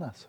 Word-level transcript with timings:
So 0.00 0.28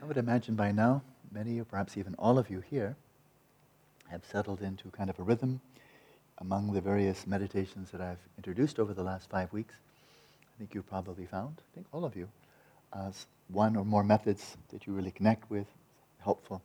I 0.00 0.06
would 0.06 0.16
imagine 0.16 0.54
by 0.54 0.70
now, 0.70 1.02
many 1.32 1.58
or 1.58 1.64
perhaps 1.64 1.96
even 1.96 2.14
all 2.14 2.38
of 2.38 2.48
you 2.48 2.60
here 2.60 2.94
have 4.10 4.24
settled 4.24 4.62
into 4.62 4.90
kind 4.90 5.10
of 5.10 5.18
a 5.18 5.22
rhythm 5.24 5.60
among 6.38 6.72
the 6.72 6.80
various 6.80 7.26
meditations 7.26 7.90
that 7.90 8.00
I've 8.00 8.20
introduced 8.36 8.78
over 8.78 8.94
the 8.94 9.02
last 9.02 9.28
five 9.28 9.52
weeks. 9.52 9.74
I 10.40 10.58
think 10.58 10.74
you've 10.74 10.88
probably 10.88 11.26
found, 11.26 11.56
I 11.58 11.74
think 11.74 11.88
all 11.92 12.04
of 12.04 12.14
you, 12.14 12.28
uh, 12.92 13.10
one 13.48 13.74
or 13.74 13.84
more 13.84 14.04
methods 14.04 14.56
that 14.70 14.86
you 14.86 14.92
really 14.92 15.10
connect 15.10 15.50
with, 15.50 15.66
helpful, 16.20 16.62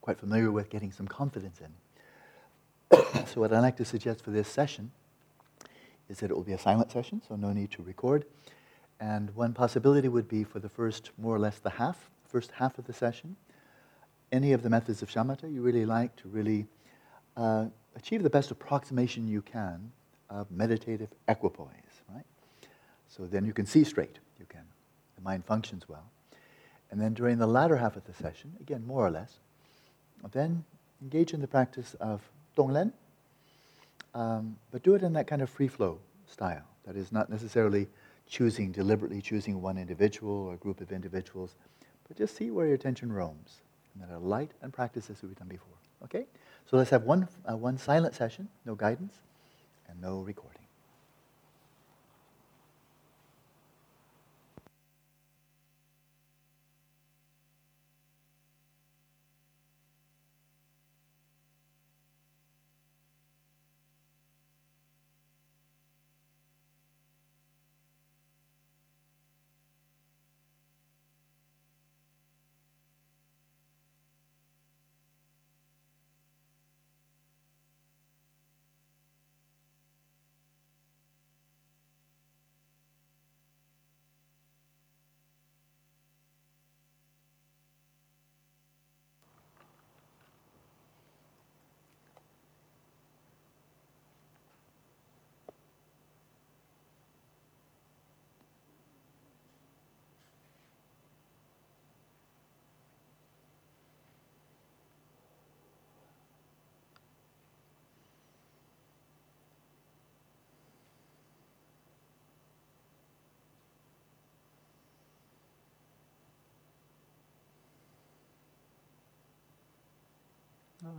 quite 0.00 0.20
familiar 0.20 0.52
with, 0.52 0.70
getting 0.70 0.92
some 0.92 1.08
confidence 1.08 1.58
in. 1.60 3.26
so, 3.26 3.40
what 3.40 3.52
I'd 3.52 3.58
like 3.58 3.76
to 3.78 3.84
suggest 3.84 4.22
for 4.22 4.30
this 4.30 4.46
session 4.46 4.92
is 6.12 6.18
that 6.18 6.30
it 6.30 6.36
will 6.36 6.44
be 6.44 6.52
a 6.52 6.58
silent 6.58 6.92
session, 6.92 7.22
so 7.26 7.34
no 7.36 7.52
need 7.52 7.70
to 7.72 7.82
record. 7.82 8.26
And 9.00 9.34
one 9.34 9.54
possibility 9.54 10.08
would 10.08 10.28
be 10.28 10.44
for 10.44 10.60
the 10.60 10.68
first, 10.68 11.10
more 11.18 11.34
or 11.34 11.38
less, 11.38 11.58
the 11.58 11.70
half, 11.70 12.10
first 12.28 12.52
half 12.52 12.78
of 12.78 12.86
the 12.86 12.92
session, 12.92 13.34
any 14.30 14.52
of 14.52 14.62
the 14.62 14.70
methods 14.70 15.02
of 15.02 15.10
shamatha 15.10 15.52
you 15.52 15.62
really 15.62 15.86
like 15.86 16.14
to 16.16 16.28
really 16.28 16.66
uh, 17.36 17.66
achieve 17.96 18.22
the 18.22 18.30
best 18.30 18.50
approximation 18.50 19.26
you 19.26 19.40
can 19.40 19.90
of 20.28 20.50
meditative 20.50 21.08
equipoise, 21.28 22.02
right? 22.08 22.24
So 23.08 23.24
then 23.24 23.44
you 23.44 23.54
can 23.54 23.66
see 23.66 23.82
straight, 23.82 24.18
you 24.38 24.46
can, 24.48 24.64
the 25.16 25.22
mind 25.22 25.44
functions 25.46 25.88
well. 25.88 26.10
And 26.90 27.00
then 27.00 27.14
during 27.14 27.38
the 27.38 27.46
latter 27.46 27.76
half 27.76 27.96
of 27.96 28.04
the 28.04 28.12
session, 28.12 28.52
again, 28.60 28.86
more 28.86 29.04
or 29.04 29.10
less, 29.10 29.38
then 30.32 30.64
engage 31.02 31.32
in 31.32 31.40
the 31.40 31.48
practice 31.48 31.94
of 32.00 32.20
Tonglen, 32.56 32.92
um, 34.14 34.56
but 34.70 34.82
do 34.82 34.94
it 34.94 35.02
in 35.02 35.12
that 35.14 35.26
kind 35.26 35.42
of 35.42 35.50
free 35.50 35.68
flow 35.68 35.98
style. 36.26 36.64
That 36.84 36.96
is 36.96 37.12
not 37.12 37.30
necessarily 37.30 37.88
choosing, 38.28 38.72
deliberately 38.72 39.20
choosing 39.20 39.60
one 39.60 39.78
individual 39.78 40.32
or 40.32 40.56
group 40.56 40.80
of 40.80 40.92
individuals, 40.92 41.56
but 42.08 42.16
just 42.16 42.36
see 42.36 42.50
where 42.50 42.66
your 42.66 42.74
attention 42.74 43.12
roams. 43.12 43.60
And 43.94 44.02
that 44.02 44.12
are 44.12 44.18
light 44.18 44.52
and 44.62 44.72
practice 44.72 45.10
as 45.10 45.22
we've 45.22 45.36
done 45.36 45.48
before. 45.48 45.74
Okay? 46.04 46.26
So 46.70 46.76
let's 46.76 46.90
have 46.90 47.02
one, 47.02 47.28
uh, 47.50 47.56
one 47.56 47.76
silent 47.78 48.14
session, 48.14 48.48
no 48.64 48.74
guidance, 48.74 49.14
and 49.88 50.00
no 50.00 50.20
recording. 50.20 50.61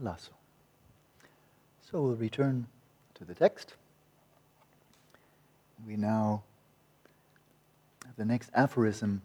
Lasso. 0.01 0.31
So 1.81 2.01
we'll 2.01 2.15
return 2.15 2.67
to 3.15 3.25
the 3.25 3.35
text. 3.35 3.73
We 5.85 5.95
now 5.95 6.43
have 8.05 8.15
the 8.15 8.25
next 8.25 8.49
aphorism, 8.53 9.21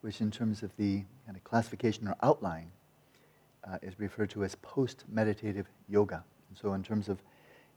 which, 0.00 0.20
in 0.20 0.30
terms 0.30 0.62
of 0.62 0.76
the 0.76 1.04
kind 1.24 1.36
of 1.36 1.44
classification 1.44 2.08
or 2.08 2.16
outline, 2.22 2.70
uh, 3.66 3.78
is 3.82 3.98
referred 3.98 4.30
to 4.30 4.44
as 4.44 4.54
post 4.56 5.04
meditative 5.08 5.66
yoga. 5.88 6.24
And 6.48 6.58
so, 6.58 6.74
in 6.74 6.82
terms 6.82 7.08
of 7.08 7.18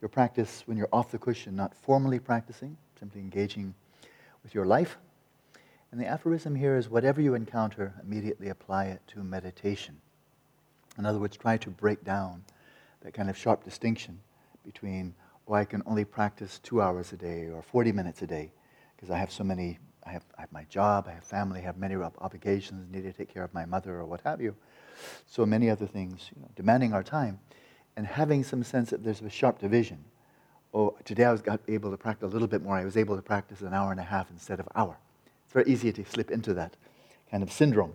your 0.01 0.09
practice 0.09 0.63
when 0.65 0.77
you're 0.77 0.89
off 0.91 1.11
the 1.11 1.17
cushion, 1.17 1.55
not 1.55 1.73
formally 1.75 2.19
practicing, 2.19 2.77
simply 2.99 3.21
engaging 3.21 3.73
with 4.43 4.53
your 4.53 4.65
life. 4.65 4.97
And 5.91 5.99
the 6.01 6.05
aphorism 6.05 6.55
here 6.55 6.75
is 6.75 6.89
whatever 6.89 7.21
you 7.21 7.33
encounter, 7.33 7.93
immediately 8.03 8.49
apply 8.49 8.85
it 8.85 9.01
to 9.07 9.23
meditation. 9.23 10.01
In 10.97 11.05
other 11.05 11.19
words, 11.19 11.37
try 11.37 11.57
to 11.57 11.69
break 11.69 12.03
down 12.03 12.43
that 13.01 13.13
kind 13.13 13.29
of 13.29 13.37
sharp 13.37 13.63
distinction 13.63 14.19
between, 14.65 15.13
oh, 15.47 15.53
I 15.53 15.65
can 15.65 15.83
only 15.85 16.05
practice 16.05 16.59
two 16.63 16.81
hours 16.81 17.13
a 17.13 17.17
day 17.17 17.47
or 17.47 17.61
40 17.61 17.91
minutes 17.91 18.21
a 18.21 18.27
day 18.27 18.51
because 18.95 19.11
I 19.11 19.17
have 19.17 19.31
so 19.31 19.43
many, 19.43 19.77
I 20.05 20.11
have, 20.11 20.23
I 20.37 20.41
have 20.41 20.51
my 20.51 20.63
job, 20.65 21.07
I 21.07 21.13
have 21.13 21.23
family, 21.23 21.59
I 21.59 21.63
have 21.63 21.77
many 21.77 21.95
obligations, 21.95 22.91
need 22.91 23.03
to 23.03 23.13
take 23.13 23.31
care 23.31 23.43
of 23.43 23.53
my 23.53 23.65
mother 23.65 23.95
or 23.95 24.05
what 24.05 24.21
have 24.21 24.41
you. 24.41 24.55
So 25.27 25.45
many 25.45 25.69
other 25.69 25.85
things, 25.85 26.31
you 26.35 26.41
know, 26.41 26.49
demanding 26.55 26.93
our 26.93 27.03
time. 27.03 27.39
And 27.95 28.05
having 28.05 28.43
some 28.43 28.63
sense 28.63 28.89
that 28.89 29.03
there's 29.03 29.21
a 29.21 29.29
sharp 29.29 29.59
division. 29.59 30.03
Oh, 30.73 30.95
today 31.05 31.25
I 31.25 31.31
was 31.31 31.41
able 31.67 31.91
to 31.91 31.97
practice 31.97 32.29
a 32.29 32.31
little 32.31 32.47
bit 32.47 32.61
more. 32.61 32.75
I 32.75 32.85
was 32.85 32.97
able 32.97 33.15
to 33.15 33.21
practice 33.21 33.61
an 33.61 33.73
hour 33.73 33.91
and 33.91 33.99
a 33.99 34.03
half 34.03 34.29
instead 34.31 34.59
of 34.59 34.67
hour. 34.75 34.97
It's 35.45 35.53
very 35.53 35.67
easy 35.67 35.91
to 35.93 36.05
slip 36.05 36.29
into 36.29 36.53
that 36.55 36.75
kind 37.31 37.41
of 37.41 37.51
syndrome 37.51 37.93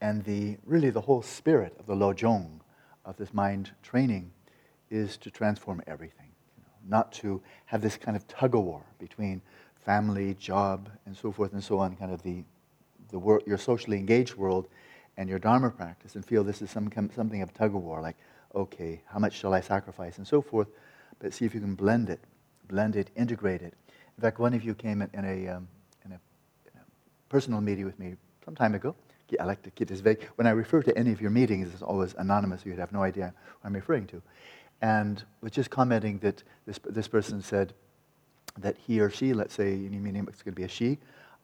and 0.00 0.24
the, 0.24 0.56
really 0.64 0.90
the 0.90 1.00
whole 1.00 1.22
spirit 1.22 1.76
of 1.78 1.86
the 1.86 1.94
Lojong, 1.94 2.60
of 3.04 3.16
this 3.16 3.32
mind 3.32 3.70
training, 3.82 4.30
is 4.90 5.16
to 5.18 5.30
transform 5.30 5.82
everything. 5.86 6.28
You 6.56 6.62
know, 6.64 6.96
not 6.98 7.12
to 7.14 7.42
have 7.66 7.82
this 7.82 7.96
kind 7.96 8.16
of 8.16 8.26
tug 8.28 8.54
of 8.54 8.64
war 8.64 8.82
between 8.98 9.42
family, 9.84 10.34
job, 10.34 10.90
and 11.06 11.16
so 11.16 11.32
forth 11.32 11.52
and 11.52 11.62
so 11.62 11.78
on, 11.78 11.96
kind 11.96 12.12
of 12.12 12.22
the, 12.22 12.44
the 13.10 13.18
wor- 13.18 13.42
your 13.46 13.58
socially 13.58 13.98
engaged 13.98 14.34
world 14.34 14.68
and 15.16 15.28
your 15.28 15.38
Dharma 15.38 15.70
practice, 15.70 16.14
and 16.14 16.24
feel 16.24 16.44
this 16.44 16.62
is 16.62 16.70
some, 16.70 16.90
something 17.14 17.42
of 17.42 17.52
tug 17.52 17.74
of 17.74 17.82
war, 17.82 18.00
like, 18.00 18.16
okay, 18.54 19.00
how 19.06 19.18
much 19.18 19.34
shall 19.34 19.52
I 19.52 19.60
sacrifice, 19.60 20.18
and 20.18 20.26
so 20.26 20.40
forth. 20.40 20.68
But 21.18 21.34
see 21.34 21.44
if 21.44 21.54
you 21.54 21.60
can 21.60 21.74
blend 21.74 22.08
it, 22.08 22.20
blend 22.68 22.94
it, 22.94 23.10
integrate 23.16 23.62
it. 23.62 23.74
In 24.16 24.22
fact, 24.22 24.38
one 24.38 24.54
of 24.54 24.62
you 24.62 24.74
came 24.74 25.02
in, 25.02 25.24
a, 25.24 25.48
um, 25.48 25.68
in, 26.04 26.12
a, 26.12 26.20
in 26.66 26.76
a 26.76 26.84
personal 27.28 27.60
meeting 27.60 27.84
with 27.84 27.98
me 27.98 28.14
some 28.44 28.54
time 28.54 28.74
ago, 28.74 28.94
I 29.38 29.44
like 29.44 29.62
to 29.62 29.70
keep 29.70 29.88
this 29.88 30.00
vague. 30.00 30.26
When 30.36 30.46
I 30.46 30.50
refer 30.50 30.82
to 30.82 30.96
any 30.96 31.12
of 31.12 31.20
your 31.20 31.30
meetings, 31.30 31.72
it's 31.72 31.82
always 31.82 32.14
anonymous. 32.14 32.64
You'd 32.64 32.78
have 32.78 32.92
no 32.92 33.02
idea 33.02 33.34
what 33.60 33.68
I'm 33.68 33.74
referring 33.74 34.06
to. 34.08 34.22
And 34.80 35.22
was 35.40 35.52
just 35.52 35.70
commenting 35.70 36.18
that 36.18 36.42
this, 36.66 36.78
this 36.84 37.08
person 37.08 37.42
said 37.42 37.74
that 38.58 38.76
he 38.76 39.00
or 39.00 39.10
she, 39.10 39.32
let's 39.32 39.54
say, 39.54 39.72
any 39.72 39.98
meaning 39.98 40.26
it's 40.28 40.42
going 40.42 40.54
to 40.54 40.60
be 40.60 40.64
a 40.64 40.68
she, 40.68 40.98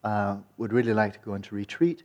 uh, 0.04 0.36
would 0.56 0.72
really 0.72 0.94
like 0.94 1.12
to 1.14 1.19
go 1.20 1.34
into 1.34 1.54
retreat, 1.54 2.04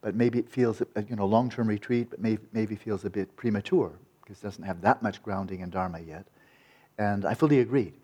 but 0.00 0.14
maybe 0.14 0.38
it 0.38 0.48
feels, 0.48 0.82
you 1.08 1.16
know, 1.16 1.26
long-term 1.26 1.68
retreat, 1.68 2.10
but 2.10 2.20
maybe, 2.20 2.42
maybe 2.52 2.76
feels 2.76 3.04
a 3.04 3.10
bit 3.10 3.34
premature 3.36 3.92
because 4.22 4.38
it 4.38 4.42
doesn't 4.42 4.64
have 4.64 4.80
that 4.80 5.02
much 5.02 5.22
grounding 5.22 5.60
in 5.60 5.70
Dharma 5.70 6.00
yet. 6.00 6.26
And 6.98 7.24
I 7.24 7.34
fully 7.34 7.60
agreed. 7.60 7.94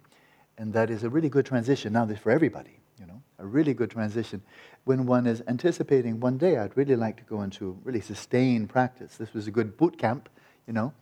And 0.58 0.72
that 0.72 0.90
is 0.90 1.04
a 1.04 1.10
really 1.10 1.28
good 1.28 1.44
transition 1.44 1.92
now 1.92 2.06
for 2.06 2.30
everybody, 2.30 2.80
you 2.98 3.06
know, 3.06 3.20
a 3.38 3.46
really 3.46 3.74
good 3.74 3.90
transition 3.90 4.42
when 4.84 5.06
one 5.06 5.26
is 5.26 5.42
anticipating 5.48 6.20
one 6.20 6.38
day 6.38 6.56
I'd 6.56 6.76
really 6.76 6.96
like 6.96 7.16
to 7.18 7.24
go 7.24 7.42
into 7.42 7.78
really 7.84 8.00
sustained 8.00 8.68
practice. 8.68 9.16
This 9.16 9.34
was 9.34 9.46
a 9.46 9.50
good 9.50 9.76
boot 9.76 9.98
camp, 9.98 10.28
you 10.66 10.72
know, 10.72 10.92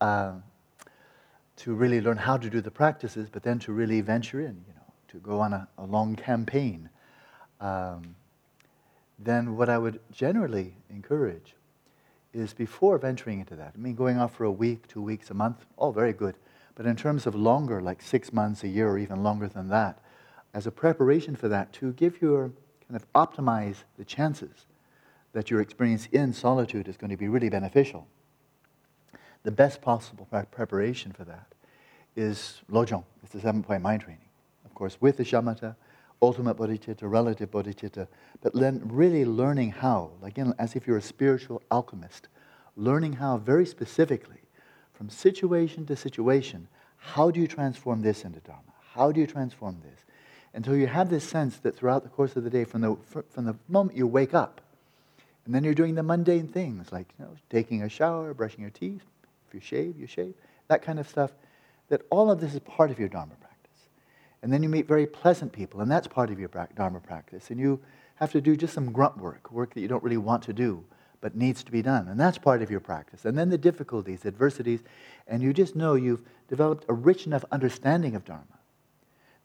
uh, 0.00 0.32
to 1.56 1.74
really 1.74 2.00
learn 2.00 2.16
how 2.16 2.36
to 2.36 2.48
do 2.48 2.60
the 2.60 2.70
practices, 2.70 3.28
but 3.30 3.42
then 3.42 3.58
to 3.60 3.72
really 3.72 4.00
venture 4.00 4.40
in, 4.40 4.64
you 4.66 4.74
know, 4.74 4.92
to 5.08 5.18
go 5.18 5.40
on 5.40 5.52
a, 5.52 5.68
a 5.78 5.84
long 5.84 6.16
campaign. 6.16 6.88
Um, 7.60 8.16
then 9.18 9.56
what 9.56 9.68
I 9.68 9.78
would 9.78 10.00
generally 10.10 10.74
encourage 10.90 11.54
is 12.32 12.54
before 12.54 12.96
venturing 12.98 13.40
into 13.40 13.54
that, 13.56 13.72
I 13.74 13.78
mean, 13.78 13.94
going 13.94 14.18
off 14.18 14.34
for 14.34 14.44
a 14.44 14.50
week, 14.50 14.88
two 14.88 15.02
weeks, 15.02 15.30
a 15.30 15.34
month, 15.34 15.66
all 15.76 15.92
very 15.92 16.14
good. 16.14 16.36
But 16.74 16.86
in 16.86 16.96
terms 16.96 17.26
of 17.26 17.34
longer, 17.34 17.80
like 17.80 18.00
six 18.00 18.32
months, 18.32 18.64
a 18.64 18.68
year, 18.68 18.88
or 18.88 18.98
even 18.98 19.22
longer 19.22 19.48
than 19.48 19.68
that, 19.68 19.98
as 20.54 20.66
a 20.66 20.70
preparation 20.70 21.36
for 21.36 21.48
that, 21.48 21.72
to 21.74 21.92
give 21.92 22.20
your 22.20 22.52
kind 22.88 22.96
of 22.96 23.12
optimize 23.14 23.76
the 23.96 24.04
chances 24.04 24.66
that 25.32 25.50
your 25.50 25.60
experience 25.60 26.08
in 26.12 26.32
solitude 26.32 26.88
is 26.88 26.96
going 26.96 27.10
to 27.10 27.16
be 27.16 27.28
really 27.28 27.48
beneficial. 27.48 28.06
The 29.44 29.50
best 29.50 29.80
possible 29.80 30.28
preparation 30.50 31.12
for 31.12 31.24
that 31.24 31.46
is 32.14 32.60
Lojong, 32.70 33.04
it's 33.22 33.32
the 33.32 33.40
seven 33.40 33.62
point 33.62 33.82
mind 33.82 34.02
training. 34.02 34.28
Of 34.64 34.74
course, 34.74 34.98
with 35.00 35.16
the 35.16 35.24
shamatha, 35.24 35.74
ultimate 36.20 36.56
bodhicitta, 36.56 37.02
relative 37.02 37.50
bodhicitta, 37.50 38.06
but 38.40 38.54
then 38.54 38.80
really 38.84 39.24
learning 39.24 39.70
how, 39.70 40.10
again, 40.22 40.54
as 40.58 40.76
if 40.76 40.86
you're 40.86 40.98
a 40.98 41.02
spiritual 41.02 41.62
alchemist, 41.70 42.28
learning 42.76 43.14
how 43.14 43.38
very 43.38 43.66
specifically, 43.66 44.42
from 44.92 45.08
situation 45.10 45.84
to 45.86 45.96
situation, 45.96 46.68
how 46.96 47.30
do 47.30 47.40
you 47.40 47.48
transform 47.48 48.02
this 48.02 48.24
into 48.24 48.38
Dharma? 48.40 48.72
How 48.94 49.10
do 49.10 49.20
you 49.20 49.26
transform 49.26 49.80
this? 49.82 50.04
Until 50.54 50.76
you 50.76 50.86
have 50.86 51.08
this 51.08 51.24
sense 51.24 51.56
that 51.58 51.76
throughout 51.76 52.02
the 52.02 52.10
course 52.10 52.36
of 52.36 52.44
the 52.44 52.50
day, 52.50 52.64
from 52.64 52.82
the, 52.82 52.96
from 53.30 53.44
the 53.44 53.56
moment 53.68 53.96
you 53.96 54.06
wake 54.06 54.34
up, 54.34 54.60
and 55.44 55.54
then 55.54 55.64
you're 55.64 55.74
doing 55.74 55.94
the 55.94 56.02
mundane 56.02 56.46
things 56.46 56.92
like 56.92 57.12
you 57.18 57.24
know, 57.24 57.32
taking 57.50 57.82
a 57.82 57.88
shower, 57.88 58.32
brushing 58.34 58.60
your 58.60 58.70
teeth, 58.70 59.02
if 59.48 59.54
you 59.54 59.60
shave, 59.60 59.98
you 59.98 60.06
shave, 60.06 60.34
that 60.68 60.82
kind 60.82 61.00
of 61.00 61.08
stuff, 61.08 61.32
that 61.88 62.02
all 62.10 62.30
of 62.30 62.40
this 62.40 62.54
is 62.54 62.60
part 62.60 62.90
of 62.90 62.98
your 62.98 63.08
Dharma 63.08 63.34
practice. 63.40 63.88
And 64.42 64.52
then 64.52 64.62
you 64.62 64.68
meet 64.68 64.86
very 64.86 65.06
pleasant 65.06 65.52
people, 65.52 65.80
and 65.80 65.90
that's 65.90 66.06
part 66.06 66.30
of 66.30 66.38
your 66.38 66.48
Dharma 66.76 67.00
practice. 67.00 67.50
And 67.50 67.58
you 67.58 67.80
have 68.16 68.32
to 68.32 68.40
do 68.40 68.56
just 68.56 68.74
some 68.74 68.92
grunt 68.92 69.18
work, 69.18 69.50
work 69.50 69.74
that 69.74 69.80
you 69.80 69.88
don't 69.88 70.02
really 70.02 70.16
want 70.16 70.42
to 70.44 70.52
do, 70.52 70.84
but 71.20 71.36
needs 71.36 71.62
to 71.64 71.72
be 71.72 71.82
done. 71.82 72.08
And 72.08 72.18
that's 72.18 72.38
part 72.38 72.62
of 72.62 72.70
your 72.70 72.80
practice. 72.80 73.24
And 73.24 73.36
then 73.36 73.48
the 73.48 73.58
difficulties, 73.58 74.24
adversities, 74.26 74.80
and 75.26 75.42
you 75.42 75.52
just 75.52 75.76
know 75.76 75.94
you've 75.94 76.22
developed 76.48 76.84
a 76.88 76.94
rich 76.94 77.26
enough 77.26 77.44
understanding 77.50 78.14
of 78.14 78.24
Dharma 78.24 78.44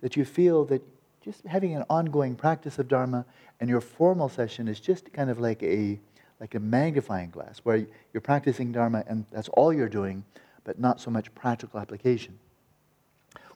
that 0.01 0.15
you 0.15 0.25
feel 0.25 0.65
that 0.65 0.83
just 1.24 1.46
having 1.46 1.75
an 1.75 1.84
ongoing 1.90 2.36
practice 2.36 2.80
of 2.80 2.88
Dharma 2.88 3.25
and 3.60 3.69
your 3.69 3.81
formal 3.81 4.30
session 4.30 4.68
is 4.68 4.80
just 4.80 5.12
kind 5.14 5.30
of 5.30 5.40
like 5.40 5.62
a, 5.64 6.00
like 6.40 6.56
a 6.56 6.60
magnifying 6.60 7.30
glass 7.30 7.60
where 7.64 7.86
you're 8.14 8.22
practicing 8.22 8.72
Dharma 8.72 9.04
and 9.08 9.25
that's 9.31 9.50
all 9.50 9.74
you're 9.74 9.90
doing, 9.90 10.24
but 10.64 10.80
not 10.80 11.02
so 11.02 11.12
much 11.12 11.34
practical 11.36 11.80
application. 11.80 12.40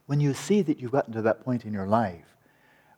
When 0.05 0.19
you 0.19 0.33
see 0.33 0.61
that 0.63 0.79
you've 0.79 0.91
gotten 0.91 1.13
to 1.13 1.21
that 1.21 1.43
point 1.43 1.65
in 1.65 1.73
your 1.73 1.87
life 1.87 2.35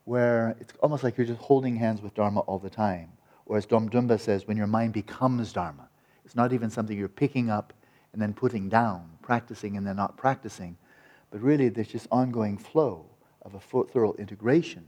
where 0.06 0.56
it's 0.60 0.74
almost 0.82 1.04
like 1.04 1.18
you're 1.18 1.28
just 1.28 1.42
holding 1.42 1.76
hands 1.76 2.02
with 2.02 2.14
Dharma 2.14 2.42
all 2.42 2.60
the 2.60 2.70
time, 2.70 3.12
or 3.46 3.58
as 3.58 3.66
Dromtönpa 3.66 4.20
says, 4.20 4.48
when 4.48 4.58
your 4.58 4.68
mind 4.68 4.94
becomes 4.94 5.54
Dharma, 5.54 5.88
it's 6.26 6.36
not 6.36 6.54
even 6.54 6.70
something 6.70 6.98
you're 6.98 7.08
picking 7.08 7.50
up 7.50 7.74
and 8.12 8.22
then 8.22 8.34
putting 8.34 8.70
down, 8.70 9.10
practicing 9.22 9.78
and 9.78 9.86
then 9.86 9.96
not 9.96 10.18
practicing, 10.18 10.78
but 11.32 11.42
really 11.42 11.70
there's 11.70 11.88
just 11.88 12.08
ongoing 12.12 12.58
flow 12.58 13.06
of 13.44 13.56
a 13.56 13.60
thorough 13.60 14.14
integration 14.14 14.86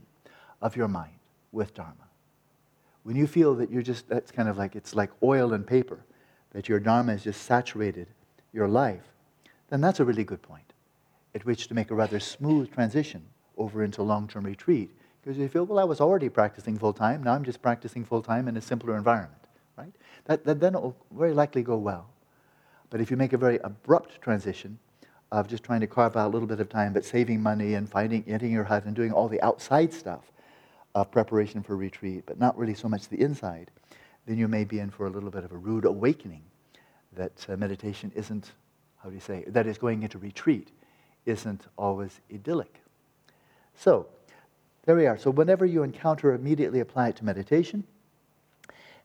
of 0.62 0.76
your 0.76 0.88
mind 0.88 1.18
with 1.52 1.74
Dharma. 1.74 2.08
When 3.02 3.16
you 3.16 3.26
feel 3.26 3.54
that 3.56 3.70
you're 3.70 3.82
just, 3.82 4.08
that's 4.08 4.32
kind 4.32 4.48
of 4.48 4.56
like, 4.56 4.74
it's 4.74 4.94
like 4.94 5.10
oil 5.22 5.52
and 5.52 5.66
paper, 5.66 6.00
that 6.50 6.68
your 6.68 6.80
Dharma 6.80 7.12
has 7.12 7.24
just 7.24 7.42
saturated 7.42 8.08
your 8.52 8.68
life, 8.68 9.02
then 9.68 9.80
that's 9.80 10.00
a 10.00 10.04
really 10.04 10.24
good 10.24 10.42
point 10.42 10.72
at 11.36 11.44
which 11.44 11.68
to 11.68 11.74
make 11.74 11.90
a 11.90 11.94
rather 11.94 12.18
smooth 12.18 12.72
transition 12.72 13.22
over 13.58 13.84
into 13.84 14.02
long 14.02 14.26
term 14.26 14.44
retreat. 14.44 14.90
Because 15.20 15.36
you 15.36 15.48
feel, 15.48 15.66
well, 15.66 15.78
I 15.78 15.84
was 15.84 16.00
already 16.00 16.30
practicing 16.30 16.78
full 16.78 16.94
time, 16.94 17.22
now 17.22 17.34
I'm 17.34 17.44
just 17.44 17.60
practicing 17.60 18.04
full 18.04 18.22
time 18.22 18.48
in 18.48 18.56
a 18.56 18.60
simpler 18.60 18.96
environment, 18.96 19.42
right? 19.76 19.92
That, 20.24 20.44
that 20.44 20.60
then 20.60 20.72
will 20.72 20.96
very 21.14 21.34
likely 21.34 21.62
go 21.62 21.76
well. 21.76 22.08
But 22.88 23.00
if 23.00 23.10
you 23.10 23.18
make 23.18 23.34
a 23.34 23.38
very 23.38 23.58
abrupt 23.58 24.20
transition, 24.22 24.78
of 25.32 25.48
just 25.48 25.64
trying 25.64 25.80
to 25.80 25.86
carve 25.86 26.16
out 26.16 26.28
a 26.28 26.32
little 26.32 26.48
bit 26.48 26.60
of 26.60 26.68
time, 26.68 26.92
but 26.92 27.04
saving 27.04 27.42
money 27.42 27.74
and 27.74 27.88
finding, 27.88 28.22
getting 28.22 28.52
your 28.52 28.64
hut 28.64 28.84
and 28.84 28.94
doing 28.94 29.12
all 29.12 29.28
the 29.28 29.40
outside 29.42 29.92
stuff 29.92 30.30
of 30.94 31.10
preparation 31.10 31.62
for 31.62 31.76
retreat, 31.76 32.24
but 32.26 32.38
not 32.38 32.56
really 32.56 32.74
so 32.74 32.88
much 32.88 33.08
the 33.08 33.20
inside, 33.20 33.70
then 34.26 34.38
you 34.38 34.48
may 34.48 34.64
be 34.64 34.78
in 34.78 34.90
for 34.90 35.06
a 35.06 35.10
little 35.10 35.30
bit 35.30 35.44
of 35.44 35.52
a 35.52 35.56
rude 35.56 35.84
awakening 35.84 36.42
that 37.12 37.46
uh, 37.48 37.56
meditation 37.56 38.12
isn't, 38.14 38.52
how 39.02 39.08
do 39.08 39.14
you 39.14 39.20
say, 39.20 39.44
that 39.48 39.66
is 39.66 39.78
going 39.78 40.02
into 40.02 40.18
retreat 40.18 40.68
isn't 41.26 41.62
always 41.76 42.20
idyllic. 42.32 42.80
So, 43.74 44.06
there 44.84 44.94
we 44.94 45.06
are. 45.06 45.18
So, 45.18 45.30
whenever 45.30 45.66
you 45.66 45.82
encounter, 45.82 46.32
immediately 46.32 46.80
apply 46.80 47.08
it 47.08 47.16
to 47.16 47.24
meditation. 47.24 47.84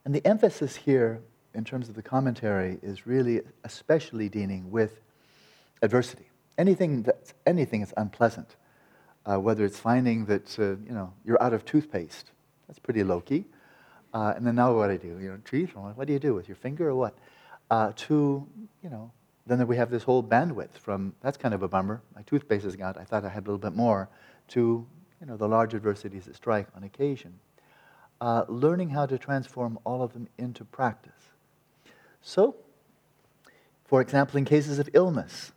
And 0.05 0.13
the 0.13 0.25
emphasis 0.25 0.75
here, 0.75 1.21
in 1.53 1.63
terms 1.63 1.89
of 1.89 1.95
the 1.95 2.01
commentary, 2.01 2.79
is 2.81 3.05
really 3.05 3.41
especially 3.63 4.29
dealing 4.29 4.71
with 4.71 4.99
adversity. 5.81 6.25
Anything 6.57 7.03
that's 7.03 7.33
anything 7.45 7.81
is 7.81 7.93
unpleasant, 7.97 8.55
uh, 9.25 9.39
whether 9.39 9.65
it's 9.65 9.79
finding 9.79 10.25
that 10.25 10.59
uh, 10.59 10.77
you 10.87 10.93
know 10.93 11.13
you're 11.25 11.41
out 11.41 11.53
of 11.53 11.65
toothpaste, 11.65 12.31
that's 12.67 12.79
pretty 12.79 13.03
low 13.03 13.21
key, 13.21 13.45
uh, 14.13 14.33
and 14.35 14.45
then 14.45 14.55
now 14.55 14.75
what 14.75 14.87
do 14.87 14.93
I 14.93 14.97
do? 14.97 15.19
You 15.19 15.31
know, 15.31 15.39
teeth. 15.49 15.75
What 15.75 16.07
do 16.07 16.13
you 16.13 16.19
do 16.19 16.33
with 16.33 16.47
your 16.47 16.55
finger 16.55 16.89
or 16.89 16.95
what? 16.95 17.17
Uh, 17.69 17.93
to 17.95 18.45
you 18.83 18.89
know, 18.89 19.11
then 19.47 19.65
we 19.65 19.77
have 19.77 19.89
this 19.89 20.03
whole 20.03 20.23
bandwidth 20.23 20.77
from 20.77 21.13
that's 21.21 21.37
kind 21.37 21.53
of 21.53 21.63
a 21.63 21.67
bummer. 21.67 22.01
My 22.15 22.21
toothpaste 22.23 22.65
is 22.65 22.75
gone. 22.75 22.95
I 22.99 23.03
thought 23.03 23.25
I 23.25 23.29
had 23.29 23.43
a 23.43 23.47
little 23.47 23.57
bit 23.57 23.75
more. 23.75 24.09
To 24.49 24.85
you 25.21 25.27
know 25.27 25.37
the 25.37 25.47
large 25.47 25.73
adversities 25.73 26.25
that 26.25 26.35
strike 26.35 26.67
on 26.75 26.83
occasion. 26.83 27.39
Uh, 28.19 28.45
learning 28.47 28.89
how 28.89 29.07
to 29.07 29.17
transform 29.17 29.79
all 29.83 30.03
of 30.03 30.13
them 30.13 30.27
into 30.37 30.63
practice. 30.63 31.31
So, 32.21 32.55
for 33.85 33.99
example, 33.99 34.37
in 34.37 34.45
cases 34.45 34.77
of 34.77 34.87
illness, 34.93 35.53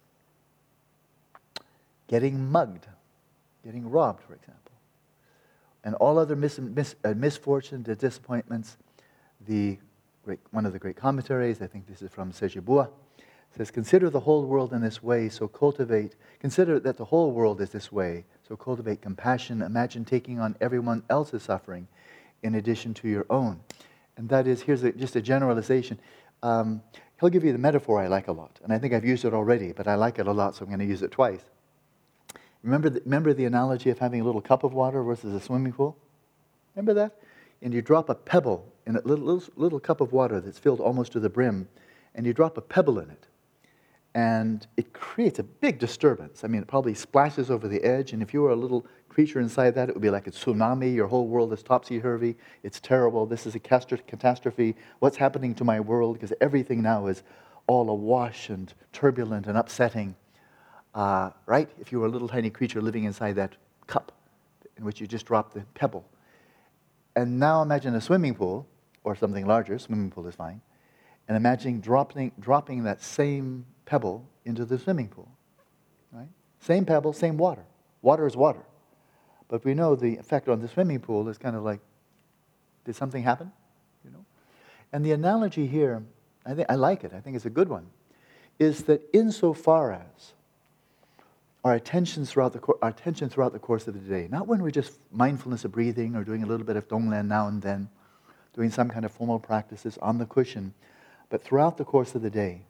getting 2.09 2.51
mugged, 2.51 2.87
getting 3.65 3.89
robbed, 3.91 4.23
for 4.23 4.35
example, 4.35 4.73
and 5.85 5.95
all 5.97 6.19
other 6.19 6.37
mis- 6.37 6.59
mis- 6.59 6.97
uh, 7.05 7.15
misfortunes 7.15 7.89
and 7.89 7.99
disappointments. 7.99 8.77
The 9.47 9.79
great, 10.25 10.41
one 10.51 10.65
of 10.65 10.73
the 10.73 10.79
great 10.79 10.97
commentaries, 10.97 11.61
I 11.61 11.67
think 11.67 11.87
this 11.87 12.01
is 12.01 12.11
from 12.11 12.33
Sejibua, 12.33 12.89
says, 13.57 13.71
Consider 13.71 14.11
the 14.11 14.21
whole 14.21 14.45
world 14.45 14.73
in 14.73 14.81
this 14.81 15.03
way, 15.03 15.29
so 15.29 15.47
cultivate, 15.47 16.17
consider 16.41 16.81
that 16.81 16.97
the 16.97 17.05
whole 17.05 17.31
world 17.33 17.61
is 17.61 17.71
this 17.71 17.93
way, 17.93 18.25
so 18.47 18.57
cultivate 18.57 19.01
compassion. 19.01 19.63
Imagine 19.63 20.05
taking 20.05 20.41
on 20.41 20.57
everyone 20.61 21.03
else's 21.11 21.43
suffering 21.43 21.87
in 22.43 22.55
addition 22.57 22.95
to 22.95 23.09
your 23.09 23.27
own. 23.31 23.61
And 24.17 24.29
that 24.29 24.47
is, 24.47 24.63
here's 24.63 24.83
a, 24.83 24.93
just 24.93 25.17
a 25.17 25.23
generalization. 25.23 25.99
Um, 26.43 26.83
he'll 27.21 27.31
give 27.31 27.45
you 27.45 27.53
the 27.53 27.59
metaphor 27.59 28.01
I 28.01 28.07
like 28.07 28.29
a 28.29 28.33
lot, 28.33 28.61
and 28.63 28.73
I 28.73 28.79
think 28.79 28.93
I've 28.93 29.05
used 29.05 29.25
it 29.25 29.35
already, 29.35 29.73
but 29.73 29.89
I 29.89 29.95
like 29.95 30.19
it 30.19 30.27
a 30.27 30.33
lot, 30.33 30.55
so 30.55 30.63
I'm 30.63 30.69
going 30.69 30.81
to 30.81 30.87
use 30.87 31.03
it 31.03 31.11
twice. 31.11 31.45
Remember 32.65 32.89
the, 32.89 33.03
remember 33.05 33.35
the 33.35 33.45
analogy 33.45 33.91
of 33.91 33.99
having 33.99 34.23
a 34.23 34.25
little 34.25 34.41
cup 34.41 34.65
of 34.65 34.73
water 34.73 35.03
versus 35.03 35.35
a 35.35 35.41
swimming 35.41 35.75
pool? 35.75 35.99
Remember 36.75 36.95
that? 36.95 37.21
And 37.61 37.75
you 37.75 37.83
drop 37.83 38.09
a 38.09 38.15
pebble 38.15 38.73
in 38.87 38.97
a 38.97 39.03
little, 39.03 39.27
little, 39.27 39.53
little 39.57 39.79
cup 39.79 40.01
of 40.01 40.13
water 40.13 40.41
that's 40.41 40.59
filled 40.59 40.81
almost 40.81 41.13
to 41.13 41.21
the 41.21 41.29
brim, 41.29 41.69
and 42.15 42.25
you 42.25 42.33
drop 42.33 42.57
a 42.57 42.63
pebble 42.63 42.99
in 42.99 43.11
it. 43.11 43.27
And 44.15 44.67
it 44.79 44.95
creates 44.95 45.39
a 45.39 45.43
big 45.43 45.79
disturbance. 45.79 46.43
I 46.43 46.47
mean, 46.47 46.63
it 46.63 46.69
probably 46.69 46.95
splashes 46.95 47.51
over 47.51 47.69
the 47.69 47.83
edge, 47.85 48.15
and 48.15 48.23
if 48.23 48.33
you 48.33 48.41
were 48.41 48.51
a 48.51 48.57
little 48.57 48.87
creature 49.11 49.41
inside 49.41 49.75
that, 49.75 49.91
it 49.91 49.95
would 49.95 50.03
be 50.03 50.11
like 50.11 50.27
a 50.27 50.31
tsunami. 50.31 50.95
Your 50.95 51.07
whole 51.07 51.27
world 51.27 51.53
is 51.53 51.63
topsy 51.63 52.01
turvy. 52.01 52.35
It's 52.63 52.81
terrible. 52.81 53.27
This 53.27 53.47
is 53.47 53.55
a 53.55 53.59
catastrophe. 53.59 54.75
What's 55.01 55.19
happening 55.19 55.55
to 55.57 55.65
my 55.65 55.81
world? 55.81 56.15
Because 56.15 56.33
everything 56.41 56.81
now 56.81 57.09
is 57.09 57.25
all 57.67 57.91
awash 57.91 58.49
and 58.49 58.73
turbulent 58.93 59.47
and 59.49 59.59
upsetting 59.59 60.15
uh, 60.95 61.31
right? 61.47 61.69
If 61.81 61.93
you 61.93 62.01
were 62.01 62.07
a 62.07 62.11
little 62.11 62.29
tiny 62.29 62.51
creature 62.51 62.81
living 62.81 63.05
inside 63.05 63.35
that 63.37 63.57
cup 63.87 64.13
in 64.77 64.85
which 64.85 65.01
you 65.01 65.07
just 65.07 65.27
dropped 65.27 65.55
the 65.55 65.61
pebble. 65.75 66.05
And 67.17 67.39
now 67.39 67.63
imagine 67.63 67.95
a 67.95 68.01
swimming 68.01 68.35
pool 68.35 68.67
or 69.05 69.15
something 69.15 69.47
larger, 69.47 69.79
swimming 69.79 70.11
pool 70.11 70.27
is 70.27 70.35
fine, 70.35 70.61
and 71.29 71.37
imagine 71.37 71.81
dropping, 71.81 72.33
dropping 72.41 72.85
that 72.85 73.03
same 73.03 73.67
pebble 73.85 74.27
into 74.45 74.65
the 74.65 74.79
swimming 74.79 75.09
pool. 75.09 75.29
Right? 76.13 76.29
Same 76.61 76.85
pebble, 76.85 77.13
same 77.13 77.37
water. 77.37 77.65
Water 78.03 78.27
is 78.27 78.37
water. 78.37 78.63
But 79.49 79.65
we 79.65 79.75
know 79.75 79.95
the 79.95 80.17
effect 80.17 80.49
on 80.49 80.61
the 80.61 80.69
swimming 80.69 81.01
pool 81.01 81.29
is 81.29 81.39
kind 81.39 81.55
of 81.55 81.63
like, 81.63 81.81
did 82.85 82.97
something 82.97 83.23
happen? 83.23 83.53
You 84.05 84.11
know? 84.11 84.25
And 84.93 85.05
the 85.05 85.13
analogy 85.13 85.67
here, 85.67 86.03
I, 86.45 86.55
think, 86.55 86.71
I 86.71 86.75
like 86.75 87.05
it, 87.05 87.13
I 87.15 87.21
think 87.21 87.37
it's 87.37 87.47
a 87.47 87.51
good 87.51 87.69
one, 87.69 87.87
is 88.59 88.85
that 88.85 89.03
insofar 89.13 89.93
as 89.93 90.33
our 91.65 91.75
attention 91.75 92.27
throughout 92.27 92.53
the, 92.53 92.61
our 92.83 92.91
attention 92.91 93.31
throughout 93.31 93.55
the 93.55 93.59
course 93.59 93.89
of 93.89 93.95
the 93.95 94.01
day. 94.01 94.29
Not 94.31 94.47
when 94.47 94.63
we're 94.63 94.71
just 94.71 94.99
mindfulness 95.11 95.65
of 95.65 95.73
breathing 95.73 96.15
or 96.15 96.23
doing 96.23 96.43
a 96.43 96.47
little 96.47 96.67
bit 96.67 96.77
of 96.77 96.87
Tonglen 96.87 97.27
now 97.27 97.49
and 97.49 97.63
then, 97.63 97.89
doing 98.55 98.71
some 98.71 98.91
kind 98.91 99.05
of 99.05 99.11
formal 99.11 99.41
practices 99.41 99.99
on 100.03 100.19
the 100.19 100.27
cushion, 100.27 100.75
but 101.31 101.43
throughout 101.43 101.79
the 101.79 101.85
course 101.85 102.15
of 102.15 102.23
the 102.23 102.31
day, 102.31 102.63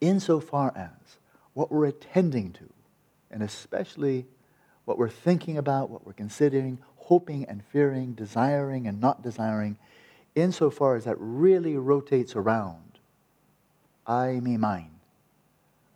insofar 0.00 0.72
as 0.76 1.18
what 1.52 1.70
we're 1.72 1.86
attending 1.86 2.52
to, 2.52 2.70
and 3.30 3.42
especially 3.42 4.24
what 4.84 4.96
we're 4.96 5.08
thinking 5.08 5.58
about, 5.58 5.90
what 5.90 6.06
we're 6.06 6.12
considering, 6.12 6.78
hoping 6.96 7.44
and 7.46 7.64
fearing, 7.64 8.12
desiring 8.12 8.86
and 8.86 9.00
not 9.00 9.22
desiring, 9.22 9.76
insofar 10.34 10.94
as 10.94 11.04
that 11.04 11.16
really 11.18 11.76
rotates 11.76 12.36
around 12.36 12.98
I, 14.06 14.40
me, 14.40 14.56
mine. 14.56 14.92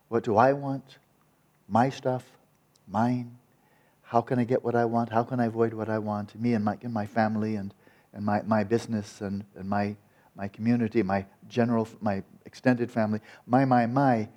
What 0.09 0.23
do 0.23 0.35
I 0.37 0.53
want? 0.53 0.97
My 1.73 1.89
stuff, 1.89 2.23
mine. 2.87 3.35
How 4.03 4.21
can 4.21 4.37
I 4.37 4.43
get 4.43 4.63
what 4.63 4.75
I 4.75 4.85
want? 4.85 5.09
How 5.09 5.23
can 5.23 5.39
I 5.39 5.45
avoid 5.45 5.73
what 5.73 5.89
I 5.89 5.97
want? 5.97 6.39
Me 6.39 6.53
and 6.53 6.63
my, 6.63 6.77
and 6.83 6.93
my 6.93 7.07
family 7.07 7.55
and, 7.55 7.73
and 8.13 8.23
my, 8.23 8.43
my 8.43 8.63
business 8.63 9.21
and, 9.21 9.43
and 9.55 9.67
my, 9.67 9.95
my 10.35 10.47
community, 10.47 11.01
my 11.01 11.25
general, 11.49 11.87
my 11.99 12.21
extended 12.45 12.91
family, 12.91 13.21
my, 13.47 13.65
my, 13.65 13.87
my. 13.87 14.29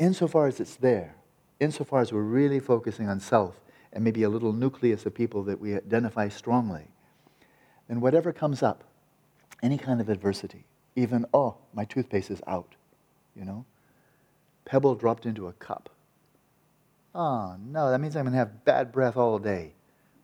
Insofar 0.00 0.48
as 0.48 0.58
it's 0.58 0.74
there, 0.74 1.14
insofar 1.60 2.00
as 2.00 2.12
we're 2.12 2.20
really 2.20 2.58
focusing 2.58 3.08
on 3.08 3.20
self 3.20 3.60
and 3.92 4.02
maybe 4.02 4.24
a 4.24 4.28
little 4.28 4.52
nucleus 4.52 5.06
of 5.06 5.14
people 5.14 5.44
that 5.44 5.60
we 5.60 5.76
identify 5.76 6.28
strongly, 6.28 6.88
then 7.86 8.00
whatever 8.00 8.32
comes 8.32 8.60
up, 8.60 8.82
any 9.62 9.78
kind 9.78 10.00
of 10.00 10.08
adversity, 10.08 10.64
even, 10.96 11.24
oh, 11.32 11.54
my 11.72 11.84
toothpaste 11.84 12.32
is 12.32 12.42
out, 12.48 12.74
you 13.36 13.44
know? 13.44 13.64
Pebble 14.66 14.96
dropped 14.96 15.24
into 15.24 15.46
a 15.46 15.52
cup. 15.54 15.88
Oh, 17.14 17.56
no, 17.58 17.90
that 17.90 17.98
means 17.98 18.14
I'm 18.14 18.24
going 18.24 18.32
to 18.32 18.38
have 18.38 18.64
bad 18.66 18.92
breath 18.92 19.16
all 19.16 19.38
day. 19.38 19.72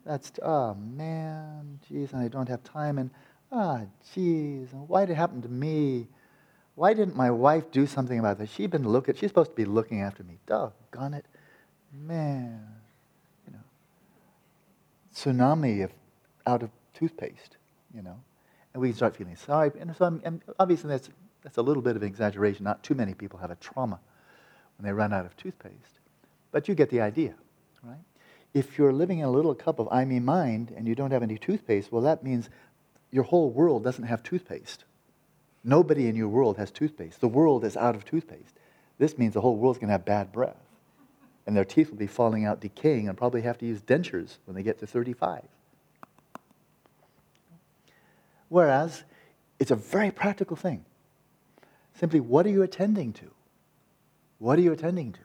That's, 0.05 0.33
oh, 0.43 0.75
man, 0.75 1.79
geez, 1.89 2.13
and 2.13 2.21
I 2.21 2.29
don't 2.29 2.49
have 2.49 2.63
time, 2.65 2.99
and, 2.99 3.11
ah, 3.51 3.81
oh, 3.81 3.89
geez, 4.13 4.69
why 4.73 5.07
did 5.07 5.13
it 5.13 5.17
happen 5.17 5.41
to 5.43 5.49
me? 5.49 6.09
Why 6.75 6.93
didn't 6.93 7.17
my 7.17 7.31
wife 7.31 7.71
do 7.71 7.87
something 7.87 8.19
about 8.19 8.39
this? 8.39 8.51
She'd 8.51 8.71
been 8.71 8.87
looking, 8.87 9.15
she's 9.15 9.31
supposed 9.31 9.51
to 9.51 9.57
be 9.57 9.65
looking 9.65 10.03
after 10.03 10.25
me. 10.25 10.39
Doggone 10.47 11.15
it. 11.15 11.25
Man, 11.95 12.67
you 13.47 13.53
know. 13.53 13.61
Tsunami 15.15 15.85
of, 15.85 15.93
out 16.47 16.63
of 16.63 16.71
toothpaste, 16.95 17.59
you 17.95 18.03
know. 18.03 18.19
And 18.75 18.83
we 18.83 18.93
start 18.93 19.17
feeling 19.17 19.37
sorry. 19.37 19.71
And 19.79 19.95
so 19.97 20.07
I'm, 20.07 20.21
and 20.25 20.43
obviously 20.59 20.89
that's, 20.89 21.11
that's 21.43 21.59
a 21.59 21.63
little 21.63 21.83
bit 21.83 21.95
of 21.95 22.03
an 22.03 22.09
exaggeration. 22.09 22.65
Not 22.65 22.83
too 22.83 22.95
many 22.95 23.15
people 23.15 23.39
have 23.39 23.51
a 23.51 23.57
trauma 23.57 24.01
when 24.83 24.89
they 24.89 24.93
run 24.93 25.13
out 25.13 25.25
of 25.25 25.37
toothpaste. 25.37 26.01
But 26.51 26.67
you 26.67 26.75
get 26.75 26.91
the 26.91 27.01
idea, 27.01 27.35
right? 27.85 28.01
If 28.53 28.77
you're 28.77 28.93
living 28.93 29.21
in 29.21 29.25
a 29.25 29.31
little 29.31 29.55
cup 29.55 29.79
of 29.79 29.89
I, 29.93 30.05
me, 30.05 30.19
mind 30.19 30.75
and 30.77 30.89
you 30.89 30.97
don't 30.97 31.13
have 31.13 31.23
any 31.23 31.39
toothpaste, 31.39 31.93
well, 31.93 32.03
that 32.03 32.25
means 32.25 32.51
your 33.13 33.23
whole 33.23 33.51
world 33.51 33.85
doesn't 33.85 34.05
have 34.05 34.25
toothpaste. 34.25 34.85
Nobody 35.63 36.09
in 36.09 36.17
your 36.17 36.29
world 36.29 36.57
has 36.57 36.73
toothpaste. 36.73 37.21
The 37.21 37.29
world 37.29 37.65
is 37.65 37.77
out 37.77 37.95
of 37.95 38.05
toothpaste. 38.05 38.59
This 38.99 39.17
means 39.17 39.35
the 39.35 39.41
whole 39.41 39.57
world's 39.57 39.79
going 39.79 39.89
to 39.89 39.93
have 39.93 40.05
bad 40.05 40.33
breath. 40.33 40.57
And 41.47 41.57
their 41.57 41.65
teeth 41.65 41.91
will 41.91 41.99
be 41.99 42.09
falling 42.09 42.45
out, 42.45 42.61
decaying, 42.61 43.09
and 43.09 43.17
probably 43.17 43.43
have 43.43 43.59
to 43.59 43.67
use 43.67 43.81
dentures 43.81 44.39
when 44.47 44.57
they 44.57 44.65
get 44.65 44.81
to 44.81 44.87
35. 44.87 45.43
Whereas, 48.49 49.05
it's 49.61 49.71
a 49.71 49.77
very 49.77 50.11
practical 50.11 50.57
thing. 50.57 50.85
Simply, 51.95 52.19
what 52.19 52.47
are 52.47 52.51
you 52.51 52.63
attending 52.63 53.13
to? 53.15 53.31
What 54.43 54.59
are 54.59 54.63
you 54.63 54.73
attending 54.73 55.13
to? 55.13 55.21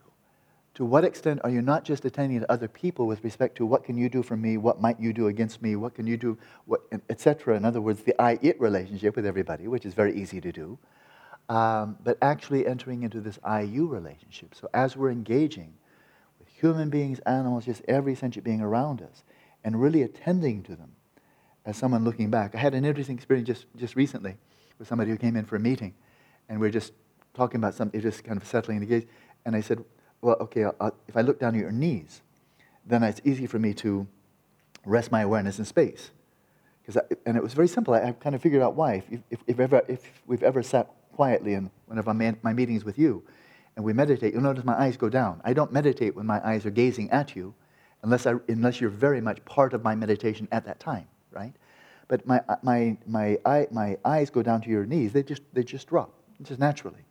to 0.77 0.85
what 0.85 1.03
extent 1.03 1.41
are 1.43 1.49
you 1.49 1.59
not 1.59 1.83
just 1.83 2.05
attending 2.05 2.39
to 2.39 2.51
other 2.51 2.67
people 2.67 3.07
with 3.07 3.23
respect 3.23 3.57
to 3.57 3.65
what 3.65 3.83
can 3.83 3.97
you 3.97 4.09
do 4.09 4.21
for 4.21 4.37
me, 4.37 4.57
what 4.57 4.79
might 4.79 4.99
you 4.99 5.11
do 5.11 5.25
against 5.25 5.59
me, 5.59 5.75
what 5.75 5.95
can 5.95 6.05
you 6.05 6.17
do, 6.17 6.37
etc. 7.09 7.57
In 7.57 7.65
other 7.65 7.81
words, 7.81 8.03
the 8.03 8.13
I-it 8.21 8.61
relationship 8.61 9.15
with 9.15 9.25
everybody, 9.25 9.67
which 9.67 9.87
is 9.87 9.95
very 9.95 10.15
easy 10.15 10.39
to 10.39 10.51
do, 10.51 10.77
um, 11.49 11.97
but 12.03 12.19
actually 12.21 12.67
entering 12.67 13.01
into 13.01 13.19
this 13.19 13.39
I-you 13.43 13.87
relationship. 13.87 14.53
So 14.53 14.69
as 14.71 14.95
we're 14.95 15.09
engaging 15.09 15.73
with 16.37 16.47
human 16.49 16.91
beings, 16.91 17.17
animals, 17.25 17.65
just 17.65 17.81
every 17.87 18.13
sentient 18.13 18.45
being 18.45 18.61
around 18.61 19.01
us, 19.01 19.23
and 19.63 19.81
really 19.81 20.03
attending 20.03 20.61
to 20.61 20.75
them 20.75 20.91
as 21.65 21.75
someone 21.75 22.03
looking 22.03 22.29
back. 22.29 22.53
I 22.53 22.59
had 22.59 22.75
an 22.75 22.85
interesting 22.85 23.15
experience 23.15 23.47
just, 23.47 23.65
just 23.75 23.95
recently 23.95 24.35
with 24.77 24.87
somebody 24.87 25.09
who 25.09 25.17
came 25.17 25.35
in 25.35 25.45
for 25.45 25.55
a 25.55 25.59
meeting, 25.59 25.95
and 26.49 26.59
we 26.59 26.67
are 26.67 26.71
just 26.71 26.93
talking 27.37 27.59
about 27.59 27.75
something, 27.75 28.01
just 28.01 28.23
kind 28.23 28.41
of 28.41 28.47
settling 28.47 28.79
the 28.79 28.85
gaze, 28.85 29.05
and 29.45 29.55
I 29.55 29.61
said, 29.61 29.83
well, 30.21 30.35
okay, 30.41 30.65
I'll, 30.65 30.95
if 31.07 31.15
I 31.15 31.21
look 31.21 31.39
down 31.39 31.55
at 31.55 31.61
your 31.61 31.71
knees, 31.71 32.21
then 32.85 33.03
it's 33.03 33.21
easy 33.23 33.47
for 33.47 33.59
me 33.59 33.73
to 33.75 34.07
rest 34.85 35.11
my 35.11 35.21
awareness 35.21 35.59
in 35.59 35.65
space. 35.65 36.11
I, 36.95 37.01
and 37.25 37.35
it 37.35 37.43
was 37.43 37.53
very 37.53 37.67
simple. 37.67 37.93
I, 37.93 38.01
I, 38.01 38.11
kind 38.13 38.33
of 38.33 38.41
figured 38.41 38.61
out 38.61 38.75
why. 38.75 39.03
If, 39.11 39.19
if, 39.29 39.39
if, 39.45 39.59
ever, 39.59 39.83
if 39.87 40.01
we've 40.25 40.43
ever 40.43 40.63
sat 40.63 40.89
quietly 41.13 41.53
in 41.53 41.69
one 41.85 41.97
of 41.97 42.05
my, 42.05 42.35
my 42.41 42.53
meetings 42.53 42.85
with 42.85 42.97
you 42.97 43.23
and 43.75 43.83
we 43.83 43.93
meditate, 43.93 44.33
you'll 44.33 44.41
notice 44.41 44.63
my 44.63 44.79
eyes 44.79 44.95
go 44.95 45.09
down. 45.09 45.41
I 45.43 45.53
don't 45.53 45.71
meditate 45.73 46.15
when 46.15 46.25
my 46.25 46.45
eyes 46.47 46.65
are 46.65 46.71
gazing 46.71 47.11
at 47.11 47.35
you 47.35 47.53
unless, 48.03 48.25
I, 48.25 48.35
unless 48.47 48.79
you're 48.79 48.89
very 48.89 49.19
much 49.19 49.43
part 49.43 49.73
of 49.73 49.83
my 49.83 49.95
meditation 49.95 50.47
at 50.51 50.65
that 50.65 50.79
time, 50.79 51.07
right? 51.31 51.53
But 52.07 52.25
my, 52.25 52.41
my, 52.63 52.97
my, 53.05 53.37
eye, 53.45 53.67
my 53.69 53.97
eyes 54.05 54.29
go 54.29 54.41
down 54.41 54.61
to 54.61 54.69
your 54.69 54.85
knees. 54.85 55.11
They 55.11 55.23
just, 55.23 55.41
they 55.53 55.63
just 55.63 55.87
drop, 55.87 56.13
just 56.41 56.59
naturally. 56.59 57.03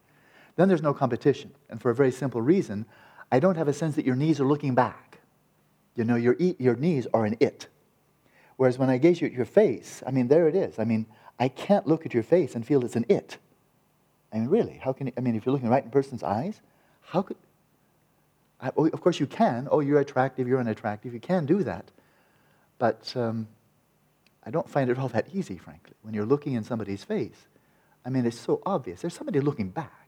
Then 0.56 0.68
there's 0.68 0.82
no 0.82 0.94
competition. 0.94 1.52
And 1.70 1.80
for 1.80 1.90
a 1.90 1.94
very 1.94 2.10
simple 2.10 2.42
reason, 2.42 2.86
I 3.30 3.38
don't 3.40 3.56
have 3.56 3.68
a 3.68 3.72
sense 3.72 3.96
that 3.96 4.06
your 4.06 4.16
knees 4.16 4.40
are 4.40 4.46
looking 4.46 4.74
back. 4.74 5.20
You 5.94 6.04
know, 6.04 6.16
your, 6.16 6.36
your 6.38 6.76
knees 6.76 7.06
are 7.14 7.24
an 7.24 7.36
it. 7.40 7.68
Whereas 8.56 8.78
when 8.78 8.90
I 8.90 8.98
gaze 8.98 9.22
at 9.22 9.32
your 9.32 9.44
face, 9.44 10.02
I 10.06 10.10
mean, 10.10 10.28
there 10.28 10.48
it 10.48 10.54
is. 10.54 10.78
I 10.78 10.84
mean, 10.84 11.06
I 11.38 11.48
can't 11.48 11.86
look 11.86 12.06
at 12.06 12.14
your 12.14 12.22
face 12.22 12.54
and 12.54 12.66
feel 12.66 12.84
it's 12.84 12.96
an 12.96 13.04
it. 13.08 13.36
I 14.32 14.38
mean, 14.38 14.48
really, 14.48 14.80
how 14.82 14.92
can 14.92 15.08
you, 15.08 15.12
I 15.16 15.20
mean, 15.20 15.36
if 15.36 15.44
you're 15.44 15.52
looking 15.52 15.68
right 15.68 15.82
in 15.82 15.88
a 15.88 15.92
person's 15.92 16.22
eyes, 16.22 16.60
how 17.02 17.22
could, 17.22 17.36
I, 18.60 18.70
oh, 18.76 18.86
of 18.86 19.00
course 19.00 19.20
you 19.20 19.26
can. 19.26 19.68
Oh, 19.70 19.80
you're 19.80 20.00
attractive, 20.00 20.48
you're 20.48 20.58
unattractive. 20.60 21.12
You 21.12 21.20
can 21.20 21.44
do 21.44 21.62
that. 21.64 21.84
But 22.78 23.12
um, 23.16 23.48
I 24.44 24.50
don't 24.50 24.68
find 24.68 24.90
it 24.90 24.98
all 24.98 25.08
that 25.08 25.28
easy, 25.34 25.58
frankly, 25.58 25.94
when 26.02 26.14
you're 26.14 26.26
looking 26.26 26.54
in 26.54 26.64
somebody's 26.64 27.04
face. 27.04 27.46
I 28.04 28.10
mean, 28.10 28.24
it's 28.24 28.38
so 28.38 28.62
obvious. 28.64 29.00
There's 29.02 29.14
somebody 29.14 29.40
looking 29.40 29.68
back 29.68 30.05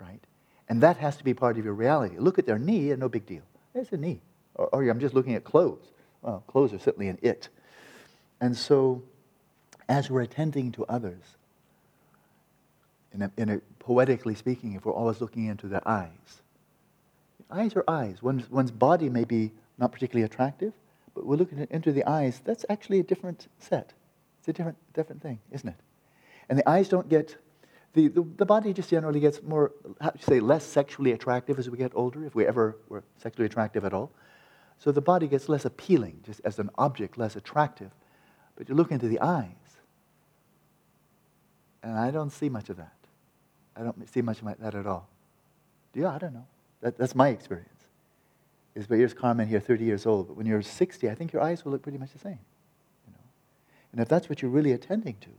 right? 0.00 0.20
And 0.68 0.82
that 0.82 0.98
has 0.98 1.16
to 1.16 1.24
be 1.24 1.34
part 1.34 1.58
of 1.58 1.64
your 1.64 1.74
reality. 1.74 2.16
Look 2.18 2.38
at 2.38 2.46
their 2.46 2.58
knee 2.58 2.90
and 2.90 3.00
no 3.00 3.08
big 3.08 3.26
deal. 3.26 3.42
There's 3.74 3.92
a 3.92 3.96
knee. 3.96 4.20
Or, 4.54 4.66
or 4.68 4.88
I'm 4.88 5.00
just 5.00 5.14
looking 5.14 5.34
at 5.34 5.44
clothes. 5.44 5.86
Well, 6.22 6.42
clothes 6.46 6.72
are 6.72 6.78
certainly 6.78 7.08
an 7.08 7.18
it. 7.22 7.48
And 8.40 8.56
so, 8.56 9.02
as 9.88 10.10
we're 10.10 10.22
attending 10.22 10.72
to 10.72 10.84
others, 10.86 11.22
in 13.14 13.22
a, 13.22 13.30
in 13.36 13.48
a, 13.48 13.58
poetically 13.78 14.34
speaking, 14.34 14.74
if 14.74 14.84
we're 14.84 14.92
always 14.92 15.20
looking 15.20 15.46
into 15.46 15.66
their 15.66 15.86
eyes, 15.88 16.42
eyes 17.50 17.74
are 17.74 17.84
eyes. 17.88 18.22
One's, 18.22 18.50
one's 18.50 18.70
body 18.70 19.08
may 19.08 19.24
be 19.24 19.52
not 19.78 19.92
particularly 19.92 20.24
attractive, 20.24 20.72
but 21.14 21.24
we're 21.24 21.36
looking 21.36 21.66
into 21.70 21.92
the 21.92 22.04
eyes. 22.08 22.40
That's 22.44 22.66
actually 22.68 23.00
a 23.00 23.02
different 23.02 23.48
set. 23.58 23.92
It's 24.40 24.48
a 24.48 24.52
different, 24.52 24.76
different 24.92 25.22
thing, 25.22 25.38
isn't 25.50 25.68
it? 25.68 25.76
And 26.48 26.58
the 26.58 26.68
eyes 26.68 26.88
don't 26.88 27.08
get 27.08 27.36
the, 27.94 28.08
the, 28.08 28.22
the, 28.36 28.46
body 28.46 28.72
just 28.72 28.90
generally 28.90 29.20
gets 29.20 29.42
more, 29.42 29.72
how 30.00 30.10
do 30.10 30.18
you 30.18 30.24
say, 30.24 30.40
less 30.40 30.64
sexually 30.64 31.12
attractive 31.12 31.58
as 31.58 31.70
we 31.70 31.78
get 31.78 31.92
older, 31.94 32.24
if 32.24 32.34
we 32.34 32.46
ever 32.46 32.76
were 32.88 33.02
sexually 33.16 33.46
attractive 33.46 33.84
at 33.84 33.92
all. 33.92 34.12
So 34.78 34.92
the 34.92 35.00
body 35.00 35.26
gets 35.26 35.48
less 35.48 35.64
appealing, 35.64 36.20
just 36.24 36.40
as 36.44 36.58
an 36.58 36.70
object, 36.76 37.18
less 37.18 37.34
attractive. 37.34 37.90
But 38.56 38.68
you 38.68 38.74
look 38.74 38.90
into 38.90 39.08
the 39.08 39.20
eyes, 39.20 39.48
and 41.82 41.96
I 41.96 42.10
don't 42.10 42.30
see 42.30 42.48
much 42.48 42.68
of 42.68 42.76
that. 42.76 42.92
I 43.76 43.82
don't 43.82 44.08
see 44.08 44.22
much 44.22 44.42
of 44.42 44.58
that 44.58 44.74
at 44.74 44.86
all. 44.86 45.08
Do 45.92 46.00
you? 46.00 46.06
I 46.06 46.18
don't 46.18 46.34
know. 46.34 46.46
That, 46.80 46.98
that's 46.98 47.14
my 47.14 47.28
experience. 47.28 47.68
Is 48.74 48.86
but 48.86 48.98
here's 48.98 49.14
Carmen 49.14 49.48
here, 49.48 49.60
30 49.60 49.84
years 49.84 50.06
old. 50.06 50.28
But 50.28 50.36
when 50.36 50.46
you're 50.46 50.62
60, 50.62 51.08
I 51.08 51.14
think 51.14 51.32
your 51.32 51.42
eyes 51.42 51.64
will 51.64 51.72
look 51.72 51.82
pretty 51.82 51.98
much 51.98 52.12
the 52.12 52.18
same. 52.18 52.38
You 53.06 53.12
know? 53.12 53.24
And 53.92 54.00
if 54.00 54.08
that's 54.08 54.28
what 54.28 54.42
you're 54.42 54.50
really 54.50 54.72
attending 54.72 55.16
to, 55.20 55.30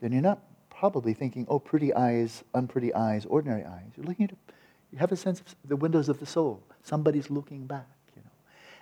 then 0.00 0.12
you're 0.12 0.22
not 0.22 0.40
probably 0.80 1.12
thinking, 1.12 1.44
oh, 1.50 1.58
pretty 1.58 1.92
eyes, 1.92 2.42
unpretty 2.54 2.94
eyes, 2.94 3.26
ordinary 3.26 3.62
eyes. 3.66 3.90
You're 3.98 4.06
looking 4.06 4.24
at, 4.24 4.54
you 4.90 4.98
have 4.98 5.12
a 5.12 5.16
sense 5.16 5.40
of 5.40 5.54
the 5.66 5.76
windows 5.76 6.08
of 6.08 6.20
the 6.20 6.24
soul. 6.24 6.62
Somebody's 6.82 7.28
looking 7.28 7.66
back, 7.66 7.86
you 8.16 8.22
know. 8.22 8.30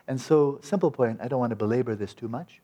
And 0.07 0.21
so, 0.21 0.61
simple 0.63 0.93
point, 0.93 1.19
I 1.21 1.27
don't 1.27 1.41
want 1.41 1.51
to 1.51 1.57
belabor 1.57 1.97
this 1.97 2.15
too 2.15 2.29
much, 2.29 2.61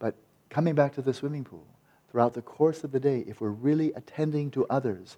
but 0.00 0.16
coming 0.48 0.74
back 0.74 0.92
to 0.96 1.00
the 1.00 1.14
swimming 1.14 1.44
pool, 1.44 1.64
throughout 2.10 2.34
the 2.34 2.42
course 2.42 2.82
of 2.82 2.90
the 2.90 2.98
day, 2.98 3.24
if 3.28 3.40
we're 3.40 3.50
really 3.50 3.92
attending 3.92 4.50
to 4.50 4.66
others 4.66 5.16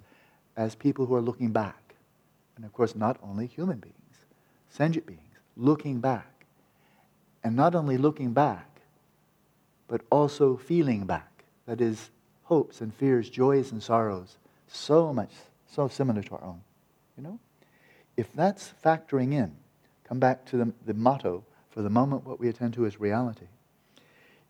as 0.58 0.74
people 0.74 1.06
who 1.06 1.14
are 1.14 1.22
looking 1.22 1.52
back, 1.52 1.94
and 2.56 2.66
of 2.66 2.72
course, 2.74 2.94
not 2.94 3.16
only 3.22 3.46
human 3.46 3.78
beings, 3.78 4.26
sentient 4.68 5.06
beings, 5.06 5.38
looking 5.56 6.00
back, 6.00 6.44
and 7.42 7.56
not 7.56 7.74
only 7.74 7.96
looking 7.96 8.34
back, 8.34 8.82
but 9.88 10.02
also 10.10 10.58
feeling 10.58 11.06
back. 11.06 11.44
That 11.64 11.80
is, 11.80 12.10
hopes 12.52 12.82
and 12.82 12.92
fears, 12.92 13.30
joys 13.30 13.72
and 13.72 13.82
sorrows, 13.82 14.36
so 14.68 15.10
much, 15.10 15.30
so 15.74 15.88
similar 15.88 16.22
to 16.22 16.34
our 16.34 16.44
own. 16.44 16.60
You 17.16 17.22
know? 17.22 17.38
If 18.14 18.30
that's 18.34 18.74
factoring 18.84 19.32
in, 19.32 19.56
come 20.04 20.18
back 20.18 20.44
to 20.50 20.58
the, 20.58 20.72
the 20.84 20.92
motto 20.92 21.44
for 21.70 21.80
the 21.80 21.88
moment, 21.88 22.26
what 22.26 22.38
we 22.38 22.50
attend 22.50 22.74
to 22.74 22.84
is 22.84 23.00
reality. 23.00 23.46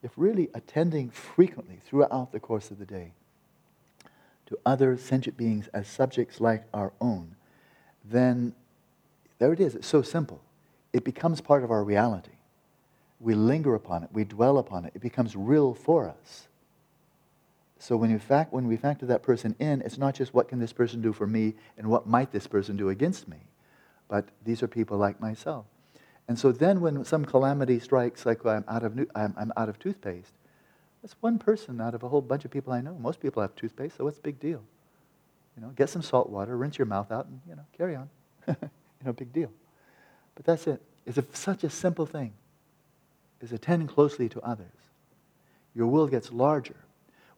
If 0.03 0.11
really 0.17 0.49
attending 0.53 1.11
frequently 1.11 1.79
throughout 1.87 2.33
the 2.33 2.41
course 2.41 2.73
of 2.73 2.81
the 2.81 2.85
day 2.85 3.13
to 4.47 4.59
other 4.67 4.97
sentient 4.97 5.37
beings 5.37 5.69
as 5.73 5.87
subjects 5.87 6.41
like 6.41 6.65
our 6.75 6.93
own, 7.01 7.37
then 8.05 8.53
there 9.39 9.53
it 9.53 9.61
is. 9.61 9.77
It's 9.77 9.87
so 9.87 10.03
simple. 10.03 10.43
It 10.93 11.05
becomes 11.05 11.41
part 11.41 11.63
of 11.63 11.71
our 11.71 11.85
reality. 11.85 12.33
We 13.21 13.37
linger 13.37 13.77
upon 13.77 14.03
it, 14.03 14.09
we 14.13 14.25
dwell 14.25 14.59
upon 14.59 14.87
it, 14.87 14.93
it 14.97 15.03
becomes 15.03 15.37
real 15.37 15.73
for 15.73 16.09
us. 16.09 16.49
So 17.83 17.97
when, 17.97 18.11
you 18.11 18.21
fact, 18.21 18.53
when 18.53 18.69
we 18.69 18.77
factor 18.77 19.07
that 19.07 19.25
person 19.25 19.57
in, 19.59 19.83
it's 19.83 19.99
not 19.99 20.15
just 20.15 20.33
what 20.33 20.47
can 20.47 20.61
this 20.61 20.73
person 20.73 21.03
do 21.03 21.13
for 21.13 21.27
me 21.27 21.55
and 21.77 21.89
what 21.89 22.07
might 22.07 22.31
this 22.31 22.47
person 22.47 22.77
do 22.77 22.91
against 22.91 23.27
me, 23.27 23.39
but 24.07 24.29
these 24.45 24.63
are 24.63 24.69
people 24.69 24.99
like 24.99 25.21
myself. 25.21 25.65
And 26.29 26.39
so 26.39 26.53
then 26.53 26.81
when 26.81 27.05
some 27.05 27.25
calamity 27.25 27.81
strikes, 27.81 28.25
like 28.25 28.47
I'm 28.47 28.65
out 28.69 28.85
of, 28.85 28.97
I'm, 29.17 29.35
I'm 29.37 29.53
out 29.57 29.69
of 29.69 29.81
toothpaste, 29.81 30.33
that's 31.03 31.17
one 31.23 31.41
person 31.41 31.81
out 31.81 31.97
of 31.97 32.05
a 32.05 32.09
whole 32.09 32.21
bunch 32.21 32.45
of 32.45 32.53
people 32.53 32.73
I 32.73 32.83
know. 32.83 32.95
Most 32.95 33.19
people 33.19 33.43
have 33.43 33.57
toothpaste, 33.57 33.97
so 33.97 34.05
what's 34.05 34.19
the 34.19 34.23
big 34.23 34.39
deal? 34.39 34.63
You 35.57 35.63
know, 35.65 35.71
get 35.71 35.89
some 35.89 36.03
salt 36.03 36.31
water, 36.31 36.57
rinse 36.57 36.79
your 36.79 36.87
mouth 36.87 37.11
out, 37.11 37.27
and 37.27 37.41
you 37.49 37.57
know, 37.57 37.67
carry 37.77 37.97
on. 37.97 38.09
you 38.47 38.57
know, 39.05 39.13
big 39.13 39.33
deal. 39.33 39.51
But 40.37 40.45
that's 40.45 40.69
it. 40.69 40.81
it. 41.05 41.11
is 41.11 41.19
a, 41.19 41.25
such 41.33 41.65
a 41.65 41.69
simple 41.69 42.07
thing 42.07 42.33
is 43.41 43.51
attend 43.51 43.89
closely 43.89 44.29
to 44.29 44.41
others. 44.43 44.69
Your 45.75 45.89
will 45.89 46.07
gets 46.07 46.31
larger, 46.31 46.77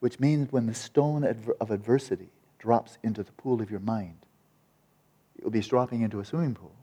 which 0.05 0.19
means 0.19 0.51
when 0.51 0.67
the 0.67 0.73
stone 0.75 1.23
of 1.23 1.71
adversity 1.71 2.29
drops 2.59 2.99
into 3.01 3.23
the 3.23 3.31
pool 3.31 3.59
of 3.59 3.71
your 3.71 3.79
mind, 3.79 4.19
it 5.35 5.43
will 5.43 5.49
be 5.49 5.61
dropping 5.61 6.01
into 6.03 6.19
a 6.19 6.25
swimming 6.25 6.53
pool. 6.53 6.75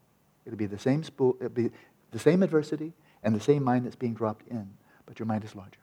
It'll 0.44 0.58
be 0.58 0.66
the 0.66 0.76
same 0.76 1.04
spool, 1.04 1.36
it'll 1.36 1.50
be 1.50 1.70
the 2.10 2.18
same 2.18 2.42
adversity 2.42 2.92
and 3.22 3.32
the 3.32 3.38
same 3.38 3.62
mind 3.62 3.86
that's 3.86 3.94
being 3.94 4.12
dropped 4.12 4.48
in, 4.48 4.68
but 5.06 5.20
your 5.20 5.26
mind 5.26 5.44
is 5.44 5.54
larger. 5.54 5.78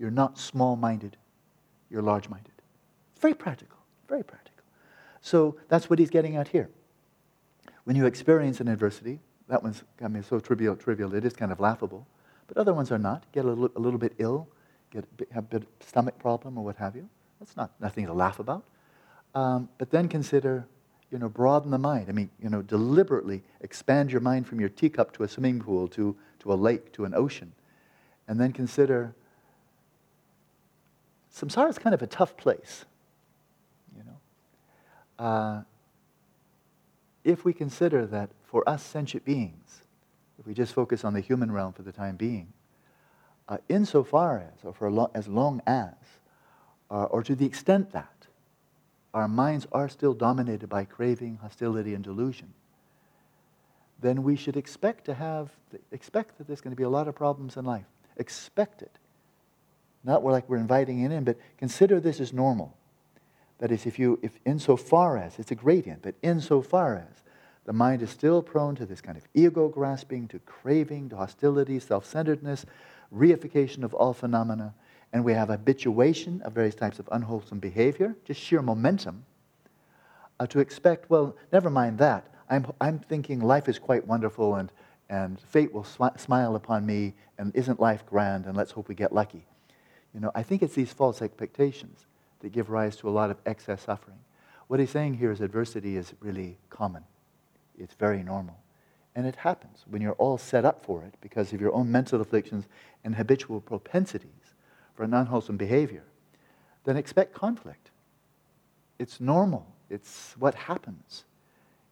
You're 0.00 0.10
not 0.10 0.36
small-minded, 0.36 1.16
you're 1.88 2.02
large-minded. 2.02 2.50
It's 3.12 3.20
very 3.20 3.34
practical, 3.34 3.78
very 4.08 4.24
practical. 4.24 4.64
So 5.20 5.54
that's 5.68 5.88
what 5.88 6.00
he's 6.00 6.10
getting 6.10 6.34
at 6.34 6.48
here. 6.48 6.68
When 7.84 7.94
you 7.94 8.06
experience 8.06 8.58
an 8.58 8.66
adversity, 8.66 9.20
that 9.48 9.62
one's 9.62 9.84
I 10.02 10.08
mean, 10.08 10.24
so 10.24 10.40
trivial, 10.40 10.74
trivial, 10.74 11.14
it 11.14 11.24
is 11.24 11.34
kind 11.34 11.52
of 11.52 11.60
laughable. 11.60 12.08
But 12.48 12.56
other 12.56 12.74
ones 12.74 12.90
are 12.90 12.98
not. 12.98 13.30
Get 13.30 13.44
a 13.44 13.48
little, 13.48 13.70
a 13.76 13.78
little 13.78 14.00
bit 14.00 14.14
ill, 14.18 14.48
get 14.90 15.04
have 15.32 15.44
a 15.44 15.46
bit 15.46 15.62
of 15.62 15.68
stomach 15.86 16.18
problem 16.18 16.58
or 16.58 16.64
what 16.64 16.76
have 16.76 16.96
you. 16.96 17.08
That's 17.38 17.56
not 17.56 17.70
nothing 17.80 18.06
to 18.06 18.12
laugh 18.12 18.38
about. 18.38 18.64
Um, 19.34 19.68
but 19.78 19.90
then 19.90 20.08
consider, 20.08 20.66
you 21.10 21.18
know, 21.18 21.28
broaden 21.28 21.70
the 21.70 21.78
mind. 21.78 22.06
I 22.08 22.12
mean, 22.12 22.30
you 22.42 22.48
know, 22.48 22.62
deliberately 22.62 23.42
expand 23.60 24.10
your 24.10 24.20
mind 24.20 24.46
from 24.46 24.60
your 24.60 24.68
teacup 24.68 25.12
to 25.14 25.22
a 25.22 25.28
swimming 25.28 25.60
pool, 25.60 25.88
to, 25.88 26.16
to 26.40 26.52
a 26.52 26.56
lake, 26.56 26.92
to 26.92 27.04
an 27.04 27.14
ocean. 27.14 27.52
And 28.26 28.40
then 28.40 28.52
consider 28.52 29.14
samsara 31.34 31.70
is 31.70 31.78
kind 31.78 31.94
of 31.94 32.02
a 32.02 32.06
tough 32.06 32.36
place, 32.36 32.84
you 33.96 34.02
know. 34.04 35.24
Uh, 35.24 35.62
if 37.24 37.44
we 37.44 37.52
consider 37.52 38.06
that 38.06 38.30
for 38.42 38.68
us 38.68 38.82
sentient 38.82 39.24
beings, 39.24 39.82
if 40.38 40.46
we 40.46 40.54
just 40.54 40.72
focus 40.72 41.04
on 41.04 41.14
the 41.14 41.20
human 41.20 41.52
realm 41.52 41.72
for 41.72 41.82
the 41.82 41.92
time 41.92 42.16
being, 42.16 42.52
uh, 43.48 43.58
insofar 43.68 44.40
as, 44.54 44.64
or 44.64 44.72
for 44.72 44.90
lo- 44.90 45.10
as 45.14 45.26
long 45.26 45.62
as, 45.66 45.94
uh, 46.90 47.04
or 47.04 47.22
to 47.22 47.34
the 47.34 47.46
extent 47.46 47.92
that, 47.92 48.26
our 49.14 49.28
minds 49.28 49.66
are 49.72 49.88
still 49.88 50.12
dominated 50.12 50.68
by 50.68 50.84
craving, 50.84 51.38
hostility, 51.40 51.94
and 51.94 52.04
delusion, 52.04 52.52
then 54.00 54.22
we 54.22 54.36
should 54.36 54.56
expect 54.56 55.04
to 55.06 55.14
have, 55.14 55.50
expect 55.90 56.38
that 56.38 56.46
there's 56.46 56.60
going 56.60 56.72
to 56.72 56.76
be 56.76 56.84
a 56.84 56.88
lot 56.88 57.08
of 57.08 57.14
problems 57.14 57.56
in 57.56 57.64
life. 57.64 57.86
Expect 58.16 58.82
it. 58.82 58.98
Not 60.04 60.24
like 60.24 60.48
we're 60.48 60.58
inviting 60.58 61.00
it 61.00 61.10
in, 61.10 61.24
but 61.24 61.36
consider 61.56 61.98
this 61.98 62.20
as 62.20 62.32
normal. 62.32 62.76
That 63.58 63.72
is, 63.72 63.86
if 63.86 63.98
you, 63.98 64.18
if 64.22 64.38
insofar 64.44 65.18
as, 65.18 65.38
it's 65.38 65.50
a 65.50 65.56
gradient, 65.56 66.02
but 66.02 66.14
insofar 66.22 66.94
as 66.96 67.22
the 67.64 67.72
mind 67.72 68.02
is 68.02 68.10
still 68.10 68.40
prone 68.40 68.76
to 68.76 68.86
this 68.86 69.00
kind 69.00 69.18
of 69.18 69.26
ego 69.34 69.68
grasping, 69.68 70.28
to 70.28 70.38
craving, 70.40 71.08
to 71.10 71.16
hostility, 71.16 71.80
self 71.80 72.06
centeredness, 72.06 72.64
reification 73.14 73.82
of 73.82 73.94
all 73.94 74.12
phenomena, 74.12 74.74
and 75.12 75.24
we 75.24 75.32
have 75.32 75.48
habituation 75.48 76.42
of 76.42 76.52
various 76.52 76.74
types 76.74 76.98
of 76.98 77.08
unwholesome 77.10 77.58
behavior, 77.58 78.14
just 78.24 78.40
sheer 78.40 78.62
momentum, 78.62 79.24
uh, 80.40 80.46
to 80.46 80.60
expect, 80.60 81.10
well, 81.10 81.36
never 81.52 81.70
mind 81.70 81.98
that. 81.98 82.26
I'm, 82.50 82.66
I'm 82.80 82.98
thinking 82.98 83.40
life 83.40 83.68
is 83.68 83.78
quite 83.78 84.06
wonderful 84.06 84.56
and, 84.56 84.70
and 85.08 85.38
fate 85.40 85.72
will 85.72 85.84
smi- 85.84 86.18
smile 86.18 86.54
upon 86.56 86.86
me 86.86 87.14
and 87.38 87.54
isn't 87.54 87.80
life 87.80 88.04
grand 88.06 88.46
and 88.46 88.56
let's 88.56 88.70
hope 88.72 88.88
we 88.88 88.94
get 88.94 89.12
lucky. 89.12 89.46
You 90.14 90.20
know, 90.20 90.30
I 90.34 90.42
think 90.42 90.62
it's 90.62 90.74
these 90.74 90.92
false 90.92 91.20
expectations 91.20 92.06
that 92.40 92.52
give 92.52 92.70
rise 92.70 92.96
to 92.96 93.08
a 93.08 93.10
lot 93.10 93.30
of 93.30 93.38
excess 93.46 93.82
suffering. 93.82 94.18
What 94.68 94.80
he's 94.80 94.90
saying 94.90 95.14
here 95.14 95.30
is 95.30 95.40
adversity 95.40 95.96
is 95.96 96.14
really 96.20 96.58
common. 96.70 97.04
It's 97.78 97.94
very 97.94 98.22
normal. 98.22 98.58
And 99.14 99.26
it 99.26 99.36
happens 99.36 99.84
when 99.88 100.00
you're 100.00 100.12
all 100.12 100.38
set 100.38 100.64
up 100.64 100.84
for 100.84 101.02
it 101.02 101.14
because 101.20 101.52
of 101.52 101.60
your 101.60 101.74
own 101.74 101.90
mental 101.90 102.20
afflictions 102.20 102.66
and 103.08 103.16
habitual 103.16 103.62
propensities 103.62 104.52
for 104.94 105.02
an 105.02 105.14
unwholesome 105.14 105.56
behavior. 105.56 106.04
Then 106.84 106.98
expect 106.98 107.32
conflict. 107.32 107.90
It's 108.98 109.18
normal. 109.18 109.66
It's 109.88 110.34
what 110.38 110.54
happens. 110.54 111.24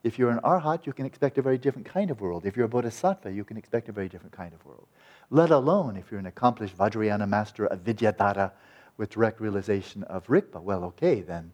If 0.05 0.19
you're 0.19 0.29
an 0.29 0.41
arhat, 0.41 0.85
you 0.85 0.93
can 0.93 1.07
expect 1.07 1.39
a 1.39 1.43
very 1.43 1.57
different 1.57 1.89
kind 1.89 2.11
of 2.11 2.21
world. 2.21 2.45
If 2.45 2.55
you're 2.55 2.67
a 2.67 2.69
bodhisattva, 2.69 3.33
you 3.33 3.45
can 3.45 3.57
expect 3.57 3.89
a 3.89 3.93
very 3.93 4.11
different 4.11 4.35
kind 4.35 4.53
of 4.53 4.63
world. 4.67 4.89
Let 5.31 5.51
alone 5.51 5.97
if 5.97 6.11
you're 6.11 6.21
an 6.21 6.27
accomplished 6.27 6.77
Vajrayana 6.77 7.27
master 7.27 7.65
of 7.65 7.83
Vidyadhara 7.83 8.53
with 8.99 9.09
direct 9.09 9.41
realization 9.41 10.03
of 10.03 10.27
Rigpa. 10.27 10.61
Well, 10.61 10.85
okay, 10.85 11.23
then 11.23 11.51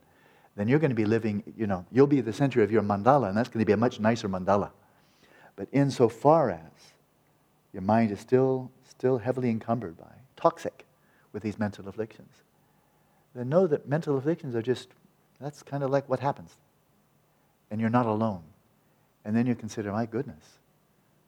then 0.57 0.67
you're 0.67 0.81
going 0.81 0.91
to 0.91 0.97
be 0.97 1.05
living, 1.05 1.45
you 1.57 1.69
know, 1.69 1.87
you'll 1.93 2.09
be 2.09 2.21
the 2.21 2.33
center 2.33 2.65
of 2.65 2.73
your 2.73 2.83
mandala, 2.83 3.29
and 3.29 3.37
that's 3.39 3.49
going 3.49 3.61
to 3.61 3.65
be 3.65 3.73
a 3.73 3.77
much 3.77 4.01
nicer 4.01 4.29
mandala. 4.29 4.71
But 5.55 5.69
insofar 5.71 6.51
as 6.51 6.93
your 7.73 7.83
mind 7.83 8.11
is 8.11 8.21
still, 8.21 8.71
still 9.03 9.19
heavily 9.19 9.51
encumbered 9.51 9.99
by, 9.99 10.15
toxic 10.37 10.87
with 11.33 11.43
these 11.43 11.59
mental 11.59 11.89
afflictions, 11.89 12.45
then 13.35 13.49
know 13.49 13.67
that 13.67 13.89
mental 13.89 14.17
afflictions 14.17 14.55
are 14.55 14.63
just, 14.63 14.91
that's 15.41 15.61
kind 15.61 15.83
of 15.83 15.91
like 15.91 16.09
what 16.09 16.21
happens. 16.21 16.53
And 17.69 17.81
you're 17.81 17.91
not 17.91 18.07
alone. 18.07 18.45
And 19.25 19.35
then 19.35 19.45
you 19.45 19.57
consider, 19.57 19.91
my 19.91 20.07
goodness, 20.07 20.45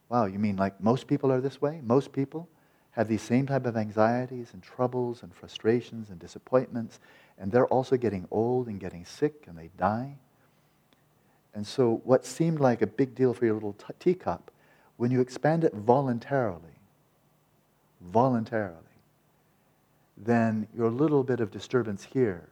wow, 0.09 0.27
you 0.27 0.39
mean 0.39 0.55
like 0.55 0.81
most 0.81 1.09
people 1.09 1.33
are 1.33 1.41
this 1.41 1.61
way? 1.61 1.81
Most 1.83 2.13
people 2.13 2.49
have 2.93 3.09
these 3.09 3.23
same 3.23 3.45
type 3.45 3.67
of 3.67 3.77
anxieties 3.77 4.51
and 4.53 4.63
troubles 4.63 5.25
and 5.25 5.35
frustrations 5.35 6.11
and 6.11 6.21
disappointments 6.21 7.01
and 7.39 7.51
they're 7.51 7.67
also 7.67 7.97
getting 7.97 8.29
old 8.31 8.69
and 8.69 8.79
getting 8.79 9.05
sick 9.05 9.47
and 9.49 9.59
they 9.59 9.71
die. 9.77 10.15
And 11.53 11.67
so, 11.67 12.01
what 12.05 12.25
seemed 12.25 12.61
like 12.61 12.83
a 12.83 12.87
big 12.87 13.17
deal 13.17 13.35
for 13.35 13.47
your 13.47 13.55
little 13.55 13.73
t- 13.73 13.95
teacup, 13.99 14.53
when 14.97 15.11
you 15.11 15.21
expand 15.21 15.65
it 15.65 15.75
voluntarily, 15.75 16.74
voluntarily, 18.13 18.79
then 20.17 20.69
your 20.77 20.91
little 20.91 21.23
bit 21.23 21.41
of 21.41 21.51
disturbance 21.51 22.05
here 22.05 22.49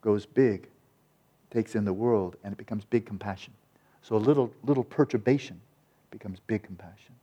goes 0.00 0.26
big, 0.26 0.68
takes 1.50 1.74
in 1.74 1.84
the 1.84 1.92
world, 1.92 2.36
and 2.44 2.52
it 2.52 2.58
becomes 2.58 2.84
big 2.84 3.06
compassion. 3.06 3.52
So, 4.02 4.16
a 4.16 4.18
little, 4.18 4.52
little 4.62 4.84
perturbation 4.84 5.60
becomes 6.10 6.38
big 6.46 6.62
compassion. 6.62 7.14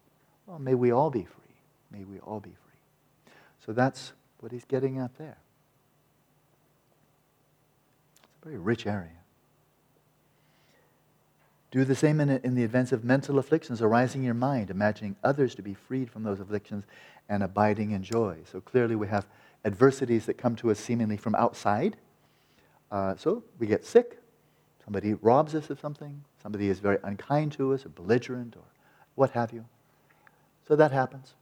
Well, 0.47 0.59
may 0.59 0.73
we 0.73 0.91
all 0.91 1.11
be 1.11 1.23
free. 1.23 1.55
May 1.91 2.03
we 2.03 2.19
all 2.19 2.39
be 2.39 2.49
free. 2.49 3.33
So, 3.65 3.71
that's 3.71 4.13
what 4.39 4.51
he's 4.51 4.65
getting 4.65 4.97
at 4.97 5.15
there. 5.17 5.37
It's 8.23 8.41
a 8.41 8.45
very 8.45 8.57
rich 8.57 8.87
area. 8.87 9.21
Do 11.69 11.85
the 11.85 11.95
same 11.95 12.19
in, 12.19 12.29
in, 12.29 12.55
the 12.55 12.63
events 12.63 12.91
of 12.91 13.05
mental 13.05 13.39
afflictions 13.39 13.81
arising 13.81 14.21
in 14.21 14.25
your 14.25 14.33
mind, 14.33 14.69
imagining 14.69 15.15
others 15.23 15.55
to 15.55 15.61
be 15.61 15.73
freed 15.73 16.09
from 16.09 16.23
those 16.23 16.41
afflictions 16.41 16.83
and 17.29 17.43
abiding 17.43 17.91
in 17.91 18.03
joy. 18.03 18.37
So 18.51 18.61
clearly, 18.61 18.95
we 18.95 19.07
have 19.07 19.25
adversities 19.63 20.25
that 20.25 20.37
come 20.37 20.55
to 20.57 20.71
us 20.71 20.79
seemingly 20.79 21.17
from 21.17 21.35
outside. 21.35 21.97
Uh, 22.91 23.15
so 23.15 23.43
we 23.59 23.67
get 23.67 23.85
sick, 23.85 24.19
somebody 24.83 25.13
robs 25.13 25.55
us 25.55 25.69
of 25.69 25.79
something, 25.79 26.23
somebody 26.41 26.67
is 26.69 26.79
very 26.79 26.97
unkind 27.03 27.53
to 27.53 27.73
us, 27.73 27.85
or 27.85 27.89
belligerent, 27.89 28.55
or 28.55 28.63
what 29.15 29.31
have 29.31 29.53
you. 29.53 29.65
So 30.67 30.75
that 30.75 30.91
happens. 30.91 31.33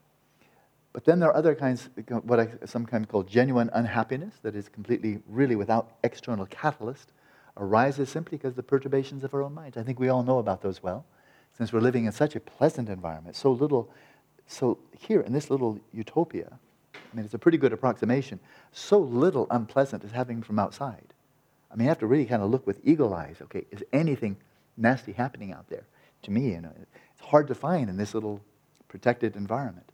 But 0.91 1.05
then 1.05 1.19
there 1.19 1.29
are 1.29 1.35
other 1.35 1.55
kinds, 1.55 1.89
what 2.23 2.39
I 2.39 2.49
sometimes 2.65 3.05
call 3.07 3.23
genuine 3.23 3.69
unhappiness, 3.73 4.35
that 4.41 4.55
is 4.55 4.69
completely, 4.69 5.19
really 5.27 5.55
without 5.55 5.91
external 6.03 6.45
catalyst, 6.47 7.11
arises 7.57 8.09
simply 8.09 8.37
because 8.37 8.55
the 8.55 8.63
perturbations 8.63 9.23
of 9.23 9.33
our 9.33 9.43
own 9.43 9.53
minds. 9.53 9.77
I 9.77 9.83
think 9.83 9.99
we 9.99 10.09
all 10.09 10.23
know 10.23 10.39
about 10.39 10.61
those 10.61 10.81
well, 10.81 11.05
since 11.57 11.71
we're 11.71 11.79
living 11.79 12.05
in 12.05 12.11
such 12.11 12.35
a 12.35 12.39
pleasant 12.39 12.89
environment, 12.89 13.35
so 13.35 13.51
little, 13.51 13.91
so 14.49 14.79
here 14.99 15.21
in 15.21 15.31
this 15.31 15.51
little 15.51 15.79
utopia, 15.93 16.59
I 16.95 17.15
mean, 17.15 17.23
it's 17.23 17.35
a 17.35 17.39
pretty 17.39 17.59
good 17.59 17.71
approximation, 17.71 18.39
so 18.71 18.97
little 18.97 19.45
unpleasant 19.51 20.03
is 20.03 20.12
happening 20.12 20.41
from 20.41 20.57
outside. 20.57 21.13
I 21.71 21.75
mean, 21.75 21.85
you 21.85 21.89
have 21.89 21.99
to 21.99 22.07
really 22.07 22.25
kind 22.25 22.41
of 22.41 22.49
look 22.49 22.65
with 22.65 22.81
eagle 22.83 23.13
eyes. 23.13 23.38
Okay, 23.43 23.65
is 23.69 23.83
anything 23.93 24.38
nasty 24.75 25.12
happening 25.12 25.53
out 25.53 25.69
there? 25.69 25.83
To 26.23 26.31
me, 26.31 26.53
you 26.53 26.62
know, 26.62 26.71
it's 27.13 27.21
hard 27.21 27.47
to 27.47 27.55
find 27.55 27.91
in 27.91 27.97
this 27.97 28.15
little 28.15 28.41
protected 28.88 29.35
environment. 29.35 29.91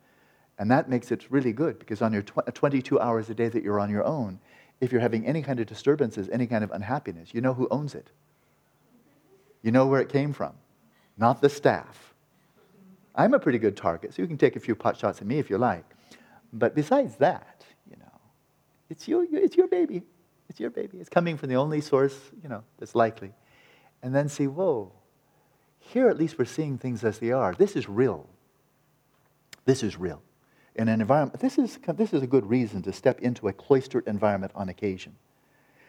And 0.58 0.72
that 0.72 0.90
makes 0.90 1.12
it 1.12 1.30
really 1.30 1.52
good 1.52 1.78
because 1.78 2.02
on 2.02 2.14
your 2.14 2.22
tw- 2.22 2.48
uh, 2.48 2.52
22 2.54 2.98
hours 2.98 3.30
a 3.30 3.36
day 3.36 3.50
that 3.50 3.62
you're 3.62 3.82
on 3.82 3.90
your 3.90 4.06
own, 4.06 4.40
if 4.80 4.90
you're 4.90 5.02
having 5.02 5.26
any 5.26 5.42
kind 5.42 5.60
of 5.60 5.68
disturbances, 5.68 6.30
any 6.30 6.48
kind 6.48 6.64
of 6.64 6.72
unhappiness, 6.72 7.34
you 7.34 7.42
know 7.42 7.54
who 7.54 7.68
owns 7.70 7.94
it. 7.94 8.10
You 9.62 9.72
know 9.72 9.86
where 9.86 10.00
it 10.00 10.08
came 10.08 10.32
from, 10.32 10.54
not 11.18 11.42
the 11.42 11.50
staff. 11.50 12.15
I'm 13.16 13.34
a 13.34 13.40
pretty 13.40 13.60
good 13.60 13.78
target, 13.78 14.14
so 14.14 14.22
you 14.22 14.28
can 14.28 14.38
take 14.38 14.56
a 14.56 14.60
few 14.60 14.76
pot 14.76 14.98
shots 14.98 15.22
at 15.22 15.28
me 15.28 15.40
if 15.40 15.50
you 15.50 15.58
like. 15.58 15.86
But 16.54 16.76
besides 16.76 17.16
that, 17.18 17.66
you 17.90 17.98
know, 17.98 18.20
it's 18.90 19.08
your, 19.08 19.26
it's 19.32 19.56
your 19.56 19.68
baby. 19.68 20.04
It's 20.50 20.60
your 20.60 20.70
baby. 20.70 21.00
It's 21.00 21.10
coming 21.10 21.38
from 21.38 21.50
the 21.50 21.56
only 21.56 21.82
source, 21.82 22.18
you 22.44 22.50
know, 22.50 22.64
that's 22.78 22.94
likely. 22.94 23.34
And 24.04 24.14
then 24.14 24.30
see, 24.30 24.48
whoa, 24.48 24.92
here 25.80 26.10
at 26.10 26.18
least 26.18 26.38
we're 26.38 26.46
seeing 26.46 26.78
things 26.78 27.04
as 27.04 27.20
they 27.20 27.32
are. 27.32 27.54
This 27.54 27.76
is 27.76 27.90
real. 27.90 28.30
This 29.66 29.82
is 29.82 29.98
real 29.98 30.22
in 30.76 30.90
an 30.90 31.02
environment, 31.02 31.40
this 31.40 31.58
is, 31.58 31.80
this 31.96 32.14
is 32.14 32.22
a 32.22 32.28
good 32.28 32.46
reason 32.46 32.82
to 32.82 32.92
step 32.92 33.20
into 33.22 33.48
a 33.48 33.54
cloistered 33.54 34.06
environment 34.08 34.52
on 34.56 34.70
occasion. 34.70 35.16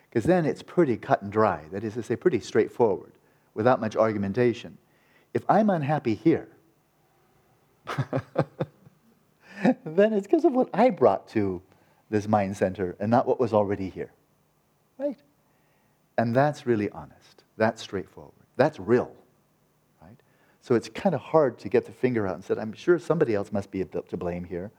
Because 0.08 0.24
then 0.24 0.46
it's 0.46 0.62
pretty 0.62 0.96
cut 0.96 1.22
and 1.22 1.32
dry. 1.32 1.64
That 1.72 1.82
is 1.82 1.94
to 1.94 2.02
say, 2.02 2.14
pretty 2.16 2.40
straightforward, 2.40 3.12
without 3.54 3.80
much 3.80 3.96
argumentation. 3.96 4.78
If 5.34 5.42
I'm 5.48 5.70
unhappy 5.70 6.14
here, 6.14 6.48
then 9.84 10.12
it's 10.12 10.26
because 10.26 10.44
of 10.44 10.52
what 10.52 10.68
I 10.74 10.90
brought 10.90 11.28
to 11.28 11.62
this 12.10 12.28
mind 12.28 12.56
center 12.56 12.96
and 13.00 13.10
not 13.10 13.26
what 13.26 13.40
was 13.40 13.52
already 13.52 13.88
here. 13.90 14.10
Right? 14.98 15.18
And 16.18 16.34
that's 16.34 16.66
really 16.66 16.88
honest. 16.90 17.44
That's 17.56 17.82
straightforward. 17.82 18.32
That's 18.56 18.78
real. 18.78 19.12
Right? 20.00 20.16
So 20.62 20.74
it's 20.74 20.88
kind 20.88 21.14
of 21.14 21.20
hard 21.20 21.58
to 21.58 21.68
get 21.68 21.84
the 21.84 21.92
finger 21.92 22.26
out 22.26 22.34
and 22.34 22.44
say, 22.44 22.54
I'm 22.58 22.72
sure 22.72 22.98
somebody 22.98 23.34
else 23.34 23.52
must 23.52 23.70
be 23.70 23.84
to 23.84 24.16
blame 24.16 24.44
here. 24.44 24.70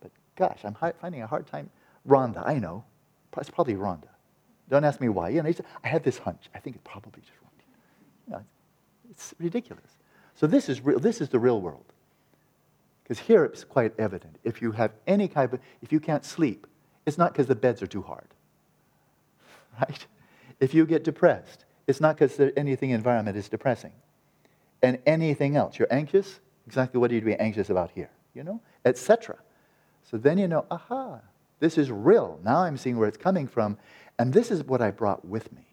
But 0.00 0.10
gosh, 0.36 0.60
I'm 0.64 0.76
finding 1.00 1.22
a 1.22 1.26
hard 1.26 1.46
time. 1.46 1.70
Rhonda, 2.06 2.46
I 2.46 2.58
know. 2.58 2.84
It's 3.36 3.50
probably 3.50 3.74
Rhonda. 3.74 4.08
Don't 4.68 4.84
ask 4.84 5.00
me 5.00 5.08
why. 5.08 5.28
You 5.30 5.42
know, 5.42 5.52
I 5.84 5.88
had 5.88 6.02
this 6.02 6.18
hunch. 6.18 6.48
I 6.54 6.58
think 6.58 6.76
it's 6.76 6.88
probably 6.88 7.22
just 7.22 7.32
Rhonda. 7.34 7.64
You 8.26 8.32
know, 8.34 8.44
it's 9.10 9.34
ridiculous. 9.38 9.96
So 10.34 10.46
this 10.46 10.68
is, 10.68 10.80
real, 10.80 10.98
this 10.98 11.20
is 11.20 11.28
the 11.28 11.38
real 11.38 11.60
world. 11.60 11.84
Because 13.08 13.24
here 13.24 13.44
it's 13.44 13.64
quite 13.64 13.98
evident. 13.98 14.36
If 14.44 14.60
you 14.60 14.72
have 14.72 14.92
any 15.06 15.28
kind 15.28 15.52
of, 15.52 15.60
if 15.80 15.92
you 15.92 15.98
can't 15.98 16.24
sleep, 16.24 16.66
it's 17.06 17.16
not 17.16 17.32
because 17.32 17.46
the 17.46 17.54
beds 17.54 17.82
are 17.82 17.86
too 17.86 18.02
hard. 18.02 18.28
Right? 19.80 20.06
If 20.58 20.74
you 20.74 20.84
get 20.86 21.04
depressed, 21.04 21.64
it's 21.86 22.00
not 22.00 22.18
because 22.18 22.40
anything 22.56 22.90
environment 22.90 23.36
is 23.36 23.48
depressing. 23.48 23.92
And 24.82 24.98
anything 25.06 25.54
else. 25.56 25.78
You're 25.78 25.92
anxious, 25.92 26.40
exactly 26.66 27.00
what 27.00 27.12
are 27.12 27.14
you 27.14 27.20
to 27.20 27.26
be 27.26 27.34
anxious 27.34 27.70
about 27.70 27.92
here? 27.92 28.10
You 28.34 28.42
know? 28.42 28.60
Etc. 28.84 29.36
So 30.02 30.16
then 30.18 30.36
you 30.36 30.48
know, 30.48 30.66
aha, 30.70 31.20
this 31.60 31.78
is 31.78 31.92
real. 31.92 32.40
Now 32.44 32.58
I'm 32.58 32.76
seeing 32.76 32.98
where 32.98 33.08
it's 33.08 33.16
coming 33.16 33.46
from, 33.46 33.78
and 34.18 34.32
this 34.32 34.50
is 34.50 34.64
what 34.64 34.82
I 34.82 34.90
brought 34.90 35.24
with 35.24 35.52
me. 35.52 35.64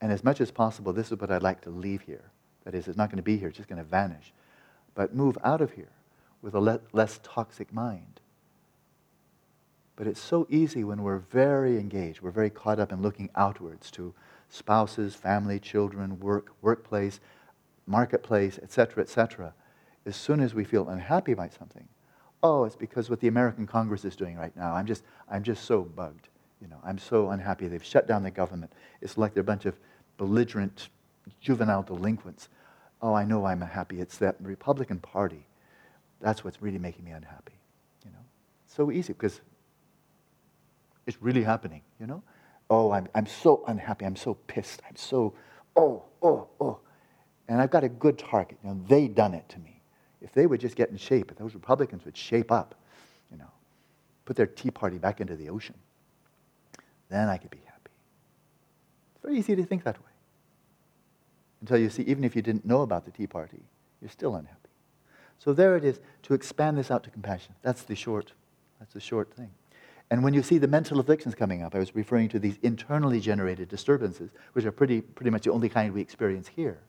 And 0.00 0.10
as 0.10 0.24
much 0.24 0.40
as 0.40 0.50
possible, 0.50 0.94
this 0.94 1.12
is 1.12 1.20
what 1.20 1.30
I'd 1.30 1.42
like 1.42 1.60
to 1.62 1.70
leave 1.70 2.00
here. 2.02 2.24
That 2.64 2.74
is, 2.74 2.88
it's 2.88 2.96
not 2.96 3.10
going 3.10 3.18
to 3.18 3.22
be 3.22 3.36
here, 3.36 3.48
it's 3.48 3.56
just 3.58 3.68
going 3.68 3.82
to 3.82 3.88
vanish 3.88 4.32
but 4.94 5.14
move 5.14 5.36
out 5.44 5.60
of 5.60 5.72
here 5.72 5.92
with 6.42 6.54
a 6.54 6.60
le- 6.60 6.80
less 6.92 7.20
toxic 7.22 7.72
mind. 7.72 8.20
But 9.96 10.06
it's 10.06 10.20
so 10.20 10.46
easy 10.50 10.82
when 10.84 11.02
we're 11.02 11.18
very 11.18 11.78
engaged, 11.78 12.20
we're 12.20 12.30
very 12.30 12.50
caught 12.50 12.80
up 12.80 12.92
in 12.92 13.00
looking 13.00 13.30
outwards 13.36 13.90
to 13.92 14.12
spouses, 14.48 15.14
family, 15.14 15.58
children, 15.58 16.18
work, 16.20 16.52
workplace, 16.62 17.20
marketplace, 17.86 18.58
etc., 18.62 19.02
etc. 19.02 19.54
As 20.06 20.16
soon 20.16 20.40
as 20.40 20.54
we 20.54 20.64
feel 20.64 20.88
unhappy 20.88 21.32
about 21.32 21.52
something, 21.52 21.88
oh, 22.42 22.64
it's 22.64 22.76
because 22.76 23.08
what 23.08 23.20
the 23.20 23.28
American 23.28 23.66
Congress 23.66 24.04
is 24.04 24.16
doing 24.16 24.36
right 24.36 24.54
now. 24.56 24.74
I'm 24.74 24.86
just, 24.86 25.04
I'm 25.30 25.42
just 25.42 25.64
so 25.64 25.82
bugged. 25.82 26.28
You 26.60 26.68
know, 26.68 26.78
I'm 26.84 26.98
so 26.98 27.30
unhappy. 27.30 27.68
They've 27.68 27.84
shut 27.84 28.06
down 28.06 28.22
the 28.22 28.30
government. 28.30 28.72
It's 29.00 29.16
like 29.16 29.34
they're 29.34 29.42
a 29.42 29.44
bunch 29.44 29.64
of 29.64 29.78
belligerent 30.18 30.88
juvenile 31.40 31.82
delinquents 31.82 32.48
oh, 33.04 33.12
I 33.12 33.24
know 33.26 33.44
I'm 33.44 33.60
happy. 33.60 34.00
It's 34.00 34.16
that 34.18 34.36
Republican 34.40 34.98
Party. 34.98 35.46
That's 36.22 36.42
what's 36.42 36.62
really 36.62 36.78
making 36.78 37.04
me 37.04 37.10
unhappy. 37.10 37.52
You 38.02 38.10
know, 38.10 38.24
so 38.66 38.90
easy 38.90 39.12
because 39.12 39.42
it's 41.06 41.20
really 41.20 41.42
happening. 41.42 41.82
You 42.00 42.06
know, 42.06 42.22
oh, 42.70 42.90
I'm 42.92 43.06
I'm 43.14 43.26
so 43.26 43.62
unhappy. 43.68 44.06
I'm 44.06 44.16
so 44.16 44.34
pissed. 44.46 44.80
I'm 44.88 44.96
so 44.96 45.34
oh 45.76 46.04
oh 46.22 46.48
oh, 46.60 46.80
and 47.46 47.60
I've 47.60 47.70
got 47.70 47.84
a 47.84 47.90
good 47.90 48.18
target. 48.18 48.56
You 48.64 48.70
know, 48.70 48.80
they 48.88 49.06
done 49.06 49.34
it 49.34 49.46
to 49.50 49.58
me. 49.58 49.82
If 50.22 50.32
they 50.32 50.46
would 50.46 50.60
just 50.60 50.74
get 50.74 50.88
in 50.88 50.96
shape, 50.96 51.30
if 51.30 51.36
those 51.36 51.52
Republicans 51.52 52.06
would 52.06 52.16
shape 52.16 52.50
up, 52.50 52.74
you 53.30 53.36
know, 53.36 53.52
put 54.24 54.34
their 54.34 54.46
Tea 54.46 54.70
Party 54.70 54.96
back 54.96 55.20
into 55.20 55.36
the 55.36 55.50
ocean, 55.50 55.74
then 57.10 57.28
I 57.28 57.36
could 57.36 57.50
be 57.50 57.60
happy. 57.66 57.90
It's 59.14 59.22
very 59.22 59.38
easy 59.38 59.54
to 59.56 59.62
think 59.62 59.84
that 59.84 59.98
way 59.98 60.13
until 61.64 61.78
you 61.78 61.88
see, 61.88 62.02
even 62.02 62.24
if 62.24 62.36
you 62.36 62.42
didn't 62.42 62.66
know 62.66 62.82
about 62.82 63.06
the 63.06 63.10
Tea 63.10 63.26
Party, 63.26 63.62
you're 64.02 64.10
still 64.10 64.34
unhappy. 64.34 64.68
So 65.38 65.54
there 65.54 65.78
it 65.78 65.84
is, 65.84 65.98
to 66.24 66.34
expand 66.34 66.76
this 66.76 66.90
out 66.90 67.02
to 67.04 67.10
compassion. 67.10 67.54
That's 67.62 67.84
the 67.84 67.96
short, 67.96 68.32
that's 68.78 68.92
the 68.92 69.00
short 69.00 69.32
thing. 69.32 69.50
And 70.10 70.22
when 70.22 70.34
you 70.34 70.42
see 70.42 70.58
the 70.58 70.68
mental 70.68 71.00
afflictions 71.00 71.34
coming 71.34 71.62
up, 71.62 71.74
I 71.74 71.78
was 71.78 71.94
referring 71.94 72.28
to 72.28 72.38
these 72.38 72.58
internally 72.62 73.18
generated 73.18 73.70
disturbances, 73.70 74.30
which 74.52 74.66
are 74.66 74.72
pretty, 74.72 75.00
pretty 75.00 75.30
much 75.30 75.44
the 75.44 75.52
only 75.52 75.70
kind 75.70 75.94
we 75.94 76.02
experience 76.02 76.48
here. 76.48 76.80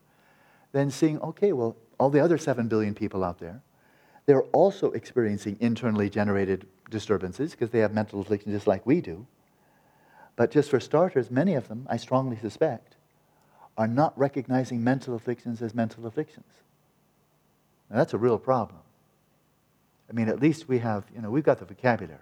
Then 0.73 0.91
seeing, 0.91 1.21
okay, 1.21 1.53
well, 1.53 1.77
all 1.97 2.09
the 2.09 2.19
other 2.19 2.37
7 2.37 2.67
billion 2.67 2.93
people 2.93 3.23
out 3.23 3.39
there, 3.39 3.61
they're 4.25 4.43
also 4.43 4.91
experiencing 4.91 5.55
internally 5.61 6.09
generated 6.09 6.67
disturbances 6.89 7.51
because 7.51 7.69
they 7.69 7.79
have 7.79 7.93
mental 7.93 8.19
afflictions 8.19 8.53
just 8.53 8.67
like 8.67 8.85
we 8.85 8.99
do. 8.99 9.25
But 10.35 10.51
just 10.51 10.69
for 10.69 10.81
starters, 10.81 11.31
many 11.31 11.53
of 11.53 11.69
them, 11.69 11.87
I 11.89 11.95
strongly 11.95 12.35
suspect, 12.35 12.94
are 13.77 13.87
not 13.87 14.17
recognizing 14.17 14.83
mental 14.83 15.15
afflictions 15.15 15.61
as 15.61 15.73
mental 15.73 16.05
afflictions. 16.05 16.45
Now, 17.89 17.97
that's 17.97 18.13
a 18.13 18.17
real 18.17 18.37
problem. 18.37 18.79
I 20.09 20.13
mean, 20.13 20.29
at 20.29 20.39
least 20.39 20.67
we 20.67 20.79
have, 20.79 21.05
you 21.13 21.21
know, 21.21 21.29
we've 21.29 21.43
got 21.43 21.59
the 21.59 21.65
vocabulary. 21.65 22.19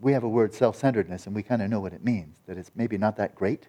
We 0.00 0.12
have 0.12 0.24
a 0.24 0.28
word 0.28 0.52
self-centeredness, 0.52 1.26
and 1.26 1.34
we 1.34 1.42
kind 1.42 1.62
of 1.62 1.70
know 1.70 1.80
what 1.80 1.92
it 1.92 2.04
means. 2.04 2.36
That 2.46 2.58
it's 2.58 2.70
maybe 2.74 2.98
not 2.98 3.16
that 3.16 3.34
great, 3.34 3.68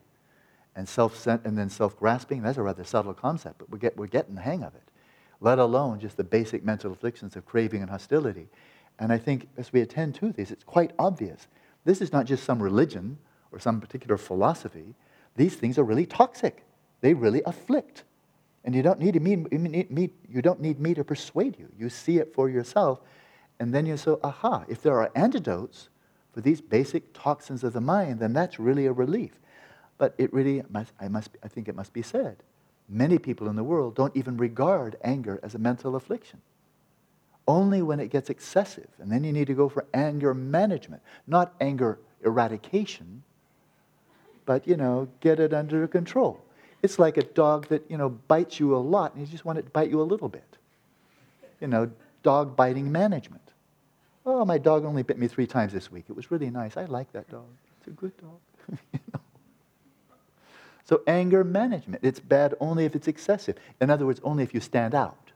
and 0.75 0.87
self 0.87 1.25
and 1.27 1.57
then 1.57 1.69
self-grasping. 1.69 2.41
That's 2.41 2.57
a 2.57 2.63
rather 2.63 2.83
subtle 2.83 3.13
concept, 3.13 3.59
but 3.59 3.69
we 3.69 3.79
get, 3.79 3.95
we're 3.97 4.07
getting 4.07 4.35
the 4.35 4.41
hang 4.41 4.63
of 4.63 4.75
it. 4.75 4.83
Let 5.39 5.59
alone 5.59 5.99
just 5.99 6.17
the 6.17 6.23
basic 6.23 6.63
mental 6.65 6.91
afflictions 6.91 7.35
of 7.35 7.45
craving 7.45 7.81
and 7.81 7.89
hostility. 7.89 8.47
And 8.99 9.13
I 9.13 9.17
think 9.17 9.47
as 9.57 9.71
we 9.71 9.81
attend 9.81 10.15
to 10.15 10.31
these, 10.31 10.51
it's 10.51 10.63
quite 10.63 10.91
obvious. 10.97 11.47
This 11.85 12.01
is 12.01 12.11
not 12.11 12.25
just 12.25 12.43
some 12.43 12.61
religion 12.61 13.19
or 13.51 13.59
some 13.59 13.79
particular 13.79 14.17
philosophy 14.17 14.95
these 15.37 15.55
things 15.55 15.77
are 15.77 15.83
really 15.83 16.05
toxic. 16.05 16.65
They 17.01 17.13
really 17.13 17.41
afflict. 17.45 18.03
And 18.65 18.75
you 18.75 18.81
don't 18.81 18.99
need 18.99 19.21
me, 19.21 20.09
you 20.27 20.41
don't 20.41 20.59
need 20.59 20.79
me 20.79 20.93
to 20.95 21.03
persuade 21.03 21.57
you. 21.57 21.69
You 21.79 21.89
see 21.89 22.17
it 22.17 22.33
for 22.33 22.49
yourself. 22.49 22.99
And 23.59 23.73
then 23.73 23.85
you 23.85 23.95
say, 23.95 24.15
aha, 24.23 24.65
if 24.67 24.81
there 24.81 24.99
are 24.99 25.11
antidotes 25.15 25.89
for 26.33 26.41
these 26.41 26.59
basic 26.59 27.13
toxins 27.13 27.63
of 27.63 27.73
the 27.73 27.81
mind, 27.81 28.19
then 28.19 28.33
that's 28.33 28.59
really 28.59 28.87
a 28.87 28.91
relief. 28.91 29.39
But 29.97 30.15
it 30.17 30.33
really, 30.33 30.63
must, 30.69 30.91
I, 30.99 31.07
must, 31.07 31.29
I 31.43 31.47
think 31.47 31.67
it 31.67 31.75
must 31.75 31.93
be 31.93 32.01
said, 32.01 32.43
many 32.89 33.17
people 33.17 33.47
in 33.47 33.55
the 33.55 33.63
world 33.63 33.95
don't 33.95 34.15
even 34.17 34.37
regard 34.37 34.97
anger 35.03 35.39
as 35.43 35.55
a 35.55 35.59
mental 35.59 35.95
affliction. 35.95 36.41
Only 37.47 37.81
when 37.81 37.99
it 37.99 38.09
gets 38.09 38.29
excessive. 38.29 38.89
And 38.99 39.11
then 39.11 39.23
you 39.23 39.31
need 39.31 39.47
to 39.47 39.53
go 39.53 39.69
for 39.69 39.85
anger 39.93 40.33
management, 40.33 41.01
not 41.25 41.53
anger 41.61 41.99
eradication, 42.23 43.23
but, 44.47 44.65
you 44.65 44.77
know, 44.77 45.07
get 45.19 45.39
it 45.39 45.53
under 45.53 45.87
control. 45.87 46.39
It's 46.81 46.97
like 46.97 47.17
a 47.17 47.23
dog 47.23 47.67
that, 47.67 47.83
you 47.89 47.97
know, 47.97 48.09
bites 48.09 48.59
you 48.59 48.75
a 48.75 48.77
lot 48.77 49.13
and 49.13 49.23
you 49.23 49.29
just 49.29 49.45
want 49.45 49.59
it 49.59 49.63
to 49.63 49.69
bite 49.69 49.91
you 49.91 50.01
a 50.01 50.03
little 50.03 50.29
bit. 50.29 50.57
You 51.59 51.67
know, 51.67 51.91
dog 52.23 52.55
biting 52.55 52.91
management. 52.91 53.41
Oh, 54.25 54.45
my 54.45 54.57
dog 54.57 54.85
only 54.85 55.03
bit 55.03 55.19
me 55.19 55.27
three 55.27 55.47
times 55.47 55.73
this 55.73 55.91
week. 55.91 56.05
It 56.09 56.15
was 56.15 56.31
really 56.31 56.49
nice. 56.49 56.77
I 56.77 56.85
like 56.85 57.11
that 57.11 57.29
dog. 57.29 57.45
It's 57.79 57.87
a 57.87 57.91
good 57.91 58.13
dog. 58.17 58.39
you 58.93 58.99
know? 59.13 59.19
So, 60.85 61.01
anger 61.07 61.43
management. 61.43 62.03
It's 62.03 62.21
bad 62.21 62.55
only 62.61 62.85
if 62.85 62.95
it's 62.95 63.09
excessive. 63.09 63.57
In 63.81 63.89
other 63.89 64.05
words, 64.05 64.21
only 64.23 64.43
if 64.43 64.53
you 64.53 64.61
stand 64.61 64.95
out. 64.95 65.31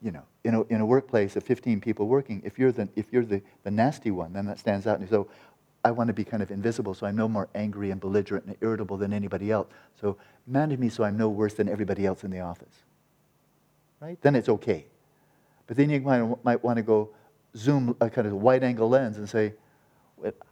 You 0.00 0.12
know, 0.12 0.22
in 0.44 0.54
a, 0.54 0.62
in 0.64 0.80
a 0.80 0.86
workplace 0.86 1.34
of 1.34 1.42
15 1.42 1.80
people 1.80 2.06
working, 2.06 2.42
if 2.44 2.58
you're, 2.58 2.70
the, 2.70 2.88
if 2.94 3.06
you're 3.10 3.24
the, 3.24 3.42
the 3.64 3.70
nasty 3.70 4.12
one, 4.12 4.32
then 4.32 4.46
that 4.46 4.60
stands 4.60 4.86
out. 4.86 5.00
And 5.00 5.08
you 5.08 5.16
say, 5.16 5.24
I 5.84 5.90
want 5.90 6.08
to 6.08 6.14
be 6.14 6.24
kind 6.24 6.42
of 6.42 6.50
invisible 6.50 6.94
so 6.94 7.06
I'm 7.06 7.16
no 7.16 7.28
more 7.28 7.48
angry 7.54 7.90
and 7.90 8.00
belligerent 8.00 8.46
and 8.46 8.56
irritable 8.60 8.96
than 8.96 9.12
anybody 9.12 9.50
else. 9.50 9.68
So 10.00 10.16
manage 10.46 10.78
me 10.78 10.88
so 10.88 11.04
I'm 11.04 11.16
no 11.16 11.28
worse 11.28 11.54
than 11.54 11.68
everybody 11.68 12.06
else 12.06 12.24
in 12.24 12.30
the 12.30 12.40
office. 12.40 12.74
Right? 14.00 14.18
Then 14.22 14.34
it's 14.34 14.48
okay. 14.48 14.86
But 15.66 15.76
then 15.76 15.90
you 15.90 16.00
might, 16.00 16.44
might 16.44 16.64
want 16.64 16.78
to 16.78 16.82
go 16.82 17.10
zoom 17.56 17.96
a 18.00 18.10
kind 18.10 18.26
of 18.26 18.34
wide 18.34 18.64
angle 18.64 18.88
lens 18.88 19.18
and 19.18 19.28
say, 19.28 19.54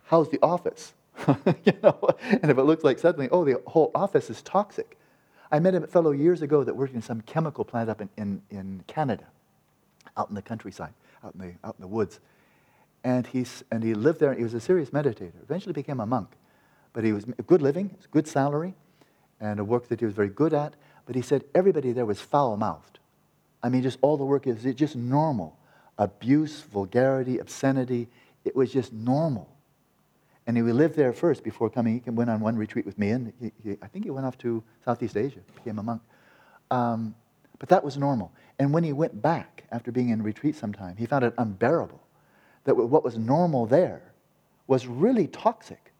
how's 0.05 0.29
the 0.29 0.39
office? 0.43 0.93
you 1.65 1.73
know? 1.83 1.99
And 2.21 2.51
if 2.51 2.59
it 2.59 2.63
looks 2.63 2.85
like 2.85 2.99
suddenly, 2.99 3.29
oh, 3.31 3.45
the 3.45 3.61
whole 3.67 3.91
office 3.95 4.31
is 4.31 4.43
toxic. 4.43 4.99
I 5.51 5.59
met 5.59 5.75
a 5.75 5.87
fellow 5.87 6.13
years 6.13 6.43
ago 6.43 6.65
that 6.65 6.75
worked 6.75 6.95
in 6.95 7.03
some 7.03 7.21
chemical 7.23 7.65
plant 7.65 7.91
up 7.91 8.01
in, 8.01 8.09
in, 8.17 8.43
in 8.51 8.85
Canada, 8.87 9.25
out 10.17 10.29
in 10.29 10.35
the 10.35 10.43
countryside, 10.43 10.95
out 11.25 11.35
in 11.35 11.41
the, 11.41 11.53
out 11.67 11.75
in 11.79 11.83
the 11.83 11.89
woods. 11.89 12.21
And, 13.05 13.27
he's, 13.27 13.65
and 13.71 13.83
he 13.83 13.95
lived 13.95 14.21
there. 14.21 14.33
He 14.35 14.45
was 14.45 14.55
a 14.55 14.61
serious 14.61 14.91
meditator. 14.91 15.43
Eventually 15.43 15.73
became 15.73 16.01
a 16.01 16.07
monk. 16.07 16.31
But 16.93 17.05
he 17.05 17.13
was 17.13 17.25
a 17.25 17.43
good 17.43 17.63
living, 17.63 17.97
good 18.11 18.29
salary, 18.29 18.75
and 19.41 19.59
a 19.59 19.65
work 19.65 19.89
that 19.89 20.01
he 20.01 20.07
was 20.07 20.15
very 20.15 20.29
good 20.29 20.55
at. 20.55 20.75
But 21.07 21.17
he 21.17 21.23
said 21.23 21.45
everybody 21.55 21.93
there 21.93 22.07
was 22.07 22.21
foul-mouthed. 22.21 22.99
I 23.63 23.69
mean, 23.69 23.83
just 23.83 23.99
all 24.03 24.17
the 24.17 24.25
work 24.25 24.47
is 24.47 24.63
just 24.75 24.95
normal. 24.95 25.59
Abuse, 25.99 26.61
vulgarity, 26.61 27.39
obscenity. 27.39 28.09
It 28.45 28.55
was 28.55 28.73
just 28.73 28.93
normal. 28.93 29.49
And 30.47 30.57
he 30.57 30.63
lived 30.63 30.97
there 30.97 31.13
first 31.13 31.45
before 31.45 31.71
coming. 31.71 32.03
He 32.05 32.11
went 32.11 32.29
on 32.29 32.41
one 32.41 32.57
retreat 32.57 32.85
with 32.85 32.99
me, 32.99 33.11
and 33.11 33.33
he, 33.41 33.53
he, 33.63 33.77
I 33.81 33.87
think 33.87 34.05
he 34.05 34.11
went 34.11 34.27
off 34.27 34.37
to 34.39 34.63
Southeast 34.85 35.17
Asia, 35.17 35.39
became 35.55 35.79
a 35.79 35.83
monk. 35.83 36.03
Um, 36.71 37.15
but 37.59 37.69
that 37.69 37.85
was 37.85 37.97
normal. 37.97 38.33
And 38.59 38.73
when 38.73 38.83
he 38.83 38.93
went 38.93 39.23
back 39.23 39.65
after 39.71 39.93
being 39.93 40.09
in 40.09 40.23
retreat 40.23 40.57
sometime, 40.57 40.97
he 40.97 41.07
found 41.07 41.25
it 41.25 41.33
unbearable 41.39 42.01
that 42.65 42.77
what 42.77 43.05
was 43.05 43.19
normal 43.19 43.67
there 43.67 44.03
was 44.67 44.87
really 44.87 45.27
toxic. 45.27 45.93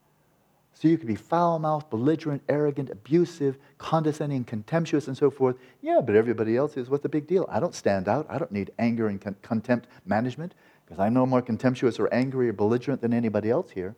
So 0.73 0.87
you 0.87 0.97
could 0.97 1.07
be 1.07 1.15
foul 1.15 1.59
mouthed, 1.59 1.89
belligerent, 1.89 2.41
arrogant, 2.49 2.89
abusive, 2.89 3.57
condescending, 3.77 4.43
contemptuous, 4.43 5.07
and 5.07 5.15
so 5.15 5.29
forth. 5.29 5.55
Yeah, 5.81 6.01
but 6.01 6.15
everybody 6.15 6.57
else 6.57 6.75
is. 6.75 6.89
What's 6.89 7.03
the 7.03 7.09
big 7.09 7.27
deal? 7.27 7.45
I 7.49 7.59
don't 7.59 7.75
stand 7.75 8.07
out. 8.07 8.25
I 8.29 8.37
don't 8.37 8.51
need 8.51 8.71
anger 8.79 9.07
and 9.07 9.21
con- 9.21 9.35
contempt 9.41 9.87
management 10.05 10.53
because 10.85 10.99
I'm 10.99 11.13
no 11.13 11.25
more 11.25 11.41
contemptuous 11.41 11.99
or 11.99 12.13
angry 12.13 12.49
or 12.49 12.53
belligerent 12.53 13.01
than 13.01 13.13
anybody 13.13 13.49
else 13.49 13.71
here. 13.71 13.95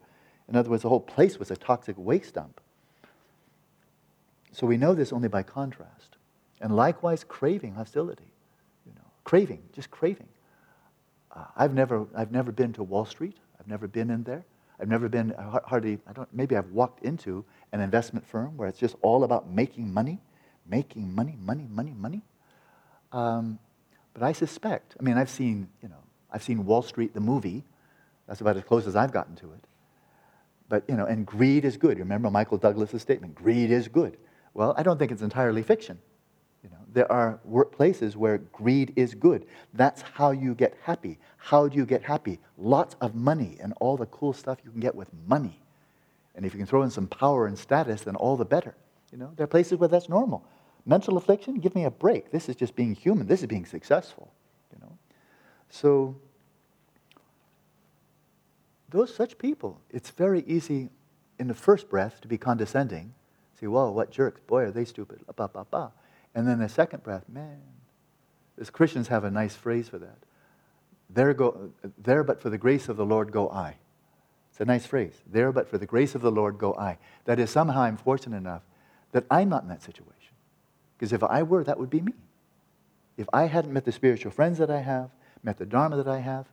In 0.47 0.55
other 0.55 0.69
words, 0.69 0.83
the 0.83 0.89
whole 0.89 0.99
place 0.99 1.39
was 1.39 1.49
a 1.49 1.55
toxic 1.55 1.95
waste 1.97 2.35
dump. 2.35 2.61
So 4.51 4.67
we 4.67 4.77
know 4.77 4.93
this 4.93 5.11
only 5.11 5.27
by 5.27 5.43
contrast. 5.43 6.17
And 6.61 6.75
likewise, 6.75 7.23
craving 7.23 7.73
hostility. 7.73 8.31
You 8.85 8.93
know, 8.95 9.07
craving, 9.23 9.63
just 9.73 9.91
craving. 9.91 10.27
Uh, 11.35 11.45
I've, 11.55 11.73
never, 11.73 12.07
I've 12.15 12.31
never 12.31 12.51
been 12.51 12.73
to 12.73 12.83
Wall 12.83 13.05
Street. 13.05 13.37
I've 13.59 13.67
never 13.67 13.87
been 13.87 14.09
in 14.09 14.23
there. 14.23 14.45
I've 14.79 14.87
never 14.87 15.07
been 15.07 15.33
hardly, 15.65 15.99
I 16.07 16.13
don't, 16.13 16.27
maybe 16.33 16.55
I've 16.55 16.69
walked 16.71 17.03
into 17.03 17.45
an 17.71 17.79
investment 17.79 18.27
firm 18.27 18.57
where 18.57 18.67
it's 18.67 18.79
just 18.79 18.95
all 19.01 19.23
about 19.23 19.49
making 19.49 19.93
money, 19.93 20.19
making 20.67 21.13
money, 21.13 21.37
money, 21.39 21.67
money, 21.69 21.93
money. 21.97 22.21
Um, 23.11 23.57
but 24.13 24.23
I 24.23 24.33
suspect, 24.33 24.95
I 24.99 25.03
mean, 25.03 25.17
I've 25.17 25.29
seen, 25.29 25.69
you 25.81 25.87
know, 25.87 26.03
I've 26.31 26.43
seen 26.43 26.65
Wall 26.65 26.81
Street, 26.81 27.13
the 27.13 27.21
movie. 27.21 27.63
That's 28.27 28.41
about 28.41 28.57
as 28.57 28.63
close 28.63 28.87
as 28.87 28.95
I've 28.95 29.13
gotten 29.13 29.35
to 29.37 29.53
it. 29.53 29.63
But, 30.67 30.83
you 30.89 30.95
know, 30.95 31.05
and 31.05 31.25
greed 31.25 31.63
is 31.63 31.77
good. 31.77 31.99
Remember 31.99 32.29
Michael 32.29 32.57
Douglas's 32.57 33.01
statement, 33.01 33.35
greed 33.35 33.71
is 33.71 33.87
good. 33.87 34.17
Well, 34.53 34.73
I 34.77 34.83
don't 34.83 34.97
think 34.97 35.11
it's 35.11 35.21
entirely 35.21 35.63
fiction. 35.63 35.99
There 36.95 37.11
are 37.11 37.41
places 37.73 38.15
where 38.15 38.37
greed 38.37 38.93
is 38.95 39.13
good. 39.13 39.45
That's 39.73 40.01
how 40.01 40.31
you 40.31 40.55
get 40.55 40.77
happy. 40.81 41.19
How 41.35 41.67
do 41.67 41.75
you 41.75 41.85
get 41.85 42.01
happy? 42.01 42.39
Lots 42.57 42.95
of 43.01 43.13
money 43.15 43.57
and 43.59 43.73
all 43.81 43.97
the 43.97 44.05
cool 44.05 44.31
stuff 44.31 44.59
you 44.63 44.71
can 44.71 44.79
get 44.79 44.95
with 44.95 45.09
money. 45.27 45.59
And 46.35 46.45
if 46.45 46.53
you 46.53 46.57
can 46.57 46.65
throw 46.65 46.83
in 46.83 46.89
some 46.89 47.07
power 47.07 47.47
and 47.47 47.59
status, 47.59 48.03
then 48.03 48.15
all 48.15 48.37
the 48.37 48.45
better. 48.45 48.75
You 49.11 49.17
know, 49.17 49.29
there 49.35 49.43
are 49.43 49.47
places 49.47 49.77
where 49.77 49.89
that's 49.89 50.07
normal. 50.07 50.47
Mental 50.85 51.17
affliction, 51.17 51.55
give 51.55 51.75
me 51.75 51.83
a 51.83 51.91
break. 51.91 52.31
This 52.31 52.47
is 52.47 52.55
just 52.55 52.77
being 52.77 52.95
human. 52.95 53.27
This 53.27 53.41
is 53.41 53.47
being 53.47 53.65
successful. 53.65 54.31
You 54.71 54.79
know, 54.81 54.97
so 55.69 56.15
those 58.89 59.13
such 59.13 59.37
people, 59.37 59.81
it's 59.91 60.11
very 60.11 60.45
easy 60.47 60.89
in 61.39 61.49
the 61.49 61.53
first 61.53 61.89
breath 61.89 62.21
to 62.21 62.29
be 62.29 62.37
condescending. 62.37 63.13
Say, 63.59 63.67
whoa, 63.67 63.91
what 63.91 64.11
jerks. 64.11 64.39
Boy, 64.47 64.63
are 64.63 64.71
they 64.71 64.85
stupid. 64.85 65.19
Ba, 65.35 65.49
ba, 65.49 65.65
ba. 65.69 65.91
And 66.35 66.47
then 66.47 66.59
the 66.59 66.69
second 66.69 67.01
breath, 67.01 67.23
man, 67.29 67.61
as 68.59 68.69
Christians 68.69 69.07
have 69.07 69.23
a 69.23 69.31
nice 69.31 69.55
phrase 69.55 69.89
for 69.89 69.97
that. 69.97 70.17
There, 71.09 71.33
go, 71.33 71.71
there 71.97 72.23
but 72.23 72.41
for 72.41 72.49
the 72.49 72.57
grace 72.57 72.89
of 72.89 72.97
the 72.97 73.05
Lord 73.05 73.31
go 73.31 73.49
I. 73.49 73.77
It's 74.51 74.59
a 74.59 74.65
nice 74.65 74.85
phrase. 74.85 75.13
There 75.25 75.51
but 75.51 75.69
for 75.69 75.77
the 75.77 75.85
grace 75.85 76.13
of 76.13 76.21
the 76.21 76.31
Lord 76.31 76.57
go 76.57 76.75
I. 76.75 76.97
That 77.23 77.39
is, 77.39 77.49
somehow 77.49 77.81
I'm 77.81 77.97
fortunate 77.97 78.37
enough 78.37 78.63
that 79.13 79.25
I'm 79.31 79.49
not 79.49 79.63
in 79.63 79.69
that 79.69 79.81
situation. 79.81 80.11
Because 80.97 81.13
if 81.13 81.23
I 81.23 81.43
were, 81.43 81.63
that 81.63 81.79
would 81.79 81.89
be 81.89 82.01
me. 82.01 82.13
If 83.17 83.27
I 83.31 83.45
hadn't 83.45 83.73
met 83.73 83.85
the 83.85 83.91
spiritual 83.91 84.31
friends 84.31 84.57
that 84.57 84.69
I 84.69 84.81
have, 84.81 85.09
met 85.41 85.57
the 85.57 85.65
Dharma 85.65 85.95
that 85.97 86.07
I 86.07 86.19
have, 86.19 86.47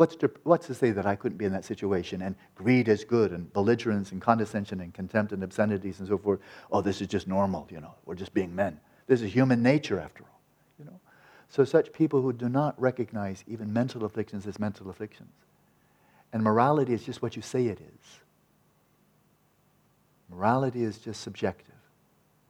What's 0.00 0.16
to, 0.16 0.30
what's 0.44 0.66
to 0.68 0.74
say 0.74 0.92
that 0.92 1.04
I 1.04 1.14
couldn't 1.14 1.36
be 1.36 1.44
in 1.44 1.52
that 1.52 1.66
situation? 1.66 2.22
And 2.22 2.34
greed 2.54 2.88
is 2.88 3.04
good, 3.04 3.32
and 3.32 3.52
belligerence 3.52 4.12
and 4.12 4.22
condescension 4.22 4.80
and 4.80 4.94
contempt 4.94 5.30
and 5.32 5.44
obscenities 5.44 5.98
and 5.98 6.08
so 6.08 6.16
forth. 6.16 6.40
Oh, 6.72 6.80
this 6.80 7.02
is 7.02 7.06
just 7.06 7.28
normal, 7.28 7.68
you 7.70 7.82
know. 7.82 7.92
We're 8.06 8.14
just 8.14 8.32
being 8.32 8.54
men. 8.54 8.80
This 9.08 9.20
is 9.20 9.30
human 9.30 9.62
nature, 9.62 10.00
after 10.00 10.22
all, 10.22 10.40
you 10.78 10.86
know. 10.86 10.98
So 11.50 11.66
such 11.66 11.92
people 11.92 12.22
who 12.22 12.32
do 12.32 12.48
not 12.48 12.80
recognize 12.80 13.44
even 13.46 13.74
mental 13.74 14.06
afflictions 14.06 14.46
as 14.46 14.58
mental 14.58 14.88
afflictions. 14.88 15.34
And 16.32 16.42
morality 16.42 16.94
is 16.94 17.04
just 17.04 17.20
what 17.20 17.36
you 17.36 17.42
say 17.42 17.66
it 17.66 17.78
is. 17.78 18.20
Morality 20.30 20.82
is 20.82 20.96
just 20.96 21.20
subjective. 21.20 21.74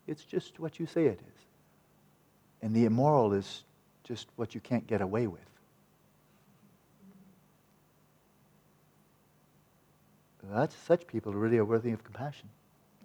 It's 0.07 0.23
just 0.23 0.61
what 0.61 0.79
you 0.79 0.87
say 0.87 1.07
it 1.07 1.19
is. 1.19 1.43
And 2.63 2.77
the 2.77 2.85
immoral 2.85 3.33
is 3.33 3.65
just 4.05 4.29
what 4.37 4.55
you 4.55 4.61
can't 4.61 4.87
get 4.87 5.01
away 5.01 5.27
with. 5.27 5.50
That's, 10.43 10.75
such 10.75 11.07
people 11.07 11.33
really 11.33 11.59
are 11.59 11.65
worthy 11.65 11.93
of 11.93 12.03
compassion, 12.05 12.49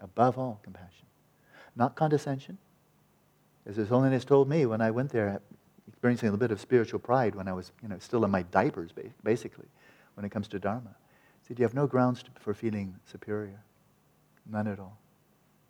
above 0.01 0.37
all 0.37 0.59
compassion. 0.63 1.05
Not 1.75 1.95
condescension. 1.95 2.57
As 3.65 3.75
His 3.75 3.89
Holiness 3.89 4.25
told 4.25 4.47
me 4.47 4.65
when 4.65 4.81
I 4.81 4.91
went 4.91 5.11
there, 5.11 5.41
experiencing 5.87 6.29
a 6.29 6.31
little 6.31 6.47
bit 6.47 6.51
of 6.51 6.61
spiritual 6.61 6.99
pride 6.99 7.35
when 7.35 7.47
I 7.47 7.53
was 7.53 7.71
you 7.81 7.89
know, 7.89 7.97
still 7.99 8.23
in 8.25 8.31
my 8.31 8.43
diapers, 8.43 8.91
basically, 9.23 9.67
when 10.13 10.25
it 10.25 10.29
comes 10.29 10.47
to 10.49 10.59
Dharma. 10.59 10.95
He 11.41 11.47
said, 11.47 11.59
You 11.59 11.63
have 11.63 11.73
no 11.73 11.87
grounds 11.87 12.23
for 12.39 12.53
feeling 12.53 12.95
superior. 13.05 13.63
None 14.49 14.67
at 14.67 14.79
all. 14.79 14.97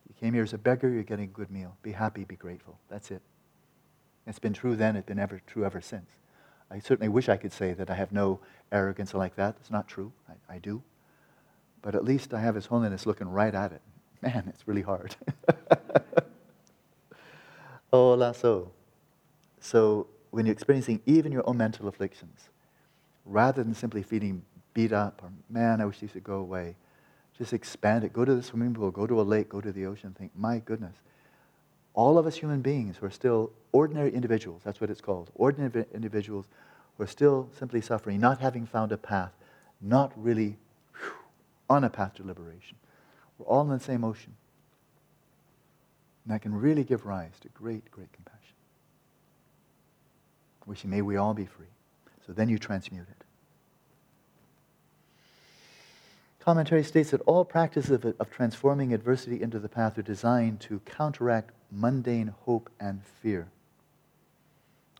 You 0.08 0.16
came 0.20 0.34
here 0.34 0.44
as 0.44 0.54
a 0.54 0.58
beggar, 0.58 0.90
you're 0.90 1.04
getting 1.04 1.26
a 1.26 1.34
good 1.34 1.50
meal. 1.50 1.78
Be 1.82 1.94
happy, 1.94 2.24
be 2.26 2.36
grateful. 2.36 2.78
That's 2.90 3.12
it. 3.12 3.22
It's 4.28 4.40
been 4.40 4.54
true 4.54 4.76
then, 4.76 4.96
it's 4.96 5.06
been 5.06 5.20
ever 5.20 5.42
true 5.48 5.66
ever 5.66 5.82
since. 5.82 6.10
I 6.70 6.80
certainly 6.80 7.10
wish 7.10 7.30
I 7.30 7.38
could 7.38 7.54
say 7.54 7.74
that 7.74 7.90
I 7.90 7.96
have 7.96 8.12
no 8.12 8.40
arrogance 8.72 9.14
like 9.14 9.36
that. 9.36 9.56
It's 9.60 9.72
not 9.72 9.88
true. 9.88 10.12
I, 10.28 10.56
I 10.56 10.58
do. 10.58 10.82
But 11.86 11.94
at 11.94 12.04
least 12.04 12.34
I 12.34 12.42
have 12.42 12.56
His 12.56 12.66
Holiness 12.66 13.06
looking 13.06 13.30
right 13.30 13.54
at 13.54 13.72
it. 13.72 13.82
Man, 14.24 14.46
it's 14.50 14.68
really 14.68 14.82
hard. 14.82 15.16
oh, 17.94 18.16
lasso. 18.16 18.72
So 19.60 20.08
when 20.32 20.48
you're 20.48 20.54
experiencing 20.54 21.00
even 21.06 21.32
your 21.32 21.48
own 21.48 21.58
mental 21.58 21.88
afflictions, 21.88 22.50
rather 23.24 23.64
than 23.64 23.76
simply 23.76 24.02
feeling 24.02 24.42
beat 24.74 24.94
up 24.94 25.22
or, 25.24 25.30
man, 25.48 25.80
I 25.80 25.86
wish 25.86 26.00
these 26.00 26.16
would 26.16 26.24
go 26.24 26.38
away, 26.38 26.76
just 27.38 27.54
expand 27.54 28.04
it. 28.04 28.12
Go 28.12 28.26
to 28.26 28.34
the 28.34 28.42
swimming 28.42 28.74
pool, 28.74 28.90
go 28.90 29.06
to 29.06 29.22
a 29.22 29.24
lake, 29.24 29.50
go 29.50 29.62
to 29.62 29.72
the 29.72 29.86
ocean. 29.86 30.16
Think, 30.18 30.32
my 30.36 30.58
goodness. 30.66 30.96
All 31.94 32.18
of 32.18 32.26
us 32.26 32.38
human 32.38 32.62
beings 32.64 32.98
who 32.98 33.06
are 33.06 33.12
still 33.12 33.52
ordinary 33.72 34.12
individuals, 34.12 34.64
that's 34.66 34.82
what 34.82 34.90
it's 34.90 35.02
called, 35.02 35.30
ordinary 35.36 35.86
individuals 35.94 36.48
who 36.98 37.04
are 37.04 37.08
still 37.08 37.48
simply 37.60 37.80
suffering, 37.80 38.20
not 38.20 38.40
having 38.40 38.66
found 38.66 38.92
a 38.92 38.98
path, 38.98 39.34
not 39.80 40.12
really 40.16 40.58
on 41.70 41.84
a 41.84 41.90
path 41.90 42.16
to 42.16 42.24
liberation. 42.24 42.78
We're 43.38 43.48
all 43.48 43.62
in 43.62 43.70
the 43.70 43.80
same 43.80 44.04
ocean. 44.04 44.34
And 46.24 46.34
that 46.34 46.42
can 46.42 46.54
really 46.54 46.84
give 46.84 47.06
rise 47.06 47.40
to 47.42 47.50
great, 47.50 47.92
great 47.92 48.12
compassion. 48.14 48.42
Wishing 50.66 50.90
may 50.90 51.02
we 51.02 51.18
all 51.18 51.34
be 51.34 51.46
free. 51.46 51.68
So 52.26 52.34
then 52.34 52.50
you 52.50 52.58
transmute 52.58 53.08
it. 53.08 53.26
Commentary 56.40 56.84
states 56.84 57.12
that 57.12 57.22
all 57.22 57.44
practices 57.44 57.92
of, 57.92 58.06
of 58.20 58.30
transforming 58.30 58.94
adversity 58.94 59.42
into 59.42 59.60
the 59.60 59.70
path 59.70 59.98
are 59.98 60.04
designed 60.04 60.60
to 60.62 60.80
counteract 60.86 61.52
mundane 61.72 62.34
hope 62.46 62.70
and 62.80 63.04
fear. 63.04 63.48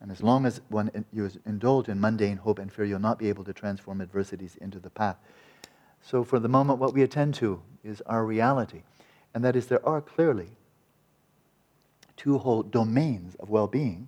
And 0.02 0.12
as 0.12 0.22
long 0.22 0.46
as 0.46 0.62
one 0.70 1.06
you 1.14 1.30
indulge 1.46 1.88
in 1.88 2.00
mundane 2.00 2.38
hope 2.38 2.60
and 2.60 2.72
fear, 2.72 2.86
you'll 2.86 3.00
not 3.00 3.20
be 3.20 3.30
able 3.30 3.44
to 3.44 3.54
transform 3.54 4.02
adversities 4.02 4.58
into 4.60 4.80
the 4.80 4.90
path. 4.90 5.18
So, 6.06 6.24
for 6.24 6.38
the 6.38 6.48
moment, 6.48 6.78
what 6.78 6.94
we 6.94 7.02
attend 7.02 7.34
to 7.36 7.64
is 7.84 8.02
our 8.02 8.24
reality. 8.24 8.84
And 9.34 9.44
that 9.44 9.56
is, 9.56 9.66
there 9.66 9.84
are 9.86 10.02
clearly 10.02 10.50
two 12.16 12.38
whole 12.38 12.62
domains 12.62 13.34
of 13.36 13.50
well 13.50 13.68
being 13.68 14.08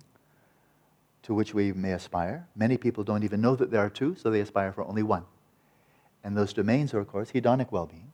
to 1.24 1.34
which 1.34 1.54
we 1.54 1.72
may 1.72 1.92
aspire. 1.92 2.46
Many 2.54 2.78
people 2.78 3.02
don't 3.02 3.24
even 3.24 3.40
know 3.40 3.56
that 3.56 3.72
there 3.72 3.84
are 3.84 3.90
two, 3.90 4.14
so 4.14 4.30
they 4.30 4.40
aspire 4.40 4.72
for 4.72 4.84
only 4.84 5.02
one. 5.02 5.24
And 6.22 6.36
those 6.36 6.52
domains 6.52 6.94
are, 6.94 7.00
of 7.00 7.08
course, 7.08 7.32
hedonic 7.32 7.72
well 7.72 7.86
being. 7.86 8.12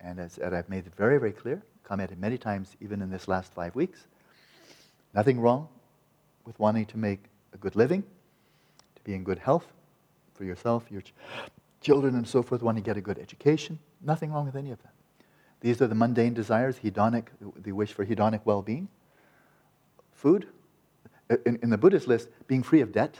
And 0.00 0.20
as, 0.20 0.38
as 0.38 0.52
I've 0.52 0.68
made 0.68 0.86
it 0.86 0.94
very, 0.94 1.18
very 1.18 1.32
clear, 1.32 1.64
commented 1.82 2.20
many 2.20 2.38
times, 2.38 2.76
even 2.80 3.02
in 3.02 3.10
this 3.10 3.26
last 3.26 3.52
five 3.52 3.74
weeks, 3.74 4.06
nothing 5.12 5.40
wrong 5.40 5.66
with 6.44 6.56
wanting 6.60 6.86
to 6.86 6.96
make 6.96 7.24
a 7.52 7.56
good 7.56 7.74
living, 7.74 8.04
to 8.94 9.02
be 9.02 9.14
in 9.14 9.24
good 9.24 9.40
health 9.40 9.66
for 10.34 10.44
yourself, 10.44 10.84
your, 10.90 11.02
children 11.84 12.16
and 12.16 12.26
so 12.26 12.42
forth 12.42 12.62
want 12.62 12.78
to 12.78 12.82
get 12.82 12.96
a 12.96 13.00
good 13.00 13.18
education. 13.18 13.78
Nothing 14.00 14.32
wrong 14.32 14.46
with 14.46 14.56
any 14.56 14.70
of 14.70 14.82
that. 14.82 14.94
These 15.60 15.80
are 15.80 15.86
the 15.86 15.94
mundane 15.94 16.34
desires, 16.34 16.78
hedonic, 16.82 17.26
the 17.62 17.72
wish 17.72 17.92
for 17.92 18.04
hedonic 18.04 18.40
well 18.44 18.62
being. 18.62 18.88
Food. 20.12 20.48
In, 21.46 21.58
in, 21.62 21.70
the 21.70 21.78
Buddhist 21.78 22.06
list, 22.06 22.28
being 22.46 22.62
free 22.62 22.80
of 22.80 22.92
debt. 22.92 23.14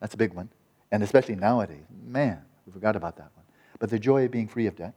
That's 0.00 0.14
a 0.14 0.16
big 0.16 0.34
one. 0.34 0.50
And 0.90 1.02
especially 1.02 1.36
nowadays. 1.36 1.84
Man, 2.04 2.42
we 2.66 2.72
forgot 2.72 2.96
about 2.96 3.16
that 3.16 3.30
one. 3.34 3.44
But 3.78 3.90
the 3.90 3.98
joy 3.98 4.24
of 4.24 4.30
being 4.30 4.48
free 4.48 4.66
of 4.66 4.76
debt. 4.76 4.94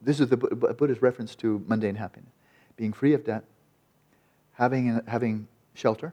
This 0.00 0.20
is 0.20 0.28
the 0.28 0.36
Buddhist 0.36 1.02
reference 1.02 1.34
to 1.36 1.64
mundane 1.66 1.96
happiness. 1.96 2.32
Being 2.76 2.92
free 2.92 3.14
of 3.14 3.24
debt, 3.24 3.44
having, 4.52 5.00
having 5.08 5.48
shelter, 5.74 6.12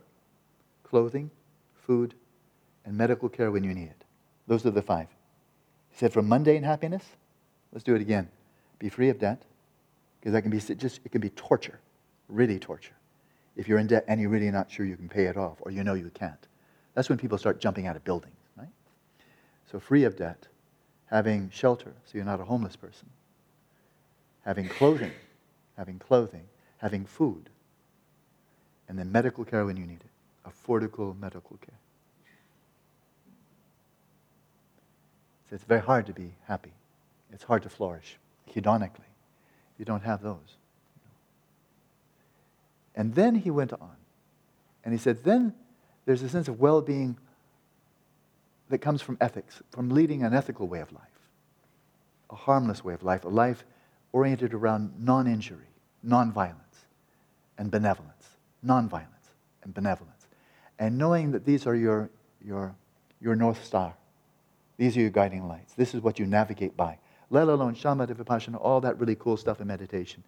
clothing, 0.83 1.29
food, 1.75 2.13
and 2.85 2.97
medical 2.97 3.29
care 3.29 3.51
when 3.51 3.63
you 3.63 3.73
need 3.73 3.89
it. 3.89 4.03
Those 4.47 4.65
are 4.65 4.71
the 4.71 4.81
five. 4.81 5.07
He 5.93 5.99
said, 5.99 6.11
from 6.11 6.27
mundane 6.27 6.63
happiness, 6.63 7.03
let's 7.71 7.83
do 7.83 7.93
it 7.93 8.01
again. 8.01 8.27
Be 8.79 8.89
free 8.89 9.09
of 9.09 9.19
debt, 9.19 9.43
because 10.19 10.33
that 10.33 10.41
can 10.41 10.49
be 10.49 10.57
just, 10.59 10.99
it 11.05 11.11
can 11.11 11.21
be 11.21 11.29
torture, 11.29 11.79
really 12.27 12.57
torture. 12.57 12.95
If 13.55 13.67
you're 13.67 13.77
in 13.77 13.85
debt 13.85 14.03
and 14.07 14.19
you're 14.19 14.31
really 14.31 14.49
not 14.49 14.71
sure 14.71 14.87
you 14.87 14.97
can 14.97 15.07
pay 15.07 15.25
it 15.25 15.37
off, 15.37 15.57
or 15.61 15.69
you 15.69 15.83
know 15.83 15.93
you 15.93 16.09
can't. 16.09 16.47
That's 16.95 17.09
when 17.09 17.19
people 17.19 17.37
start 17.37 17.61
jumping 17.61 17.85
out 17.85 17.95
of 17.95 18.03
buildings, 18.03 18.35
right? 18.57 18.71
So 19.71 19.79
free 19.79 20.03
of 20.03 20.15
debt, 20.17 20.47
having 21.05 21.51
shelter, 21.51 21.93
so 22.05 22.13
you're 22.15 22.25
not 22.25 22.39
a 22.39 22.45
homeless 22.45 22.75
person, 22.75 23.07
having 24.43 24.67
clothing, 24.67 25.11
having 25.77 25.99
clothing, 25.99 26.45
having 26.77 27.05
food, 27.05 27.51
and 28.89 28.97
then 28.97 29.11
medical 29.11 29.45
care 29.45 29.63
when 29.63 29.77
you 29.77 29.85
need 29.85 30.01
it, 30.01 30.49
affordable 30.49 31.17
medical 31.19 31.57
care. 31.57 31.77
It's 35.53 35.63
very 35.63 35.81
hard 35.81 36.07
to 36.07 36.13
be 36.13 36.33
happy. 36.47 36.73
It's 37.31 37.43
hard 37.43 37.63
to 37.63 37.69
flourish 37.69 38.17
hedonically. 38.53 39.09
You 39.77 39.85
don't 39.85 40.03
have 40.03 40.21
those. 40.21 40.57
And 42.95 43.15
then 43.15 43.35
he 43.35 43.51
went 43.51 43.73
on. 43.73 43.95
And 44.83 44.93
he 44.93 44.99
said, 44.99 45.23
then 45.23 45.53
there's 46.05 46.21
a 46.21 46.29
sense 46.29 46.47
of 46.47 46.59
well 46.59 46.81
being 46.81 47.17
that 48.69 48.79
comes 48.79 49.01
from 49.01 49.17
ethics, 49.21 49.61
from 49.71 49.89
leading 49.89 50.23
an 50.23 50.33
ethical 50.33 50.67
way 50.67 50.79
of 50.79 50.91
life, 50.91 51.03
a 52.29 52.35
harmless 52.35 52.83
way 52.83 52.93
of 52.93 53.03
life, 53.03 53.23
a 53.23 53.29
life 53.29 53.63
oriented 54.11 54.53
around 54.53 54.93
non 54.97 55.27
injury, 55.27 55.69
non 56.01 56.31
violence, 56.31 56.85
and 57.57 57.69
benevolence. 57.69 58.11
Non 58.61 58.87
violence 58.89 59.09
and 59.63 59.73
benevolence. 59.73 60.27
And 60.79 60.97
knowing 60.97 61.31
that 61.31 61.45
these 61.45 61.67
are 61.67 61.75
your, 61.75 62.09
your, 62.43 62.75
your 63.21 63.35
North 63.35 63.63
Star, 63.63 63.95
these 64.77 64.97
are 64.97 65.01
your 65.01 65.09
guiding 65.09 65.47
lights, 65.47 65.73
this 65.73 65.93
is 65.93 66.01
what 66.01 66.19
you 66.19 66.25
navigate 66.25 66.75
by. 66.75 66.97
Let 67.29 67.47
alone 67.47 67.75
shamatha 67.75 68.15
vipassana, 68.15 68.59
all 68.61 68.81
that 68.81 68.99
really 68.99 69.15
cool 69.15 69.37
stuff 69.37 69.61
in 69.61 69.67
meditation. 69.67 70.23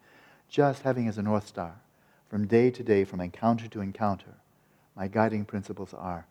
Just 0.50 0.84
having 0.84 1.08
as 1.08 1.18
a 1.18 1.22
North 1.22 1.48
Star, 1.48 1.76
from 2.30 2.48
day 2.48 2.72
to 2.72 2.84
day, 2.84 3.04
from 3.04 3.22
encounter 3.22 3.68
to 3.68 3.82
encounter, 3.82 4.36
my 4.96 5.08
guiding 5.08 5.46
principles 5.46 5.94
are 5.94 6.26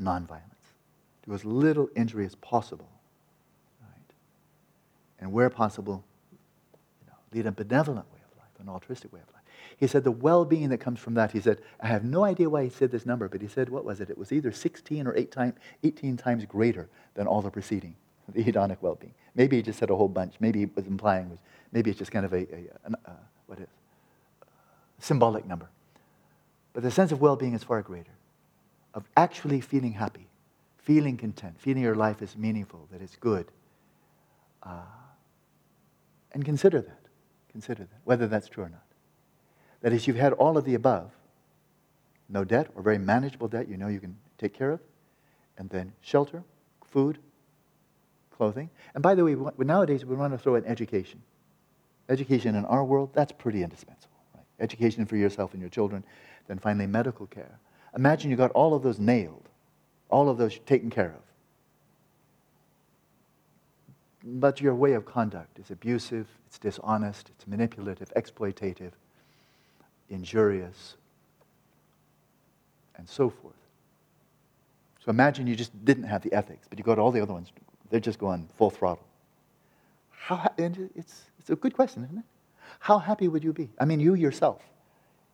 nonviolence. 0.00 0.42
Do 1.26 1.34
as 1.34 1.44
little 1.44 1.88
injury 1.96 2.26
as 2.26 2.34
possible. 2.36 2.88
Right? 3.80 4.14
And 5.20 5.32
where 5.32 5.50
possible, 5.50 6.04
you 6.32 7.06
know, 7.06 7.16
lead 7.32 7.46
a 7.46 7.52
benevolent 7.52 8.06
way 8.12 8.20
of 8.30 8.36
life, 8.38 8.60
an 8.60 8.68
altruistic 8.68 9.12
way 9.12 9.20
of 9.20 9.32
life. 9.34 9.37
He 9.76 9.86
said 9.86 10.04
the 10.04 10.10
well 10.10 10.44
being 10.44 10.70
that 10.70 10.78
comes 10.78 10.98
from 10.98 11.14
that, 11.14 11.32
he 11.32 11.40
said, 11.40 11.60
I 11.80 11.86
have 11.86 12.04
no 12.04 12.24
idea 12.24 12.48
why 12.48 12.64
he 12.64 12.70
said 12.70 12.90
this 12.90 13.06
number, 13.06 13.28
but 13.28 13.40
he 13.40 13.48
said, 13.48 13.68
what 13.68 13.84
was 13.84 14.00
it? 14.00 14.10
It 14.10 14.18
was 14.18 14.32
either 14.32 14.52
16 14.52 15.06
or 15.06 15.16
8 15.16 15.30
time, 15.30 15.54
18 15.84 16.16
times 16.16 16.44
greater 16.44 16.88
than 17.14 17.26
all 17.26 17.42
the 17.42 17.50
preceding, 17.50 17.94
the 18.32 18.42
hedonic 18.42 18.78
well 18.80 18.94
being. 18.94 19.14
Maybe 19.34 19.56
he 19.56 19.62
just 19.62 19.78
said 19.78 19.90
a 19.90 19.96
whole 19.96 20.08
bunch. 20.08 20.34
Maybe 20.40 20.60
he 20.60 20.66
was 20.74 20.86
implying, 20.86 21.30
was, 21.30 21.38
maybe 21.72 21.90
it's 21.90 21.98
just 21.98 22.10
kind 22.10 22.24
of 22.24 22.32
a, 22.32 22.38
a, 22.38 22.66
a, 22.84 23.10
a 23.10 23.16
what 23.46 23.60
is, 23.60 23.68
symbolic 24.98 25.46
number. 25.46 25.68
But 26.72 26.82
the 26.82 26.90
sense 26.90 27.12
of 27.12 27.20
well 27.20 27.36
being 27.36 27.54
is 27.54 27.62
far 27.62 27.82
greater, 27.82 28.12
of 28.94 29.04
actually 29.16 29.60
feeling 29.60 29.92
happy, 29.92 30.26
feeling 30.78 31.16
content, 31.16 31.54
feeling 31.58 31.82
your 31.82 31.94
life 31.94 32.22
is 32.22 32.36
meaningful, 32.36 32.88
that 32.92 33.02
it's 33.02 33.16
good. 33.16 33.46
Uh, 34.62 34.82
and 36.32 36.44
consider 36.44 36.80
that. 36.80 37.00
Consider 37.52 37.84
that, 37.84 38.00
whether 38.04 38.26
that's 38.26 38.48
true 38.48 38.64
or 38.64 38.68
not. 38.68 38.82
That 39.82 39.92
is, 39.92 40.06
you've 40.06 40.16
had 40.16 40.32
all 40.32 40.58
of 40.58 40.64
the 40.64 40.74
above 40.74 41.12
no 42.28 42.44
debt 42.44 42.68
or 42.74 42.82
very 42.82 42.98
manageable 42.98 43.48
debt 43.48 43.68
you 43.68 43.76
know 43.76 43.88
you 43.88 44.00
can 44.00 44.16
take 44.36 44.54
care 44.54 44.72
of, 44.72 44.80
and 45.56 45.68
then 45.70 45.92
shelter, 46.00 46.44
food, 46.84 47.18
clothing. 48.30 48.70
And 48.94 49.02
by 49.02 49.14
the 49.14 49.24
way, 49.24 49.34
nowadays 49.58 50.04
we 50.04 50.14
want 50.14 50.32
to 50.32 50.38
throw 50.38 50.54
in 50.54 50.64
education. 50.64 51.22
Education 52.08 52.54
in 52.54 52.64
our 52.66 52.84
world, 52.84 53.10
that's 53.14 53.32
pretty 53.32 53.62
indispensable. 53.62 54.16
Right? 54.34 54.44
Education 54.60 55.06
for 55.06 55.16
yourself 55.16 55.52
and 55.52 55.60
your 55.60 55.70
children, 55.70 56.04
then 56.46 56.58
finally 56.58 56.86
medical 56.86 57.26
care. 57.26 57.58
Imagine 57.96 58.30
you 58.30 58.36
got 58.36 58.52
all 58.52 58.74
of 58.74 58.82
those 58.82 58.98
nailed, 58.98 59.48
all 60.08 60.28
of 60.28 60.38
those 60.38 60.58
taken 60.60 60.90
care 60.90 61.14
of. 61.16 61.22
But 64.24 64.60
your 64.60 64.74
way 64.74 64.92
of 64.92 65.04
conduct 65.04 65.58
is 65.58 65.70
abusive, 65.70 66.28
it's 66.46 66.58
dishonest, 66.58 67.30
it's 67.30 67.46
manipulative, 67.46 68.12
exploitative 68.14 68.92
injurious, 70.08 70.96
and 72.96 73.08
so 73.08 73.30
forth. 73.30 73.54
So 75.04 75.10
imagine 75.10 75.46
you 75.46 75.56
just 75.56 75.84
didn't 75.84 76.04
have 76.04 76.22
the 76.22 76.32
ethics, 76.32 76.66
but 76.68 76.78
you 76.78 76.84
got 76.84 76.98
all 76.98 77.10
the 77.10 77.20
other 77.20 77.32
ones, 77.32 77.52
they're 77.90 78.00
just 78.00 78.18
going 78.18 78.48
full 78.56 78.70
throttle. 78.70 79.04
How, 80.10 80.52
and 80.58 80.90
it's, 80.94 81.22
it's 81.38 81.50
a 81.50 81.56
good 81.56 81.74
question, 81.74 82.04
isn't 82.04 82.18
it? 82.18 82.24
How 82.80 82.98
happy 82.98 83.28
would 83.28 83.42
you 83.42 83.52
be? 83.52 83.70
I 83.78 83.84
mean, 83.84 84.00
you 84.00 84.14
yourself. 84.14 84.62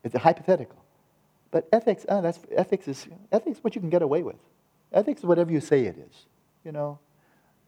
It's 0.05 0.15
a 0.15 0.19
hypothetical. 0.19 0.85
But 1.51 1.69
ethics, 1.73 2.05
uh, 2.09 2.21
that's, 2.21 2.39
ethics 2.55 2.89
is 2.89 3.07
ethics 3.33 3.59
what 3.63 3.75
you 3.75 3.81
can 3.81 3.91
get 3.91 4.03
away 4.03 4.23
with. 4.23 4.37
Ethics 4.93 5.21
is 5.21 5.27
whatever 5.27 5.51
you 5.51 5.61
say 5.61 5.87
it 5.87 5.97
is. 5.99 6.27
You 6.65 6.73
know, 6.73 6.99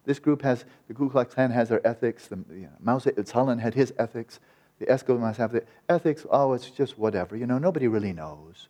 this 0.04 0.18
group 0.18 0.42
has, 0.42 0.64
the 0.88 0.94
Ku 0.94 1.10
Klux 1.10 1.34
Klan 1.34 1.50
has 1.50 1.68
their 1.68 1.84
ethics, 1.86 2.28
the, 2.28 2.36
you 2.50 2.62
know, 2.62 2.72
Mao 2.80 2.98
Zedong 2.98 3.60
had 3.60 3.74
his 3.74 3.92
ethics, 3.98 4.38
the 4.78 4.86
Eskimos 4.86 5.36
have 5.36 5.52
the 5.52 5.64
ethics, 5.88 6.26
oh, 6.30 6.52
it's 6.52 6.70
just 6.70 6.98
whatever. 6.98 7.36
You 7.36 7.46
know, 7.46 7.58
nobody 7.58 7.88
really 7.88 8.12
knows. 8.12 8.68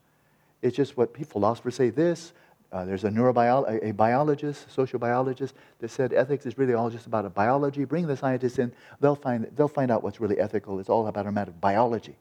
It's 0.62 0.76
just 0.76 0.96
what 0.96 1.16
philosophers 1.26 1.74
say 1.74 1.90
this. 1.90 2.32
Uh, 2.72 2.84
there's 2.84 3.04
a 3.04 3.08
neurobiologist, 3.08 3.88
a, 3.88 3.92
biologist, 3.92 4.70
social 4.72 4.98
biologist, 4.98 5.54
that 5.78 5.90
said 5.90 6.12
ethics 6.12 6.46
is 6.46 6.58
really 6.58 6.74
all 6.74 6.90
just 6.90 7.06
about 7.06 7.24
a 7.24 7.30
biology. 7.30 7.84
Bring 7.84 8.06
the 8.06 8.16
scientists 8.16 8.58
in, 8.58 8.72
they'll 9.00 9.14
find, 9.14 9.46
they'll 9.56 9.68
find 9.68 9.90
out 9.90 10.02
what's 10.02 10.20
really 10.20 10.38
ethical. 10.38 10.80
It's 10.80 10.88
all 10.88 11.06
about 11.06 11.26
a 11.26 11.32
matter 11.32 11.50
of 11.50 11.60
biology. 11.60 12.16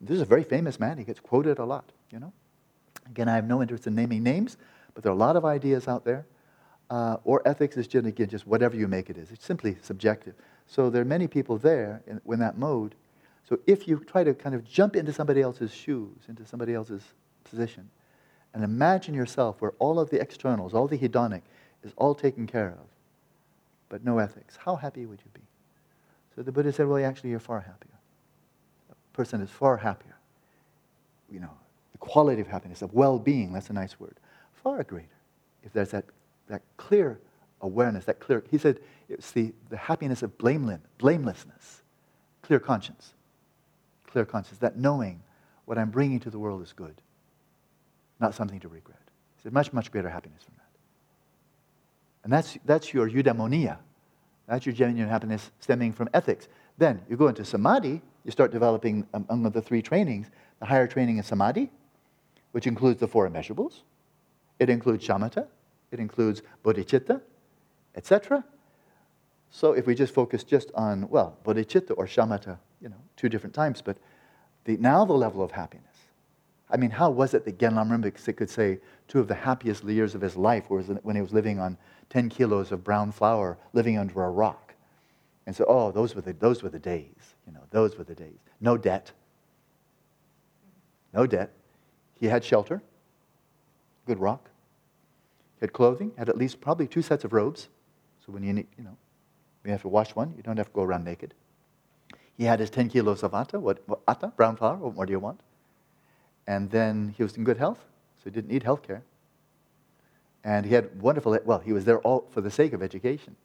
This 0.00 0.16
is 0.16 0.22
a 0.22 0.26
very 0.26 0.44
famous 0.44 0.78
man. 0.78 0.98
He 0.98 1.04
gets 1.04 1.20
quoted 1.20 1.58
a 1.58 1.64
lot, 1.64 1.90
you 2.10 2.18
know. 2.18 2.32
Again, 3.06 3.28
I 3.28 3.34
have 3.34 3.46
no 3.46 3.60
interest 3.60 3.86
in 3.86 3.94
naming 3.94 4.22
names, 4.22 4.56
but 4.94 5.02
there 5.02 5.10
are 5.10 5.14
a 5.14 5.18
lot 5.18 5.36
of 5.36 5.44
ideas 5.44 5.88
out 5.88 6.04
there. 6.04 6.26
Uh, 6.90 7.16
or 7.24 7.46
ethics 7.46 7.76
is 7.76 7.86
just, 7.86 8.06
again, 8.06 8.28
just 8.28 8.46
whatever 8.46 8.76
you 8.76 8.86
make 8.86 9.10
it 9.10 9.16
is. 9.16 9.30
It's 9.30 9.44
simply 9.44 9.76
subjective. 9.82 10.34
So 10.66 10.90
there 10.90 11.02
are 11.02 11.06
many 11.06 11.26
people 11.26 11.56
there 11.56 12.02
in, 12.06 12.20
in 12.30 12.38
that 12.40 12.58
mode 12.58 12.94
so 13.52 13.58
if 13.66 13.86
you 13.86 13.98
try 13.98 14.24
to 14.24 14.32
kind 14.32 14.54
of 14.54 14.64
jump 14.64 14.96
into 14.96 15.12
somebody 15.12 15.42
else's 15.42 15.70
shoes, 15.70 16.16
into 16.26 16.46
somebody 16.46 16.72
else's 16.72 17.02
position, 17.44 17.90
and 18.54 18.64
imagine 18.64 19.12
yourself 19.12 19.60
where 19.60 19.72
all 19.78 20.00
of 20.00 20.08
the 20.08 20.18
externals, 20.18 20.72
all 20.72 20.88
the 20.88 20.96
hedonic, 20.96 21.42
is 21.84 21.92
all 21.98 22.14
taken 22.14 22.46
care 22.46 22.70
of, 22.70 22.86
but 23.90 24.06
no 24.06 24.16
ethics, 24.16 24.56
how 24.56 24.74
happy 24.74 25.04
would 25.04 25.20
you 25.22 25.30
be? 25.34 25.42
So 26.34 26.40
the 26.40 26.50
Buddha 26.50 26.72
said, 26.72 26.88
well, 26.88 27.04
actually, 27.04 27.28
you're 27.28 27.40
far 27.40 27.60
happier. 27.60 27.92
A 28.90 28.94
person 29.14 29.42
is 29.42 29.50
far 29.50 29.76
happier. 29.76 30.16
You 31.30 31.40
know, 31.40 31.52
the 31.92 31.98
quality 31.98 32.40
of 32.40 32.46
happiness, 32.46 32.80
of 32.80 32.94
well 32.94 33.18
being, 33.18 33.52
that's 33.52 33.68
a 33.68 33.74
nice 33.74 34.00
word, 34.00 34.16
far 34.62 34.82
greater. 34.82 35.08
If 35.62 35.74
there's 35.74 35.90
that, 35.90 36.06
that 36.48 36.62
clear 36.78 37.20
awareness, 37.60 38.06
that 38.06 38.18
clear, 38.18 38.44
he 38.50 38.56
said, 38.56 38.80
it's 39.10 39.30
the, 39.32 39.52
the 39.68 39.76
happiness 39.76 40.22
of 40.22 40.38
blameless, 40.38 40.80
blamelessness, 40.96 41.82
clear 42.40 42.58
conscience 42.58 43.12
clear 44.12 44.24
conscience, 44.24 44.58
that 44.58 44.76
knowing 44.76 45.22
what 45.64 45.78
I'm 45.78 45.90
bringing 45.90 46.20
to 46.20 46.30
the 46.30 46.38
world 46.38 46.62
is 46.62 46.72
good, 46.72 47.00
not 48.20 48.34
something 48.34 48.60
to 48.60 48.68
regret. 48.68 48.98
It's 49.42 49.52
much, 49.52 49.72
much 49.72 49.90
greater 49.90 50.10
happiness 50.10 50.42
from 50.44 50.54
that. 50.58 50.62
And 52.24 52.32
that's, 52.32 52.58
that's 52.64 52.94
your 52.94 53.08
eudaimonia. 53.08 53.78
That's 54.46 54.66
your 54.66 54.74
genuine 54.74 55.08
happiness 55.08 55.50
stemming 55.60 55.92
from 55.92 56.08
ethics. 56.12 56.48
Then 56.78 57.00
you 57.08 57.16
go 57.16 57.28
into 57.28 57.44
samadhi, 57.44 58.02
you 58.24 58.30
start 58.30 58.52
developing 58.52 59.06
um, 59.14 59.26
among 59.28 59.50
the 59.52 59.62
three 59.62 59.82
trainings, 59.82 60.30
the 60.60 60.66
higher 60.66 60.86
training 60.86 61.16
in 61.16 61.24
samadhi, 61.24 61.70
which 62.52 62.66
includes 62.66 63.00
the 63.00 63.08
four 63.08 63.28
immeasurables. 63.28 63.80
It 64.58 64.68
includes 64.68 65.06
shamatha, 65.06 65.46
it 65.90 65.98
includes 65.98 66.42
bodhicitta, 66.62 67.20
etc. 67.96 68.44
So 69.50 69.72
if 69.72 69.86
we 69.86 69.94
just 69.94 70.14
focus 70.14 70.44
just 70.44 70.70
on, 70.74 71.08
well, 71.08 71.38
bodhicitta 71.44 71.94
or 71.96 72.06
shamatha 72.06 72.58
you 72.82 72.88
know, 72.88 72.96
two 73.16 73.28
different 73.28 73.54
times, 73.54 73.80
but 73.80 73.96
the, 74.64 74.76
now 74.76 75.04
the 75.04 75.12
level 75.12 75.42
of 75.42 75.52
happiness. 75.52 75.86
I 76.70 76.76
mean, 76.76 76.90
how 76.90 77.10
was 77.10 77.34
it 77.34 77.44
that 77.44 77.58
Gen 77.58 77.74
Lamrimpa 77.74 78.36
could 78.36 78.50
say 78.50 78.78
two 79.06 79.20
of 79.20 79.28
the 79.28 79.34
happiest 79.34 79.84
years 79.84 80.14
of 80.14 80.20
his 80.20 80.36
life 80.36 80.70
was 80.70 80.86
when 81.02 81.14
he 81.14 81.22
was 81.22 81.32
living 81.32 81.58
on 81.58 81.76
10 82.10 82.30
kilos 82.30 82.72
of 82.72 82.82
brown 82.82 83.12
flour, 83.12 83.58
living 83.72 83.98
under 83.98 84.22
a 84.22 84.30
rock? 84.30 84.74
And 85.46 85.54
so, 85.54 85.64
oh, 85.68 85.90
those 85.90 86.14
were 86.14 86.22
the, 86.22 86.32
those 86.32 86.62
were 86.62 86.70
the 86.70 86.78
days. 86.78 87.34
You 87.46 87.52
know, 87.52 87.62
those 87.70 87.98
were 87.98 88.04
the 88.04 88.14
days. 88.14 88.38
No 88.60 88.76
debt. 88.76 89.12
No 91.12 91.26
debt. 91.26 91.50
He 92.18 92.26
had 92.26 92.44
shelter, 92.44 92.80
good 94.06 94.18
rock. 94.18 94.48
He 95.58 95.64
had 95.64 95.72
clothing, 95.72 96.12
had 96.16 96.28
at 96.28 96.38
least 96.38 96.60
probably 96.60 96.86
two 96.86 97.02
sets 97.02 97.24
of 97.24 97.32
robes. 97.32 97.68
So 98.24 98.32
when 98.32 98.42
you 98.44 98.52
need, 98.52 98.66
you 98.78 98.84
know, 98.84 98.96
you 99.64 99.72
have 99.72 99.82
to 99.82 99.88
wash 99.88 100.14
one, 100.14 100.32
you 100.36 100.42
don't 100.42 100.56
have 100.56 100.68
to 100.68 100.72
go 100.72 100.82
around 100.82 101.04
naked. 101.04 101.34
He 102.36 102.44
had 102.44 102.60
his 102.60 102.70
10 102.70 102.88
kilos 102.88 103.22
of 103.22 103.34
atta, 103.34 103.60
what, 103.60 103.82
what 103.86 104.00
atta, 104.08 104.28
brown 104.28 104.56
flour, 104.56 104.76
what 104.76 104.94
more 104.94 105.06
do 105.06 105.12
you 105.12 105.18
want? 105.18 105.40
And 106.46 106.70
then 106.70 107.14
he 107.16 107.22
was 107.22 107.36
in 107.36 107.44
good 107.44 107.58
health, 107.58 107.80
so 108.18 108.24
he 108.24 108.30
didn't 108.30 108.50
need 108.50 108.62
health 108.62 108.82
care. 108.82 109.02
And 110.44 110.66
he 110.66 110.74
had 110.74 111.00
wonderful, 111.00 111.38
well, 111.44 111.60
he 111.60 111.72
was 111.72 111.84
there 111.84 112.00
all 112.00 112.26
for 112.30 112.40
the 112.40 112.50
sake 112.50 112.72
of 112.72 112.82
education. 112.82 113.36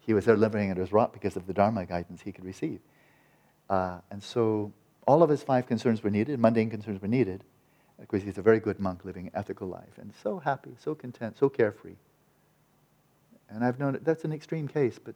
He 0.00 0.14
was 0.14 0.24
there 0.24 0.36
living 0.36 0.70
under 0.70 0.82
his 0.82 0.92
rock 0.92 1.12
because 1.12 1.36
of 1.36 1.46
the 1.46 1.52
Dharma 1.52 1.84
guidance 1.84 2.22
he 2.22 2.32
could 2.32 2.44
receive. 2.44 2.80
Uh, 3.68 3.98
and 4.10 4.22
so 4.22 4.72
all 5.06 5.22
of 5.22 5.30
his 5.30 5.42
five 5.42 5.66
concerns 5.66 6.02
were 6.02 6.10
needed, 6.10 6.40
mundane 6.40 6.70
concerns 6.70 7.00
were 7.00 7.08
needed. 7.08 7.44
Of 8.00 8.08
course, 8.08 8.22
he's 8.22 8.38
a 8.38 8.42
very 8.42 8.58
good 8.58 8.80
monk 8.80 9.04
living 9.04 9.26
an 9.26 9.32
ethical 9.34 9.68
life 9.68 9.98
and 9.98 10.12
so 10.22 10.38
happy, 10.38 10.70
so 10.82 10.94
content, 10.94 11.36
so 11.38 11.48
carefree. 11.48 11.96
And 13.48 13.64
I've 13.64 13.78
known 13.78 14.00
that's 14.02 14.24
an 14.24 14.32
extreme 14.32 14.66
case, 14.66 14.98
but 14.98 15.14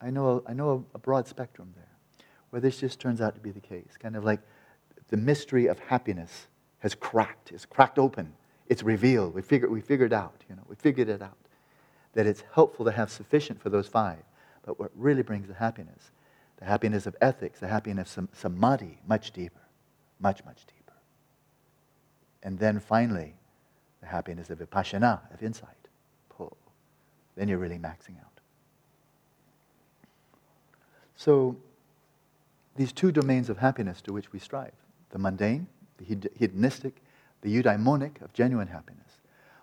I 0.00 0.10
know, 0.10 0.42
I 0.46 0.52
know 0.52 0.86
a 0.94 0.98
broad 0.98 1.26
spectrum 1.26 1.74
there 1.76 1.87
where 2.50 2.60
this 2.60 2.78
just 2.78 3.00
turns 3.00 3.20
out 3.20 3.34
to 3.34 3.40
be 3.40 3.50
the 3.50 3.60
case. 3.60 3.96
Kind 3.98 4.16
of 4.16 4.24
like 4.24 4.40
the 5.08 5.16
mystery 5.16 5.66
of 5.66 5.78
happiness 5.78 6.46
has 6.80 6.94
cracked, 6.94 7.52
it's 7.52 7.66
cracked 7.66 7.98
open, 7.98 8.32
it's 8.68 8.82
revealed. 8.82 9.34
We 9.34 9.42
figured, 9.42 9.70
we 9.70 9.80
figured 9.80 10.12
out, 10.12 10.44
you 10.48 10.56
know, 10.56 10.62
we 10.68 10.76
figured 10.76 11.08
it 11.08 11.22
out. 11.22 11.36
That 12.14 12.26
it's 12.26 12.44
helpful 12.54 12.84
to 12.84 12.92
have 12.92 13.10
sufficient 13.10 13.60
for 13.60 13.70
those 13.70 13.88
five. 13.88 14.18
But 14.64 14.78
what 14.78 14.90
really 14.94 15.22
brings 15.22 15.48
the 15.48 15.54
happiness, 15.54 16.10
the 16.58 16.64
happiness 16.64 17.06
of 17.06 17.16
ethics, 17.20 17.60
the 17.60 17.68
happiness 17.68 18.16
of 18.16 18.28
samadhi, 18.32 18.98
much 19.06 19.32
deeper, 19.32 19.60
much, 20.20 20.44
much 20.44 20.66
deeper. 20.66 20.92
And 22.42 22.58
then 22.58 22.80
finally, 22.80 23.34
the 24.00 24.06
happiness 24.06 24.50
of 24.50 24.58
vipassana, 24.58 25.20
of 25.32 25.42
insight. 25.42 25.88
Pull. 26.28 26.56
Then 27.36 27.48
you're 27.48 27.58
really 27.58 27.78
maxing 27.78 28.18
out. 28.20 28.40
So, 31.16 31.56
these 32.78 32.92
two 32.92 33.12
domains 33.12 33.50
of 33.50 33.58
happiness 33.58 34.00
to 34.02 34.12
which 34.12 34.32
we 34.32 34.38
strive 34.38 34.72
the 35.10 35.18
mundane, 35.18 35.66
the 35.98 36.28
hedonistic, 36.38 37.02
the 37.40 37.54
eudaimonic 37.54 38.20
of 38.22 38.32
genuine 38.32 38.68
happiness. 38.68 39.18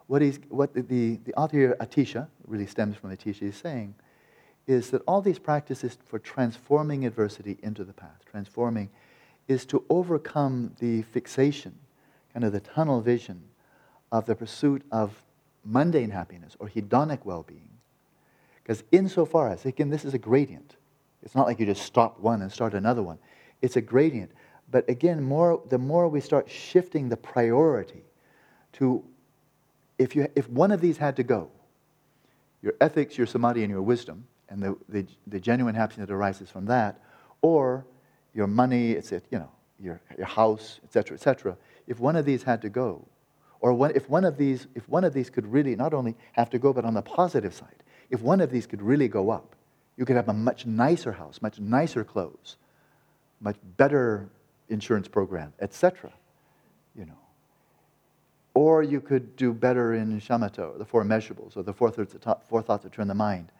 What, 0.08 0.22
he's, 0.22 0.40
what 0.50 0.74
the, 0.74 0.82
the, 0.82 1.20
the 1.24 1.34
author 1.36 1.58
here, 1.58 1.78
Atisha, 1.80 2.28
really 2.46 2.66
stems 2.66 2.96
from 2.96 3.16
Atisha, 3.16 3.44
is 3.44 3.56
saying 3.56 3.96
is 4.68 4.90
that 4.90 5.02
all 5.08 5.22
these 5.22 5.38
practices 5.38 5.98
for 6.08 6.18
transforming 6.18 7.06
adversity 7.06 7.58
into 7.62 7.84
the 7.84 7.94
path, 7.94 8.24
transforming, 8.30 8.90
is 9.48 9.66
to 9.68 9.84
overcome 9.90 10.76
the 10.80 11.04
fixation, 11.04 11.76
kind 12.34 12.44
of 12.44 12.52
the 12.52 12.60
tunnel 12.60 13.02
vision 13.02 13.44
of 14.12 14.26
the 14.26 14.36
pursuit 14.36 14.84
of 14.92 15.22
mundane 15.64 16.10
happiness 16.10 16.56
or 16.60 16.68
hedonic 16.68 17.20
well 17.24 17.44
being. 17.44 17.70
Because 18.64 18.84
insofar 18.92 19.50
as, 19.50 19.66
again, 19.66 19.92
this 19.92 20.04
is 20.04 20.16
a 20.16 20.18
gradient, 20.18 20.76
it's 21.26 21.36
not 21.36 21.48
like 21.48 21.60
you 21.60 21.66
just 21.66 21.84
stop 21.84 22.20
one 22.20 22.42
and 22.42 22.52
start 22.52 22.74
another 22.74 23.04
one. 23.04 23.18
It's 23.62 23.76
a 23.76 23.82
gradient. 23.82 24.32
But 24.72 24.88
again, 24.90 25.22
more, 25.24 25.62
the 25.70 25.78
more 25.78 26.08
we 26.08 26.22
start 26.22 26.50
shifting 26.50 27.10
the 27.10 27.18
priority 27.18 28.04
to 28.74 29.04
if, 29.98 30.16
you, 30.16 30.28
if 30.36 30.50
one 30.50 30.72
of 30.72 30.82
these 30.82 30.98
had 30.98 31.16
to 31.16 31.24
go, 31.24 31.50
your 32.62 32.74
ethics, 32.82 33.18
your 33.18 33.28
samadhi, 33.28 33.64
and 33.64 33.72
your 33.72 33.82
wisdom, 33.82 34.26
and 34.50 34.62
the, 34.62 34.76
the, 34.90 35.06
the 35.28 35.40
genuine 35.40 35.76
happiness 35.76 36.08
that 36.08 36.14
arises 36.14 36.50
from 36.50 36.66
that, 36.66 37.00
or 37.42 37.86
your 38.34 38.48
money, 38.48 38.92
it's, 38.92 39.12
you 39.12 39.22
know, 39.32 39.50
your, 39.80 40.02
your 40.18 40.28
house, 40.28 40.80
etc., 40.84 41.16
etc. 41.16 41.58
If 41.88 42.00
one 42.00 42.16
of 42.16 42.26
these 42.26 42.44
had 42.44 42.62
to 42.64 42.70
go, 42.70 43.08
or 43.62 43.74
one, 43.74 43.92
if, 43.96 44.10
one 44.10 44.26
of 44.26 44.38
these, 44.38 44.68
if 44.76 44.88
one 44.90 45.04
of 45.04 45.14
these 45.14 45.30
could 45.30 45.46
really 45.46 45.76
not 45.76 45.94
only 45.94 46.16
have 46.34 46.50
to 46.50 46.60
go, 46.60 46.74
but 46.74 46.86
on 46.86 46.94
the 46.94 47.02
positive 47.02 47.54
side, 47.54 47.84
if 48.10 48.22
one 48.22 48.42
of 48.42 48.52
these 48.52 48.68
could 48.68 48.82
really 48.82 49.08
go 49.08 49.30
up, 49.30 49.55
you 49.98 50.06
could 50.06 50.16
have 50.16 50.30
a 50.30 50.34
much 50.34 50.66
nicer 50.66 51.12
house, 51.12 51.42
much 51.42 51.60
nicer 51.60 52.04
clothes, 52.04 52.58
much 53.40 53.56
better 53.78 54.30
insurance 54.70 55.08
program, 55.08 55.54
etc. 55.60 56.12
You 56.96 57.06
know. 57.06 57.18
Or 58.54 58.84
you 58.84 59.02
could 59.02 59.36
do 59.36 59.54
better 59.54 59.94
in 59.94 60.20
shamatha, 60.20 60.78
the 60.78 60.86
four 60.86 61.04
measurables, 61.04 61.58
or 61.58 61.64
the 61.64 61.74
four, 61.74 61.92
four 62.48 62.62
thoughts 62.62 62.84
that 62.84 62.94
turn 62.94 63.08
the 63.08 63.14
mind. 63.14 63.52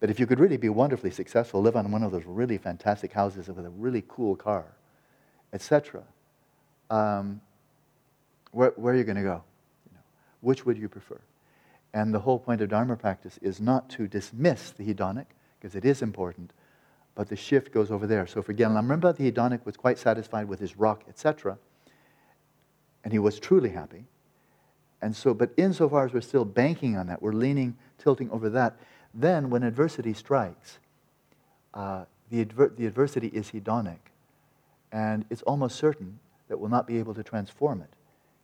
But 0.00 0.10
if 0.10 0.18
you 0.18 0.26
could 0.26 0.40
really 0.40 0.56
be 0.56 0.68
wonderfully 0.68 1.10
successful, 1.10 1.62
live 1.62 1.76
on 1.76 1.92
one 1.92 2.02
of 2.02 2.10
those 2.10 2.24
really 2.24 2.58
fantastic 2.58 3.12
houses 3.12 3.48
with 3.48 3.64
a 3.64 3.70
really 3.70 4.02
cool 4.08 4.34
car, 4.34 4.64
etc., 5.52 6.02
um, 6.90 7.40
where, 8.50 8.72
where, 8.76 8.94
are 8.94 8.96
you 8.96 9.04
going 9.04 9.16
to 9.16 9.22
go? 9.22 9.44
You 9.86 9.94
know, 9.94 10.00
which 10.40 10.66
would 10.66 10.76
you 10.76 10.88
prefer? 10.88 11.20
And 11.94 12.12
the 12.12 12.18
whole 12.18 12.38
point 12.38 12.60
of 12.62 12.68
Dharma 12.68 12.96
practice 12.96 13.38
is 13.42 13.60
not 13.60 13.88
to 13.90 14.08
dismiss 14.08 14.70
the 14.70 14.84
hedonic, 14.84 15.26
because 15.62 15.76
it 15.76 15.84
is 15.84 16.02
important, 16.02 16.52
but 17.14 17.28
the 17.28 17.36
shift 17.36 17.72
goes 17.72 17.92
over 17.92 18.04
there. 18.04 18.26
So 18.26 18.42
for 18.42 18.52
Gen 18.52 18.72
Lamrimpa, 18.72 19.16
the 19.16 19.30
hedonic 19.30 19.64
was 19.64 19.76
quite 19.76 19.96
satisfied 19.96 20.48
with 20.48 20.58
his 20.58 20.76
rock, 20.76 21.04
etc., 21.08 21.56
and 23.04 23.12
he 23.12 23.20
was 23.20 23.38
truly 23.38 23.68
happy. 23.68 24.04
And 25.00 25.14
so, 25.14 25.34
but 25.34 25.50
insofar 25.56 26.06
as 26.06 26.12
we're 26.12 26.20
still 26.20 26.44
banking 26.44 26.96
on 26.96 27.06
that, 27.06 27.22
we're 27.22 27.32
leaning, 27.32 27.76
tilting 27.98 28.28
over 28.30 28.50
that, 28.50 28.76
then 29.14 29.50
when 29.50 29.62
adversity 29.62 30.14
strikes, 30.14 30.78
uh, 31.74 32.06
the, 32.30 32.40
adver- 32.40 32.72
the 32.76 32.86
adversity 32.86 33.28
is 33.28 33.50
hedonic, 33.50 33.98
and 34.90 35.24
it's 35.30 35.42
almost 35.42 35.76
certain 35.76 36.18
that 36.48 36.58
we'll 36.58 36.70
not 36.70 36.88
be 36.88 36.98
able 36.98 37.14
to 37.14 37.22
transform 37.22 37.82
it. 37.82 37.90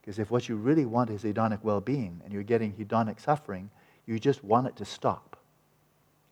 Because 0.00 0.20
if 0.20 0.30
what 0.30 0.48
you 0.48 0.54
really 0.56 0.84
want 0.84 1.10
is 1.10 1.22
hedonic 1.22 1.64
well 1.64 1.80
being 1.80 2.20
and 2.24 2.32
you're 2.32 2.44
getting 2.44 2.72
hedonic 2.72 3.20
suffering, 3.20 3.70
you 4.06 4.20
just 4.20 4.44
want 4.44 4.68
it 4.68 4.76
to 4.76 4.84
stop. 4.84 5.27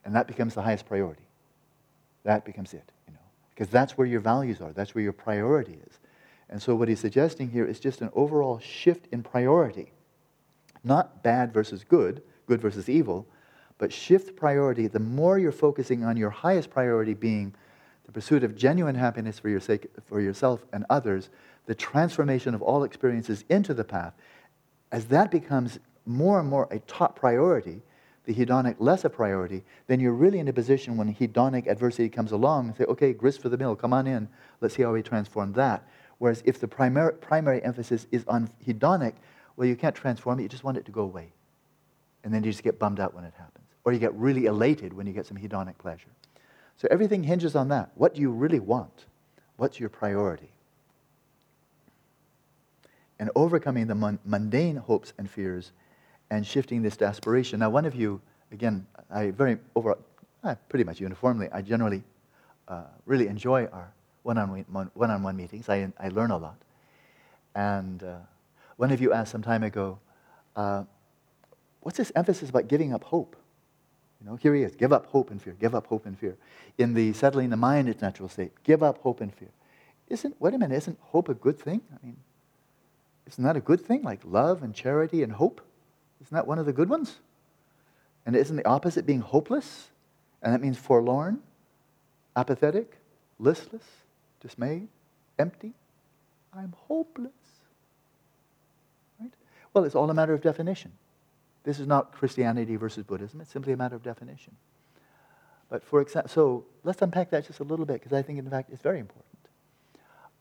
And 0.07 0.15
that 0.15 0.25
becomes 0.25 0.53
the 0.53 0.61
highest 0.61 0.85
priority. 0.85 1.27
That 2.23 2.45
becomes 2.45 2.73
it, 2.73 2.93
you 3.09 3.13
know. 3.13 3.19
Because 3.53 3.67
that's 3.67 3.97
where 3.97 4.07
your 4.07 4.21
values 4.21 4.61
are, 4.61 4.71
that's 4.71 4.95
where 4.95 5.03
your 5.03 5.11
priority 5.11 5.79
is. 5.85 5.99
And 6.49 6.61
so 6.61 6.75
what 6.75 6.87
he's 6.87 7.01
suggesting 7.01 7.49
here 7.51 7.65
is 7.65 7.77
just 7.77 7.99
an 7.99 8.09
overall 8.13 8.57
shift 8.57 9.07
in 9.11 9.21
priority. 9.21 9.91
Not 10.81 11.23
bad 11.23 11.53
versus 11.53 11.83
good, 11.83 12.23
good 12.45 12.61
versus 12.61 12.87
evil, 12.87 13.27
but 13.77 13.91
shift 13.91 14.37
priority. 14.37 14.87
The 14.87 15.01
more 15.01 15.37
you're 15.37 15.51
focusing 15.51 16.05
on 16.05 16.15
your 16.15 16.29
highest 16.29 16.69
priority 16.69 17.13
being 17.13 17.53
the 18.05 18.13
pursuit 18.13 18.45
of 18.45 18.55
genuine 18.55 18.95
happiness 18.95 19.39
for, 19.39 19.49
your 19.49 19.59
sake, 19.59 19.87
for 20.05 20.21
yourself 20.21 20.65
and 20.71 20.85
others, 20.89 21.29
the 21.65 21.75
transformation 21.75 22.55
of 22.55 22.61
all 22.61 22.85
experiences 22.85 23.43
into 23.49 23.73
the 23.73 23.83
path, 23.83 24.13
as 24.89 25.07
that 25.07 25.31
becomes 25.31 25.79
more 26.05 26.39
and 26.39 26.47
more 26.47 26.69
a 26.71 26.79
top 26.79 27.19
priority, 27.19 27.81
the 28.27 28.33
hedonic 28.35 28.75
less 28.77 29.05
a 29.05 29.09
priority, 29.09 29.63
then 29.87 29.99
you're 29.99 30.13
really 30.13 30.37
in 30.37 30.47
a 30.49 30.53
position 30.53 30.97
when 30.97 31.15
hedonic 31.15 31.65
adversity 31.65 32.09
comes 32.09 32.33
along 32.33 32.67
and 32.67 32.77
say, 32.77 32.83
okay, 32.83 33.13
grist 33.13 33.41
for 33.41 33.47
the 33.47 33.57
mill, 33.57 33.75
come 33.75 33.93
on 33.93 34.05
in, 34.05 34.27
let's 34.61 34.75
see 34.75 34.83
how 34.83 34.91
we 34.91 35.01
transform 35.01 35.53
that. 35.53 35.87
Whereas 36.17 36.43
if 36.45 36.59
the 36.59 36.67
primary, 36.67 37.13
primary 37.13 37.63
emphasis 37.63 38.05
is 38.11 38.25
on 38.27 38.49
hedonic, 38.67 39.13
well, 39.55 39.67
you 39.67 39.77
can't 39.77 39.95
transform 39.95 40.39
it, 40.39 40.43
you 40.43 40.49
just 40.49 40.65
want 40.65 40.77
it 40.77 40.85
to 40.85 40.91
go 40.91 41.01
away. 41.01 41.31
And 42.25 42.33
then 42.33 42.43
you 42.43 42.51
just 42.51 42.63
get 42.63 42.77
bummed 42.77 42.99
out 42.99 43.13
when 43.13 43.23
it 43.23 43.33
happens. 43.37 43.65
Or 43.85 43.93
you 43.93 43.99
get 43.99 44.13
really 44.13 44.45
elated 44.45 44.91
when 44.91 45.07
you 45.07 45.13
get 45.13 45.25
some 45.25 45.37
hedonic 45.37 45.77
pleasure. 45.77 46.09
So 46.75 46.89
everything 46.91 47.23
hinges 47.23 47.55
on 47.55 47.69
that. 47.69 47.91
What 47.95 48.13
do 48.13 48.21
you 48.21 48.29
really 48.29 48.59
want? 48.59 49.05
What's 49.55 49.79
your 49.79 49.89
priority? 49.89 50.51
and 53.19 53.31
overcoming 53.35 53.87
the 53.87 54.19
mundane 54.25 54.75
hopes 54.75 55.13
and 55.17 55.29
fears 55.29 55.71
and 56.29 56.45
shifting 56.45 56.81
this 56.81 56.97
to 56.97 57.05
aspiration. 57.05 57.59
Now, 57.59 57.69
one 57.69 57.85
of 57.85 57.95
you, 57.95 58.21
again, 58.51 58.85
I 59.09 59.31
very 59.31 59.57
over, 59.75 59.97
uh, 60.43 60.55
pretty 60.69 60.83
much 60.83 60.99
uniformly, 60.99 61.49
I 61.51 61.61
generally 61.61 62.03
uh, 62.67 62.83
really 63.05 63.27
enjoy 63.27 63.65
our 63.67 63.91
one-on-one, 64.23 64.91
one-on-one 64.93 65.37
meetings. 65.37 65.69
I, 65.69 65.91
I 65.99 66.09
learn 66.09 66.31
a 66.31 66.37
lot. 66.37 66.57
And 67.55 68.03
uh, 68.03 68.17
one 68.75 68.91
of 68.91 69.01
you 69.01 69.13
asked 69.13 69.31
some 69.31 69.41
time 69.41 69.63
ago, 69.63 69.99
uh, 70.55 70.83
what's 71.81 71.97
this 71.97 72.11
emphasis 72.15 72.49
about 72.49 72.67
giving 72.67 72.93
up 72.93 73.03
hope? 73.03 73.35
You 74.19 74.29
know, 74.29 74.35
here 74.35 74.53
he 74.53 74.63
is, 74.63 74.75
give 74.75 74.91
up 74.91 75.05
hope 75.05 75.31
and 75.31 75.41
fear, 75.41 75.55
give 75.59 75.75
up 75.75 75.87
hope 75.87 76.05
and 76.05 76.17
fear. 76.17 76.35
In 76.77 76.93
the 76.93 77.13
settling 77.13 77.49
the 77.49 77.57
mind 77.57 77.87
its 77.87 78.01
natural 78.01 78.29
state, 78.29 78.51
give 78.63 78.83
up 78.83 78.97
hope 78.99 79.21
and 79.21 79.33
fear. 79.33 79.49
Isn't, 80.09 80.35
wait 80.41 80.53
a 80.53 80.57
minute, 80.57 80.75
isn't 80.75 80.97
hope 81.01 81.29
a 81.29 81.33
good 81.33 81.59
thing? 81.59 81.81
I 81.93 82.05
mean, 82.05 82.17
isn't 83.27 83.43
that 83.43 83.55
a 83.55 83.61
good 83.61 83.81
thing? 83.81 84.03
Like 84.03 84.21
love 84.25 84.63
and 84.63 84.73
charity 84.73 85.21
and 85.21 85.31
hope? 85.31 85.61
Isn't 86.21 86.35
that 86.35 86.47
one 86.47 86.59
of 86.59 86.65
the 86.65 86.73
good 86.73 86.89
ones? 86.89 87.17
And 88.25 88.35
isn't 88.35 88.55
the 88.55 88.67
opposite 88.67 89.05
being 89.05 89.21
hopeless? 89.21 89.89
And 90.41 90.53
that 90.53 90.61
means 90.61 90.77
forlorn, 90.77 91.39
apathetic, 92.35 92.97
listless, 93.39 93.83
dismayed, 94.41 94.87
empty? 95.39 95.73
I'm 96.53 96.73
hopeless. 96.87 97.31
Right? 99.19 99.31
Well, 99.73 99.83
it's 99.85 99.95
all 99.95 100.09
a 100.09 100.13
matter 100.13 100.33
of 100.33 100.41
definition. 100.41 100.91
This 101.63 101.79
is 101.79 101.87
not 101.87 102.13
Christianity 102.13 102.75
versus 102.75 103.03
Buddhism, 103.03 103.41
it's 103.41 103.51
simply 103.51 103.73
a 103.73 103.77
matter 103.77 103.95
of 103.95 104.03
definition. 104.03 104.55
But 105.69 105.83
for 105.83 105.99
example, 105.99 106.29
so 106.29 106.65
let's 106.83 107.01
unpack 107.01 107.29
that 107.31 107.45
just 107.45 107.59
a 107.59 107.63
little 107.63 107.85
bit 107.85 107.95
because 107.95 108.13
I 108.13 108.21
think, 108.21 108.39
in 108.39 108.49
fact, 108.49 108.69
it's 108.71 108.81
very 108.81 108.99
important. 108.99 109.25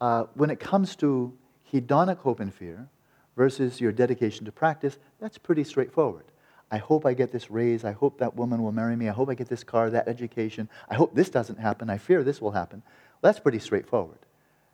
Uh, 0.00 0.24
when 0.34 0.50
it 0.50 0.60
comes 0.60 0.94
to 0.96 1.32
hedonic 1.72 2.18
hope 2.18 2.38
and 2.38 2.54
fear 2.54 2.88
versus 3.36 3.80
your 3.80 3.92
dedication 3.92 4.44
to 4.46 4.52
practice, 4.52 4.98
that's 5.20 5.38
pretty 5.38 5.64
straightforward. 5.64 6.24
I 6.70 6.78
hope 6.78 7.06
I 7.06 7.14
get 7.14 7.30
this 7.30 7.50
raise. 7.50 7.84
I 7.84 7.92
hope 7.92 8.18
that 8.18 8.34
woman 8.34 8.62
will 8.62 8.72
marry 8.72 8.96
me. 8.96 9.08
I 9.08 9.12
hope 9.12 9.28
I 9.28 9.34
get 9.34 9.48
this 9.48 9.62
car, 9.62 9.88
that 9.90 10.08
education. 10.08 10.68
I 10.88 10.94
hope 10.94 11.14
this 11.14 11.30
doesn't 11.30 11.58
happen. 11.58 11.88
I 11.88 11.98
fear 11.98 12.24
this 12.24 12.40
will 12.40 12.50
happen. 12.50 12.82
Well, 13.22 13.32
that's 13.32 13.38
pretty 13.38 13.60
straightforward. 13.60 14.18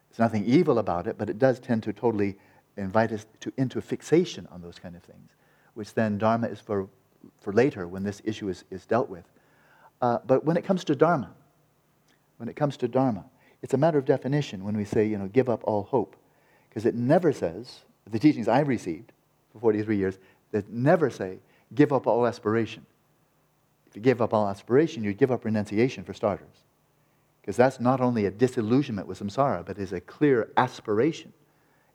There's 0.08 0.18
nothing 0.18 0.44
evil 0.46 0.78
about 0.78 1.06
it, 1.06 1.18
but 1.18 1.28
it 1.28 1.38
does 1.38 1.60
tend 1.60 1.82
to 1.82 1.92
totally 1.92 2.36
invite 2.76 3.12
us 3.12 3.26
to, 3.40 3.52
into 3.58 3.80
fixation 3.82 4.48
on 4.50 4.62
those 4.62 4.78
kind 4.78 4.96
of 4.96 5.02
things, 5.02 5.30
which 5.74 5.92
then 5.92 6.16
Dharma 6.16 6.46
is 6.46 6.60
for, 6.60 6.88
for 7.40 7.52
later 7.52 7.86
when 7.86 8.04
this 8.04 8.22
issue 8.24 8.48
is, 8.48 8.64
is 8.70 8.86
dealt 8.86 9.10
with. 9.10 9.24
Uh, 10.00 10.18
but 10.26 10.44
when 10.44 10.56
it 10.56 10.64
comes 10.64 10.84
to 10.84 10.94
Dharma, 10.94 11.30
when 12.38 12.48
it 12.48 12.56
comes 12.56 12.76
to 12.78 12.88
Dharma, 12.88 13.24
it's 13.62 13.74
a 13.74 13.78
matter 13.78 13.98
of 13.98 14.04
definition 14.04 14.64
when 14.64 14.76
we 14.76 14.84
say, 14.84 15.06
you 15.06 15.18
know, 15.18 15.28
give 15.28 15.48
up 15.48 15.60
all 15.64 15.84
hope. 15.84 16.16
Because 16.68 16.86
it 16.86 16.94
never 16.94 17.32
says, 17.32 17.80
the 18.10 18.18
teachings 18.18 18.48
I've 18.48 18.68
received 18.68 19.12
for 19.52 19.60
43 19.60 19.96
years, 19.96 20.18
that 20.50 20.68
never 20.70 21.10
say, 21.10 21.38
give 21.74 21.92
up 21.92 22.06
all 22.06 22.26
aspiration. 22.26 22.84
If 23.86 23.96
you 23.96 24.02
give 24.02 24.22
up 24.22 24.32
all 24.32 24.48
aspiration, 24.48 25.04
you 25.04 25.12
give 25.12 25.30
up 25.30 25.44
renunciation 25.44 26.04
for 26.04 26.14
starters. 26.14 26.64
Because 27.40 27.56
that's 27.56 27.80
not 27.80 28.00
only 28.00 28.26
a 28.26 28.30
disillusionment 28.30 29.06
with 29.08 29.18
samsara, 29.20 29.66
but 29.66 29.78
is 29.78 29.92
a 29.92 30.00
clear 30.00 30.50
aspiration, 30.56 31.32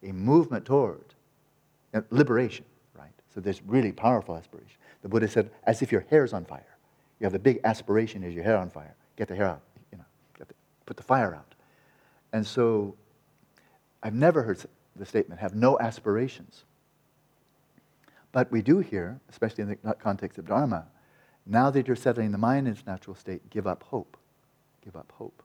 a 0.04 0.12
movement 0.12 0.66
toward 0.66 1.16
uh, 1.94 2.02
liberation, 2.12 2.66
right? 2.96 3.14
So 3.34 3.40
there's 3.40 3.62
really 3.64 3.92
powerful 3.92 4.36
aspiration. 4.36 4.78
The 5.02 5.10
Buddha 5.10 5.28
said, 5.28 5.50
as 5.64 5.82
if 5.82 5.92
your 5.92 6.06
hair's 6.10 6.34
on 6.34 6.46
fire. 6.46 6.78
You 7.20 7.26
have 7.26 7.34
the 7.34 7.40
big 7.40 7.62
aspiration 7.64 8.24
as 8.24 8.34
your 8.34 8.44
hair 8.44 8.58
on 8.58 8.70
fire. 8.70 8.96
Get 9.16 9.28
the 9.28 9.36
hair 9.36 9.48
out, 9.48 9.62
you 9.92 9.98
know, 9.98 10.06
put 10.86 10.98
the 10.98 11.04
fire 11.04 11.34
out. 11.34 11.56
And 12.34 12.46
so 12.46 12.96
I've 14.04 14.14
never 14.14 14.44
heard 14.44 14.64
the 14.98 15.06
statement, 15.06 15.42
have 15.42 15.56
no 15.56 15.80
aspirations. 15.80 16.64
But 18.32 18.52
we 18.52 18.62
do 18.62 18.80
hear, 18.80 19.20
especially 19.30 19.64
in 19.64 19.78
the 19.84 19.94
context 19.96 20.38
of 20.38 20.48
Dharma, 20.48 20.88
now 21.46 21.70
that 21.70 21.88
you're 21.88 21.96
settling 21.96 22.32
the 22.32 22.38
mind 22.38 22.68
in 22.68 22.74
its 22.74 22.86
natural 22.86 23.16
state, 23.16 23.50
give 23.50 23.66
up 23.66 23.84
hope. 23.84 24.18
Give 24.84 24.96
up 24.96 25.12
hope. 25.16 25.42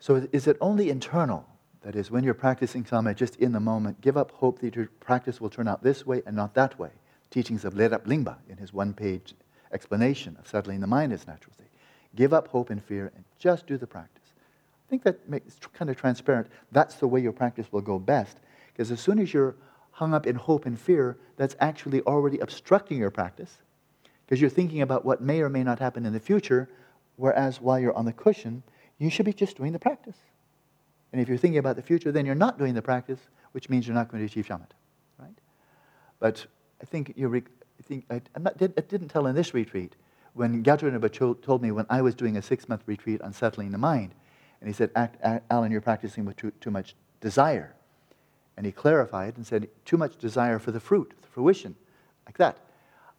So 0.00 0.26
is 0.32 0.46
it 0.46 0.56
only 0.60 0.90
internal? 0.90 1.46
That 1.82 1.94
is, 1.94 2.10
when 2.10 2.24
you're 2.24 2.34
practicing 2.34 2.84
Sama, 2.84 3.14
just 3.14 3.36
in 3.36 3.52
the 3.52 3.60
moment, 3.60 4.00
give 4.00 4.16
up 4.16 4.32
hope 4.32 4.58
that 4.58 4.74
your 4.74 4.88
practice 4.98 5.40
will 5.40 5.50
turn 5.50 5.68
out 5.68 5.84
this 5.84 6.04
way 6.04 6.20
and 6.26 6.34
not 6.34 6.54
that 6.54 6.76
way. 6.80 6.90
Teachings 7.30 7.64
of 7.64 7.74
Lerab 7.74 8.06
Lingpa 8.06 8.38
in 8.48 8.56
his 8.56 8.72
one 8.72 8.92
page 8.92 9.34
explanation 9.72 10.36
of 10.40 10.48
settling 10.48 10.80
the 10.80 10.88
mind 10.88 11.12
in 11.12 11.16
its 11.16 11.28
natural 11.28 11.52
state. 11.52 11.68
Give 12.16 12.32
up 12.32 12.48
hope 12.48 12.70
and 12.70 12.82
fear 12.82 13.12
and 13.14 13.24
just 13.38 13.66
do 13.66 13.76
the 13.76 13.86
practice. 13.86 14.25
I 14.86 14.88
think 14.88 15.02
that 15.02 15.28
makes 15.28 15.58
kind 15.74 15.90
of 15.90 15.96
transparent. 15.96 16.48
That's 16.70 16.96
the 16.96 17.08
way 17.08 17.20
your 17.20 17.32
practice 17.32 17.66
will 17.72 17.80
go 17.80 17.98
best. 17.98 18.38
Because 18.72 18.90
as 18.90 19.00
soon 19.00 19.18
as 19.18 19.34
you're 19.34 19.56
hung 19.90 20.14
up 20.14 20.26
in 20.26 20.36
hope 20.36 20.66
and 20.66 20.78
fear, 20.78 21.16
that's 21.36 21.56
actually 21.58 22.02
already 22.02 22.38
obstructing 22.38 22.98
your 22.98 23.10
practice 23.10 23.58
because 24.26 24.40
you're 24.40 24.50
thinking 24.50 24.82
about 24.82 25.04
what 25.04 25.20
may 25.20 25.40
or 25.40 25.48
may 25.48 25.62
not 25.62 25.78
happen 25.78 26.04
in 26.04 26.12
the 26.12 26.20
future, 26.20 26.68
whereas 27.16 27.60
while 27.60 27.78
you're 27.78 27.96
on 27.96 28.04
the 28.04 28.12
cushion, 28.12 28.62
you 28.98 29.08
should 29.08 29.24
be 29.24 29.32
just 29.32 29.56
doing 29.56 29.72
the 29.72 29.78
practice. 29.78 30.16
And 31.12 31.20
if 31.20 31.28
you're 31.28 31.38
thinking 31.38 31.58
about 31.58 31.76
the 31.76 31.82
future, 31.82 32.10
then 32.10 32.26
you're 32.26 32.34
not 32.34 32.58
doing 32.58 32.74
the 32.74 32.82
practice, 32.82 33.20
which 33.52 33.68
means 33.68 33.86
you're 33.86 33.94
not 33.94 34.10
going 34.10 34.20
to 34.20 34.26
achieve 34.26 34.46
shamatha, 34.46 34.74
right? 35.18 35.38
But 36.18 36.44
I 36.82 36.86
think 36.86 37.14
you 37.16 37.28
re- 37.28 37.42
I 37.78 37.82
think 37.82 38.04
I, 38.10 38.20
not, 38.38 38.58
did, 38.58 38.74
I 38.76 38.80
didn't 38.80 39.08
tell 39.08 39.26
in 39.26 39.34
this 39.34 39.54
retreat 39.54 39.94
when 40.34 40.62
Gyatso 40.62 40.90
Rinpoche 40.90 41.40
told 41.42 41.62
me 41.62 41.70
when 41.70 41.86
I 41.88 42.02
was 42.02 42.14
doing 42.14 42.36
a 42.36 42.42
six-month 42.42 42.82
retreat 42.86 43.22
on 43.22 43.32
settling 43.32 43.70
the 43.70 43.78
mind, 43.78 44.14
and 44.66 44.74
he 44.74 44.76
said, 44.76 44.90
"Alan, 45.48 45.70
you're 45.70 45.80
practicing 45.80 46.24
with 46.24 46.34
too, 46.34 46.50
too 46.60 46.72
much 46.72 46.96
desire," 47.20 47.76
and 48.56 48.66
he 48.66 48.72
clarified 48.72 49.36
and 49.36 49.46
said, 49.46 49.68
"Too 49.84 49.96
much 49.96 50.16
desire 50.16 50.58
for 50.58 50.72
the 50.72 50.80
fruit, 50.80 51.14
the 51.22 51.28
fruition, 51.28 51.76
like 52.26 52.36
that." 52.38 52.58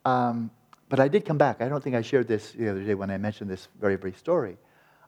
Um, 0.03 0.51
but 0.89 0.99
I 0.99 1.07
did 1.07 1.23
come 1.23 1.37
back. 1.37 1.61
I 1.61 1.69
don't 1.69 1.81
think 1.81 1.95
I 1.95 2.01
shared 2.01 2.27
this 2.27 2.51
the 2.51 2.67
other 2.67 2.83
day 2.83 2.95
when 2.95 3.09
I 3.09 3.17
mentioned 3.17 3.49
this 3.49 3.69
very 3.79 3.95
brief 3.95 4.17
story. 4.17 4.57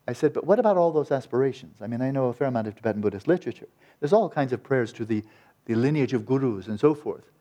I 0.08 0.14
said, 0.14 0.32
but 0.32 0.46
what 0.46 0.60
about 0.60 0.78
all 0.78 0.94
those 0.94 1.12
aspirations? 1.12 1.82
I 1.82 1.88
mean, 1.88 2.02
I 2.02 2.10
know 2.10 2.28
a 2.28 2.34
fair 2.34 2.48
amount 2.48 2.68
of 2.68 2.76
Tibetan 2.76 3.02
Buddhist 3.02 3.28
literature. 3.28 3.68
There's 4.00 4.14
all 4.14 4.30
kinds 4.30 4.54
of 4.54 4.64
prayers 4.64 4.94
to 4.94 5.04
the, 5.06 5.24
the 5.66 5.76
lineage 5.76 6.14
of 6.14 6.26
gurus 6.26 6.68
and 6.68 6.80
so 6.80 6.96
forth, 6.96 7.32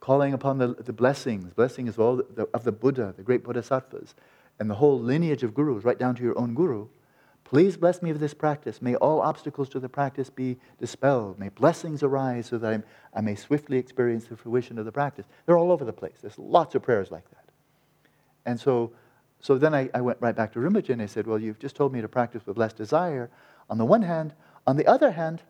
calling 0.00 0.34
upon 0.34 0.58
the, 0.58 0.74
the 0.74 0.92
blessings, 0.92 1.54
blessings 1.54 1.90
of, 1.90 2.00
all 2.00 2.16
the, 2.16 2.48
of 2.52 2.64
the 2.64 2.72
Buddha, 2.72 3.14
the 3.16 3.22
great 3.22 3.44
bodhisattvas, 3.44 4.16
and 4.58 4.68
the 4.68 4.74
whole 4.74 4.98
lineage 5.00 5.44
of 5.44 5.54
gurus, 5.54 5.84
right 5.84 5.98
down 5.98 6.16
to 6.16 6.22
your 6.24 6.36
own 6.36 6.54
guru. 6.54 6.88
Please 7.48 7.78
bless 7.78 8.02
me 8.02 8.12
with 8.12 8.20
this 8.20 8.34
practice. 8.34 8.82
May 8.82 8.94
all 8.96 9.22
obstacles 9.22 9.70
to 9.70 9.80
the 9.80 9.88
practice 9.88 10.28
be 10.28 10.58
dispelled. 10.78 11.38
May 11.38 11.48
blessings 11.48 12.02
arise 12.02 12.46
so 12.46 12.58
that 12.58 12.74
I'm, 12.74 12.84
I 13.14 13.22
may 13.22 13.36
swiftly 13.36 13.78
experience 13.78 14.26
the 14.26 14.36
fruition 14.36 14.78
of 14.78 14.84
the 14.84 14.92
practice. 14.92 15.24
They're 15.46 15.56
all 15.56 15.72
over 15.72 15.86
the 15.86 15.92
place. 15.92 16.16
There's 16.20 16.38
lots 16.38 16.74
of 16.74 16.82
prayers 16.82 17.10
like 17.10 17.26
that. 17.30 17.44
And 18.44 18.60
so, 18.60 18.92
so 19.40 19.56
then 19.56 19.74
I, 19.74 19.88
I 19.94 20.02
went 20.02 20.18
right 20.20 20.36
back 20.36 20.52
to 20.52 20.58
Rinpoche 20.58 20.90
and 20.90 21.00
I 21.00 21.06
said, 21.06 21.26
Well, 21.26 21.38
you've 21.38 21.58
just 21.58 21.74
told 21.74 21.90
me 21.90 22.02
to 22.02 22.08
practice 22.08 22.44
with 22.44 22.58
less 22.58 22.74
desire 22.74 23.30
on 23.70 23.78
the 23.78 23.86
one 23.86 24.02
hand. 24.02 24.34
On 24.66 24.76
the 24.76 24.86
other 24.86 25.12
hand, 25.12 25.40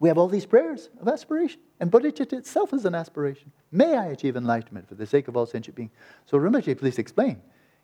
we 0.00 0.08
have 0.08 0.18
all 0.18 0.28
these 0.28 0.46
prayers 0.46 0.90
of 1.00 1.06
aspiration. 1.06 1.60
And 1.78 1.92
bodhicitta 1.92 2.32
itself 2.32 2.74
is 2.74 2.84
an 2.84 2.96
aspiration. 2.96 3.52
May 3.70 3.96
I 3.96 4.06
achieve 4.06 4.36
enlightenment 4.36 4.88
for 4.88 4.96
the 4.96 5.06
sake 5.06 5.28
of 5.28 5.36
all 5.36 5.46
sentient 5.46 5.76
beings. 5.76 5.92
So, 6.24 6.36
Rinpoche, 6.36 6.76
please 6.76 6.98
explain. 6.98 7.40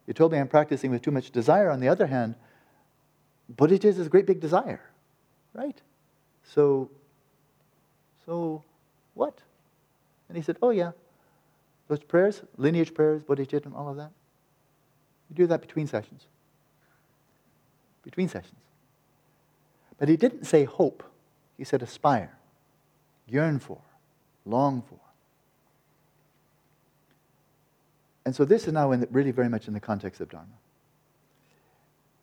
You 0.07 0.15
told 0.15 0.33
me 0.33 0.39
I'm 0.39 0.49
practicing 0.49 0.91
with 0.91 1.03
too 1.03 1.11
much 1.11 1.31
desire. 1.31 1.71
On 1.71 1.81
the 1.81 1.89
other 1.89 2.07
hand, 2.07 2.35
bodhicitta 3.55 3.85
is 3.85 4.07
a 4.07 4.09
great 4.09 4.27
big 4.27 4.41
desire, 4.41 4.81
right? 5.55 5.81
So, 6.43 6.91
so 8.27 8.65
what? 9.15 9.39
And 10.29 10.37
he 10.37 10.43
said, 10.43 10.57
Oh, 10.63 10.71
yeah. 10.71 10.93
Those 11.89 12.01
prayers, 12.01 12.43
lineage 12.57 12.95
prayers, 12.95 13.23
bodhicitta, 13.23 13.67
and 13.67 13.75
all 13.75 13.89
of 13.89 13.97
that, 13.97 14.11
you 15.29 15.37
do 15.37 15.47
that 15.47 15.61
between 15.61 15.87
sessions. 15.87 16.27
Between 18.03 18.29
sessions. 18.29 18.61
But 19.99 20.09
he 20.09 20.17
didn't 20.17 20.45
say 20.45 20.65
hope, 20.65 21.05
he 21.57 21.65
said 21.65 21.83
aspire, 21.83 22.37
yearn 23.27 23.59
for, 23.59 23.79
long 24.45 24.83
for. 24.83 24.99
And 28.25 28.35
so 28.35 28.45
this 28.45 28.67
is 28.67 28.73
now 28.73 28.95
the, 28.95 29.09
really 29.11 29.33
very 29.33 29.49
much 29.49 29.67
in 29.69 29.75
the 29.75 29.81
context 29.81 30.21
of 30.21 30.29
Dharma. 30.29 30.47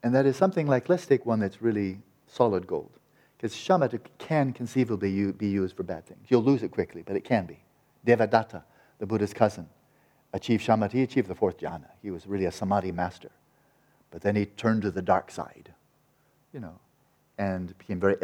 And 0.01 0.15
that 0.15 0.25
is 0.25 0.37
something 0.37 0.67
like, 0.67 0.87
let's 0.87 1.05
take 1.05 1.25
one 1.25 1.39
that's 1.39 1.61
really 1.61 1.99
solid 2.27 2.65
gold. 2.65 2.91
Because 3.35 3.53
shamatha 3.53 3.99
can 4.17 4.53
conceivably 4.53 5.31
be 5.31 5.47
used 5.47 5.75
for 5.75 5.83
bad 5.83 6.05
things. 6.05 6.27
You'll 6.29 6.43
lose 6.43 6.63
it 6.63 6.71
quickly, 6.71 7.03
but 7.05 7.15
it 7.15 7.23
can 7.23 7.45
be. 7.45 7.59
Devadatta 8.05 8.63
the 8.99 9.05
Buddha's 9.05 9.33
cousin, 9.33 9.67
achieved 10.33 10.65
shamatha. 10.65 10.91
He 10.91 11.01
achieved 11.01 11.27
the 11.27 11.35
fourth 11.35 11.57
jhana. 11.57 11.87
He 12.01 12.11
was 12.11 12.27
really 12.27 12.45
a 12.45 12.51
samadhi 12.51 12.91
master. 12.91 13.31
But 14.11 14.21
then 14.21 14.35
he 14.35 14.45
turned 14.45 14.83
to 14.83 14.91
the 14.91 15.01
dark 15.01 15.31
side, 15.31 15.73
you 16.53 16.59
know, 16.59 16.77
and 17.37 17.75
became 17.77 17.99
very 17.99 18.17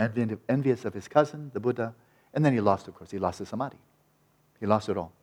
envious 0.49 0.85
of 0.85 0.93
his 0.93 1.07
cousin, 1.07 1.51
the 1.53 1.59
Buddha. 1.59 1.95
And 2.33 2.43
then 2.43 2.53
he 2.53 2.59
lost, 2.59 2.87
of 2.87 2.95
course, 2.95 3.11
he 3.11 3.19
lost 3.19 3.39
the 3.39 3.45
samadhi. 3.45 3.77
He 4.59 4.65
lost 4.65 4.89
it 4.89 4.97
all. 4.97 5.13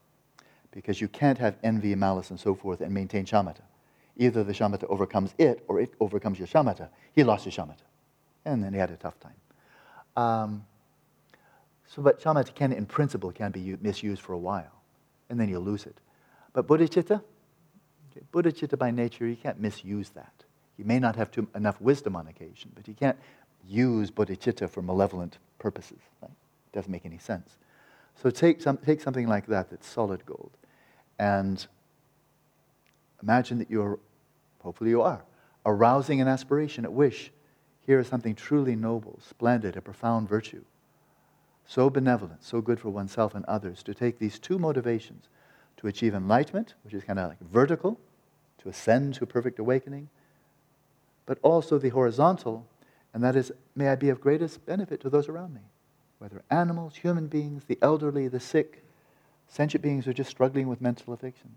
Because 0.73 1.01
you 1.01 1.09
can't 1.09 1.39
have 1.39 1.57
envy, 1.63 1.95
malice, 1.95 2.31
and 2.31 2.41
so 2.41 2.55
forth 2.55 2.81
and 2.81 2.93
maintain 2.93 3.25
shamatha. 3.25 3.63
Either 4.17 4.43
the 4.43 4.53
shamatha 4.53 4.85
overcomes 4.89 5.35
it 5.39 5.63
or 5.69 5.81
it 5.81 5.93
overcomes 6.01 6.39
your 6.39 6.49
shamatha. 6.49 6.89
He 7.15 7.23
lost 7.25 7.45
his 7.45 7.55
shamatha. 7.55 7.85
And 8.45 8.63
then 8.63 8.73
he 8.73 8.79
had 8.79 8.91
a 8.91 8.97
tough 8.97 9.17
time. 9.21 9.35
Um, 10.17 10.65
so, 11.87 12.03
but 12.03 12.21
shamatha 12.21 12.55
can, 12.55 12.73
in 12.73 12.87
principle, 12.87 13.33
can 13.33 13.53
be 13.53 13.77
misused 13.81 14.23
for 14.23 14.33
a 14.33 14.39
while 14.39 14.83
and 15.33 15.41
then 15.41 15.49
you 15.49 15.59
lose 15.59 15.87
it. 15.87 15.97
But 16.53 16.67
bodhicitta, 16.69 17.23
okay, 18.11 18.27
bodhicitta 18.33 18.79
by 18.79 18.91
nature, 18.91 19.27
you 19.27 19.35
can't 19.35 19.59
misuse 19.59 20.11
that. 20.11 20.45
You 20.77 20.85
may 20.85 20.99
not 20.99 21.17
have 21.17 21.31
too, 21.31 21.49
enough 21.55 21.81
wisdom 21.81 22.17
on 22.17 22.27
occasion, 22.29 22.71
but 22.75 22.87
you 22.87 22.95
can't 22.95 23.17
use 23.67 24.11
bodhicitta 24.11 24.69
for 24.69 24.83
malevolent 24.83 25.39
purposes. 25.59 26.01
Right? 26.21 26.31
It 26.31 26.77
doesn't 26.77 26.93
make 26.93 27.07
any 27.07 27.19
sense. 27.19 27.57
So 28.23 28.29
take, 28.29 28.61
some, 28.61 28.77
take 28.77 29.01
something 29.01 29.27
like 29.27 29.47
that 29.47 29.71
that's 29.71 29.89
solid 29.89 30.25
gold 30.27 30.51
and 31.19 31.67
imagine 33.23 33.59
that 33.59 33.71
you're, 33.71 33.99
hopefully 34.61 34.91
you 34.91 35.03
are, 35.03 35.25
arousing 35.65 36.21
an 36.21 36.29
aspiration, 36.29 36.85
a 36.85 36.91
wish. 36.91 37.31
Here 37.81 37.99
is 37.99 38.07
something 38.07 38.35
truly 38.35 38.77
noble, 38.77 39.19
splendid, 39.23 39.77
a 39.77 39.81
profound 39.81 40.29
virtue 40.29 40.65
so 41.67 41.89
benevolent, 41.89 42.43
so 42.43 42.61
good 42.61 42.81
for 42.81 42.91
oneself 42.91 43.35
and 43.35 43.45
others, 43.47 43.83
to 43.85 43.95
take 43.95 44.19
these 44.19 44.39
two 44.39 44.59
motivations 44.59 45.29
to 45.77 45.87
achieve 45.87 46.15
enlightenment, 46.15 46.75
which 46.85 46.95
is 46.95 47.05
kind 47.05 47.19
of 47.19 47.31
like 47.31 47.41
vertical, 47.41 47.99
to 48.59 48.69
ascend 48.69 49.15
to 49.15 49.27
perfect 49.27 49.59
awakening, 49.59 50.09
but 51.27 51.39
also 51.43 51.79
the 51.79 51.89
horizontal, 51.89 52.67
and 53.15 53.23
that 53.23 53.37
is, 53.37 53.53
may 53.75 53.89
I 53.89 53.95
be 53.95 54.11
of 54.11 54.21
greatest 54.21 54.65
benefit 54.67 55.01
to 55.01 55.11
those 55.11 55.29
around 55.29 55.55
me, 55.55 55.63
whether 56.19 56.43
animals, 56.51 56.97
human 56.97 57.27
beings, 57.27 57.65
the 57.65 57.79
elderly, 57.81 58.29
the 58.29 58.41
sick, 58.41 58.85
sentient 59.53 59.83
beings 59.83 60.07
are 60.07 60.15
just 60.15 60.31
struggling 60.31 60.67
with 60.67 60.81
mental 60.81 61.13
afflictions. 61.13 61.57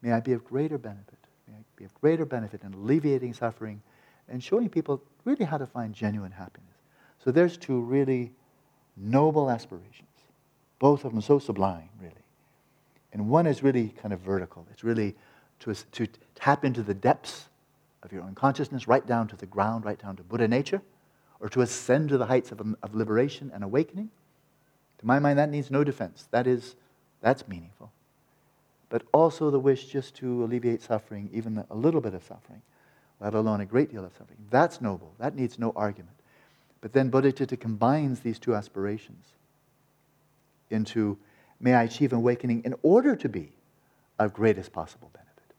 May 0.00 0.12
I 0.12 0.20
be 0.20 0.32
of 0.32 0.44
greater 0.44 0.78
benefit. 0.78 1.18
May 1.48 1.54
I 1.54 1.64
be 1.76 1.84
of 1.84 1.92
greater 2.00 2.24
benefit 2.24 2.62
in 2.62 2.72
alleviating 2.72 3.34
suffering 3.34 3.82
and 4.28 4.42
showing 4.42 4.68
people 4.68 5.02
really 5.24 5.44
how 5.44 5.58
to 5.58 5.66
find 5.66 5.92
genuine 5.92 6.30
happiness. 6.30 6.76
So 7.24 7.32
there's 7.32 7.56
two 7.56 7.80
really 7.80 8.32
noble 8.96 9.50
aspirations, 9.50 10.08
both 10.78 11.04
of 11.04 11.12
them 11.12 11.20
so 11.20 11.38
sublime, 11.38 11.88
really. 12.00 12.14
And 13.12 13.28
one 13.28 13.46
is 13.46 13.62
really 13.62 13.88
kind 13.88 14.12
of 14.12 14.20
vertical. 14.20 14.66
It's 14.70 14.84
really 14.84 15.16
to, 15.60 15.74
to 15.74 16.06
tap 16.34 16.64
into 16.64 16.82
the 16.82 16.94
depths 16.94 17.48
of 18.02 18.12
your 18.12 18.22
own 18.22 18.34
consciousness, 18.34 18.88
right 18.88 19.06
down 19.06 19.28
to 19.28 19.36
the 19.36 19.46
ground, 19.46 19.84
right 19.84 19.98
down 20.00 20.16
to 20.16 20.22
Buddha 20.22 20.48
nature, 20.48 20.82
or 21.40 21.48
to 21.48 21.60
ascend 21.60 22.08
to 22.10 22.18
the 22.18 22.26
heights 22.26 22.52
of, 22.52 22.60
of 22.82 22.94
liberation 22.94 23.50
and 23.52 23.64
awakening. 23.64 24.10
To 24.98 25.06
my 25.06 25.18
mind, 25.18 25.38
that 25.38 25.50
needs 25.50 25.70
no 25.70 25.84
defense. 25.84 26.28
That 26.30 26.46
is, 26.46 26.76
that's 27.22 27.48
meaningful. 27.48 27.90
But 28.90 29.04
also 29.12 29.50
the 29.50 29.58
wish 29.58 29.86
just 29.86 30.14
to 30.16 30.44
alleviate 30.44 30.82
suffering, 30.82 31.30
even 31.32 31.64
a 31.70 31.74
little 31.74 32.00
bit 32.00 32.12
of 32.12 32.22
suffering, 32.22 32.60
let 33.20 33.32
alone 33.34 33.60
a 33.60 33.66
great 33.66 33.90
deal 33.90 34.04
of 34.04 34.12
suffering. 34.12 34.38
That's 34.50 34.80
noble. 34.80 35.14
That 35.18 35.34
needs 35.34 35.58
no 35.58 35.72
argument. 35.74 36.16
But 36.82 36.92
then 36.92 37.10
bodhicitta 37.10 37.58
combines 37.58 38.20
these 38.20 38.38
two 38.38 38.54
aspirations 38.54 39.28
into 40.68 41.16
may 41.60 41.74
I 41.74 41.84
achieve 41.84 42.12
awakening 42.12 42.62
in 42.64 42.74
order 42.82 43.14
to 43.16 43.28
be 43.28 43.52
of 44.18 44.34
greatest 44.34 44.72
possible 44.72 45.10
benefit. 45.12 45.54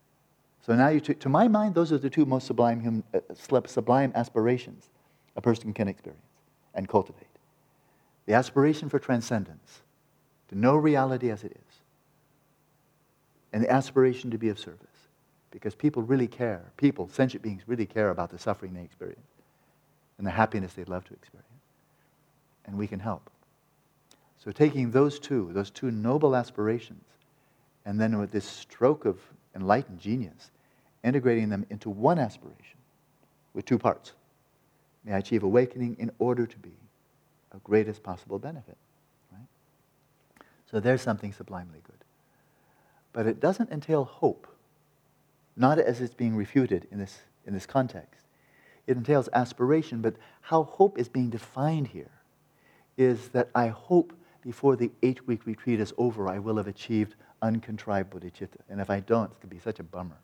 So 0.66 0.76
now, 0.76 0.90
you 0.90 1.00
t- 1.00 1.14
to 1.14 1.30
my 1.30 1.48
mind, 1.48 1.76
those 1.76 1.92
are 1.92 1.98
the 1.98 2.10
two 2.10 2.26
most 2.26 2.46
sublime, 2.46 2.84
hum- 2.84 3.04
uh, 3.14 3.20
sublime 3.66 4.12
aspirations 4.16 4.90
a 5.36 5.42
person 5.42 5.74
can 5.74 5.88
experience 5.88 6.22
and 6.76 6.88
cultivate 6.88 7.28
the 8.26 8.34
aspiration 8.34 8.90
for 8.90 9.00
transcendence, 9.00 9.82
to 10.54 10.60
know 10.60 10.76
reality 10.76 11.32
as 11.32 11.44
it 11.44 11.52
is, 11.52 11.80
and 13.52 13.64
the 13.64 13.72
aspiration 13.72 14.30
to 14.32 14.38
be 14.38 14.50
of 14.50 14.60
service. 14.60 14.80
Because 15.50 15.76
people 15.76 16.02
really 16.02 16.28
care. 16.28 16.72
People, 16.78 17.08
sentient 17.10 17.44
beings, 17.44 17.62
really 17.68 17.86
care 17.86 18.10
about 18.10 18.32
the 18.32 18.40
suffering 18.40 18.74
they 18.74 18.82
experience 18.82 19.20
and 20.18 20.26
the 20.26 20.32
happiness 20.32 20.74
they'd 20.74 20.90
love 20.90 21.06
to 21.06 21.14
experience. 21.14 21.48
And 22.66 22.78
we 22.78 22.88
can 22.88 23.00
help. 23.00 23.30
So, 24.44 24.52
taking 24.52 24.92
those 24.92 25.20
two, 25.20 25.52
those 25.54 25.70
two 25.70 25.92
noble 25.92 26.36
aspirations, 26.36 27.06
and 27.86 28.00
then 28.00 28.20
with 28.20 28.32
this 28.32 28.46
stroke 28.46 29.06
of 29.06 29.20
enlightened 29.56 30.00
genius, 30.00 30.52
integrating 31.04 31.50
them 31.50 31.66
into 31.70 31.90
one 31.90 32.20
aspiration 32.20 32.78
with 33.54 33.66
two 33.66 33.78
parts. 33.78 34.14
May 35.04 35.14
I 35.14 35.18
achieve 35.18 35.44
awakening 35.44 35.98
in 36.00 36.12
order 36.20 36.46
to 36.46 36.58
be 36.58 36.74
of 37.52 37.64
greatest 37.64 38.04
possible 38.04 38.40
benefit. 38.40 38.78
So 40.74 40.80
there's 40.80 41.04
something 41.04 41.32
sublimely 41.32 41.82
good. 41.84 42.04
But 43.14 43.28
it 43.28 43.40
doesn't 43.40 43.70
entail 43.70 44.06
hope, 44.06 44.48
not 45.56 45.78
as 45.78 46.02
it's 46.02 46.16
being 46.16 46.36
refuted 46.36 46.88
in 46.92 46.98
this, 46.98 47.20
in 47.46 47.54
this 47.54 47.68
context. 47.68 48.26
It 48.88 48.98
entails 48.98 49.30
aspiration, 49.34 50.02
but 50.02 50.16
how 50.42 50.64
hope 50.64 50.98
is 50.98 51.08
being 51.08 51.30
defined 51.30 51.90
here 51.90 52.10
is 52.98 53.28
that 53.30 53.52
I 53.54 53.68
hope 53.68 54.14
before 54.42 54.76
the 54.76 54.90
eight 55.04 55.28
week 55.28 55.46
retreat 55.46 55.80
is 55.80 55.94
over, 56.00 56.28
I 56.28 56.40
will 56.40 56.58
have 56.58 56.68
achieved 56.68 57.14
uncontrived 57.44 58.10
bodhicitta. 58.10 58.58
And 58.68 58.82
if 58.82 58.90
I 58.90 59.00
don't, 59.00 59.26
it's 59.26 59.36
going 59.36 59.50
to 59.50 59.56
be 59.56 59.60
such 59.60 59.80
a 59.80 59.84
bummer. 59.84 60.18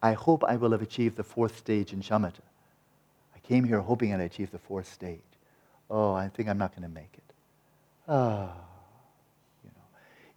I 0.00 0.12
hope 0.12 0.44
I 0.44 0.54
will 0.54 0.70
have 0.70 0.82
achieved 0.82 1.16
the 1.16 1.24
fourth 1.24 1.58
stage 1.58 1.92
in 1.92 2.02
shamatha. 2.02 2.46
I 3.34 3.40
came 3.40 3.64
here 3.64 3.80
hoping 3.80 4.14
I'd 4.14 4.20
achieve 4.20 4.52
the 4.52 4.60
fourth 4.60 4.92
stage. 4.92 5.18
Oh, 5.90 6.12
I 6.12 6.28
think 6.28 6.48
I'm 6.48 6.58
not 6.58 6.70
going 6.70 6.88
to 6.88 6.94
make 6.94 7.14
it. 7.14 7.34
Ah, 8.06 8.52
know, 8.54 8.65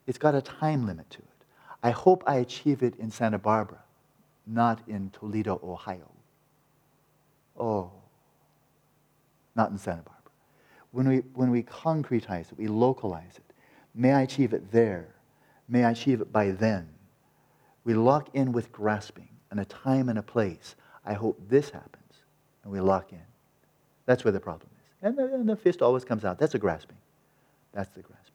it's 0.08 0.18
got 0.18 0.36
a 0.36 0.41
time 0.41 0.86
limit 0.86 1.10
to 1.12 1.20
it. 1.20 1.26
I 1.82 1.91
hope 1.91 2.24
I 2.28 2.38
achieve 2.38 2.84
it 2.84 2.95
in 2.97 3.10
Santa 3.12 3.38
Barbara, 3.38 3.82
not 4.45 4.80
in 4.88 5.12
Toledo, 5.12 5.60
Ohio. 5.64 6.10
Oh, 7.58 7.91
not 9.56 9.72
in 9.72 9.78
Santa 9.78 10.02
Barbara. 10.02 10.16
When 10.91 11.08
we, 11.08 11.18
when 11.36 11.52
we 11.52 11.64
concretize 11.64 12.52
it, 12.52 12.58
we 12.58 12.68
localize 12.68 13.36
it. 13.36 13.54
May 13.93 14.14
I 14.14 14.22
achieve 14.22 14.54
it 14.54 14.72
there. 14.72 15.16
May 15.68 15.84
I 15.84 15.91
achieve 15.91 16.22
it 16.22 16.32
by 16.32 16.52
then. 16.52 16.89
We 17.84 17.93
lock 17.93 18.30
in 18.34 18.52
with 18.52 18.72
grasping 18.72 19.30
and 19.52 19.60
a 19.60 19.66
time 19.66 20.10
and 20.10 20.20
a 20.20 20.24
place. 20.24 20.76
I 21.06 21.14
hope 21.14 21.39
this 21.47 21.70
happens. 21.70 21.95
And 22.64 22.72
we 22.72 22.80
lock 22.80 23.12
in. 23.12 23.22
That's 24.06 24.24
where 24.24 24.32
the 24.32 24.39
problem 24.39 24.70
is. 24.72 24.86
And 25.02 25.18
the, 25.18 25.34
and 25.34 25.47
the 25.47 25.56
fist 25.56 25.82
always 25.82 26.04
comes 26.04 26.26
out. 26.26 26.39
That's 26.39 26.56
a 26.56 26.60
grasping. 26.60 26.97
That's 27.74 27.89
the 27.89 28.02
grasping. 28.02 28.29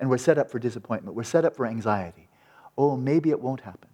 And 0.00 0.10
we're 0.10 0.18
set 0.18 0.38
up 0.38 0.50
for 0.50 0.58
disappointment. 0.58 1.14
We're 1.14 1.22
set 1.22 1.44
up 1.44 1.54
for 1.54 1.66
anxiety. 1.66 2.28
Oh, 2.76 2.96
maybe 2.96 3.30
it 3.30 3.40
won't 3.40 3.60
happen. 3.60 3.88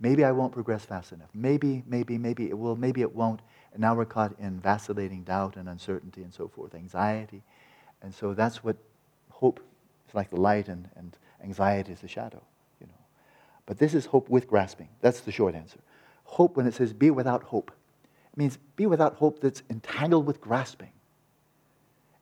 Maybe 0.00 0.24
I 0.24 0.30
won't 0.30 0.52
progress 0.52 0.84
fast 0.84 1.12
enough. 1.12 1.28
Maybe, 1.34 1.82
maybe, 1.86 2.16
maybe 2.16 2.48
it 2.48 2.56
will. 2.56 2.76
Maybe 2.76 3.02
it 3.02 3.14
won't. 3.14 3.40
And 3.72 3.80
now 3.80 3.94
we're 3.94 4.04
caught 4.04 4.38
in 4.38 4.60
vacillating 4.60 5.24
doubt 5.24 5.56
and 5.56 5.68
uncertainty 5.68 6.22
and 6.22 6.32
so 6.32 6.48
forth, 6.48 6.74
anxiety. 6.74 7.42
And 8.00 8.14
so 8.14 8.32
that's 8.32 8.62
what 8.62 8.76
hope 9.30 9.60
is 10.08 10.14
like 10.14 10.30
the 10.30 10.40
light 10.40 10.68
and, 10.68 10.88
and 10.96 11.16
anxiety 11.42 11.92
is 11.92 12.00
the 12.00 12.08
shadow, 12.08 12.40
you 12.80 12.86
know. 12.86 12.92
But 13.66 13.78
this 13.78 13.92
is 13.92 14.06
hope 14.06 14.28
with 14.28 14.46
grasping. 14.46 14.88
That's 15.00 15.20
the 15.20 15.32
short 15.32 15.56
answer. 15.56 15.80
Hope, 16.24 16.56
when 16.56 16.66
it 16.66 16.74
says 16.74 16.92
be 16.92 17.10
without 17.10 17.42
hope, 17.42 17.72
it 18.32 18.38
means 18.38 18.58
be 18.76 18.86
without 18.86 19.16
hope 19.16 19.40
that's 19.40 19.62
entangled 19.68 20.26
with 20.26 20.40
grasping 20.40 20.92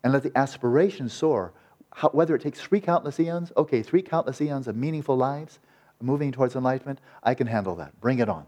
and 0.02 0.12
let 0.12 0.22
the 0.22 0.36
aspiration 0.38 1.08
soar. 1.08 1.52
How, 1.96 2.10
whether 2.10 2.36
it 2.36 2.42
takes 2.42 2.60
three 2.60 2.82
countless 2.82 3.18
eons, 3.18 3.52
okay, 3.56 3.82
three 3.82 4.02
countless 4.02 4.38
eons 4.42 4.68
of 4.68 4.76
meaningful 4.76 5.16
lives, 5.16 5.58
moving 6.02 6.30
towards 6.30 6.54
enlightenment, 6.54 7.00
I 7.22 7.32
can 7.32 7.46
handle 7.46 7.74
that. 7.76 7.98
Bring 8.02 8.18
it 8.18 8.28
on. 8.28 8.44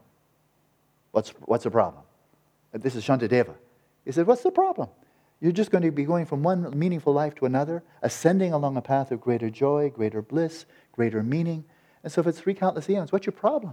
What's, 1.13 1.31
what's 1.47 1.65
the 1.65 1.71
problem? 1.71 2.03
This 2.73 2.95
is 2.95 3.07
Shantideva. 3.07 3.55
He 4.05 4.13
said, 4.13 4.27
What's 4.27 4.43
the 4.43 4.51
problem? 4.51 4.91
You're 5.41 5.53
just 5.53 5.71
going 5.71 5.83
to 5.83 5.91
be 5.91 6.05
going 6.05 6.27
from 6.27 6.43
one 6.43 6.79
meaningful 6.79 7.15
life 7.15 7.35
to 7.37 7.47
another, 7.47 7.83
ascending 8.03 8.53
along 8.53 8.77
a 8.77 8.83
path 8.83 9.13
of 9.13 9.21
greater 9.23 9.49
joy, 9.49 9.89
greater 9.89 10.21
bliss, 10.21 10.67
greater 10.93 11.23
meaning. 11.23 11.65
And 12.05 12.13
so 12.13 12.21
if 12.21 12.27
it's 12.27 12.41
three 12.41 12.53
countless 12.53 12.91
eons, 12.91 13.13
what's 13.13 13.25
your 13.25 13.33
problem? 13.33 13.73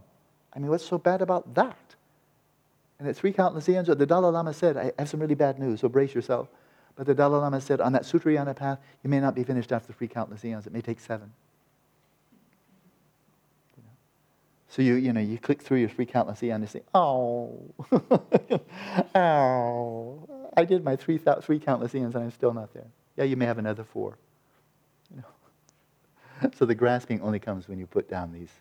I 0.53 0.59
mean, 0.59 0.69
what's 0.69 0.85
so 0.85 0.97
bad 0.97 1.21
about 1.21 1.53
that? 1.55 1.95
And 2.97 3.09
at 3.09 3.17
three 3.17 3.33
countless 3.33 3.67
eons, 3.67 3.87
the 3.87 4.05
Dalai 4.05 4.31
Lama 4.31 4.53
said, 4.53 4.77
I 4.77 4.93
have 4.97 5.09
some 5.09 5.19
really 5.19 5.35
bad 5.35 5.59
news, 5.59 5.81
so 5.81 5.89
brace 5.89 6.15
yourself. 6.15 6.47
But 6.95 7.07
the 7.07 7.13
Dalai 7.13 7.39
Lama 7.39 7.59
said, 7.59 7.81
on 7.81 7.93
that 7.93 8.03
Sutrayana 8.03 8.55
path, 8.55 8.79
you 9.03 9.09
may 9.09 9.19
not 9.19 9.35
be 9.35 9.43
finished 9.43 9.71
after 9.71 9.91
three 9.91 10.07
countless 10.07 10.45
eons. 10.45 10.65
It 10.65 10.73
may 10.73 10.81
take 10.81 10.99
seven. 10.99 11.33
So 14.75 14.81
you, 14.81 14.95
you 14.95 15.13
know, 15.13 15.21
you 15.21 15.37
click 15.37 15.61
through 15.61 15.77
your 15.77 15.87
three 15.87 16.05
countless 16.05 16.43
eons 16.43 16.55
and 16.55 16.63
you 16.63 16.67
say, 16.67 16.83
oh, 16.93 17.61
oh, 19.15 20.49
I 20.57 20.65
did 20.65 20.83
my 20.83 20.97
three, 20.97 21.17
three 21.17 21.59
countless 21.59 21.95
eons 21.95 22.13
and 22.13 22.25
I'm 22.25 22.31
still 22.31 22.53
not 22.53 22.73
there. 22.73 22.87
Yeah, 23.15 23.23
you 23.23 23.37
may 23.37 23.45
have 23.45 23.57
another 23.57 23.85
four. 23.85 24.17
You 25.11 25.21
know? 25.21 26.49
so 26.57 26.65
the 26.65 26.75
grasping 26.75 27.21
only 27.21 27.39
comes 27.39 27.69
when 27.69 27.79
you 27.79 27.87
put 27.87 28.09
down 28.09 28.33
these 28.33 28.51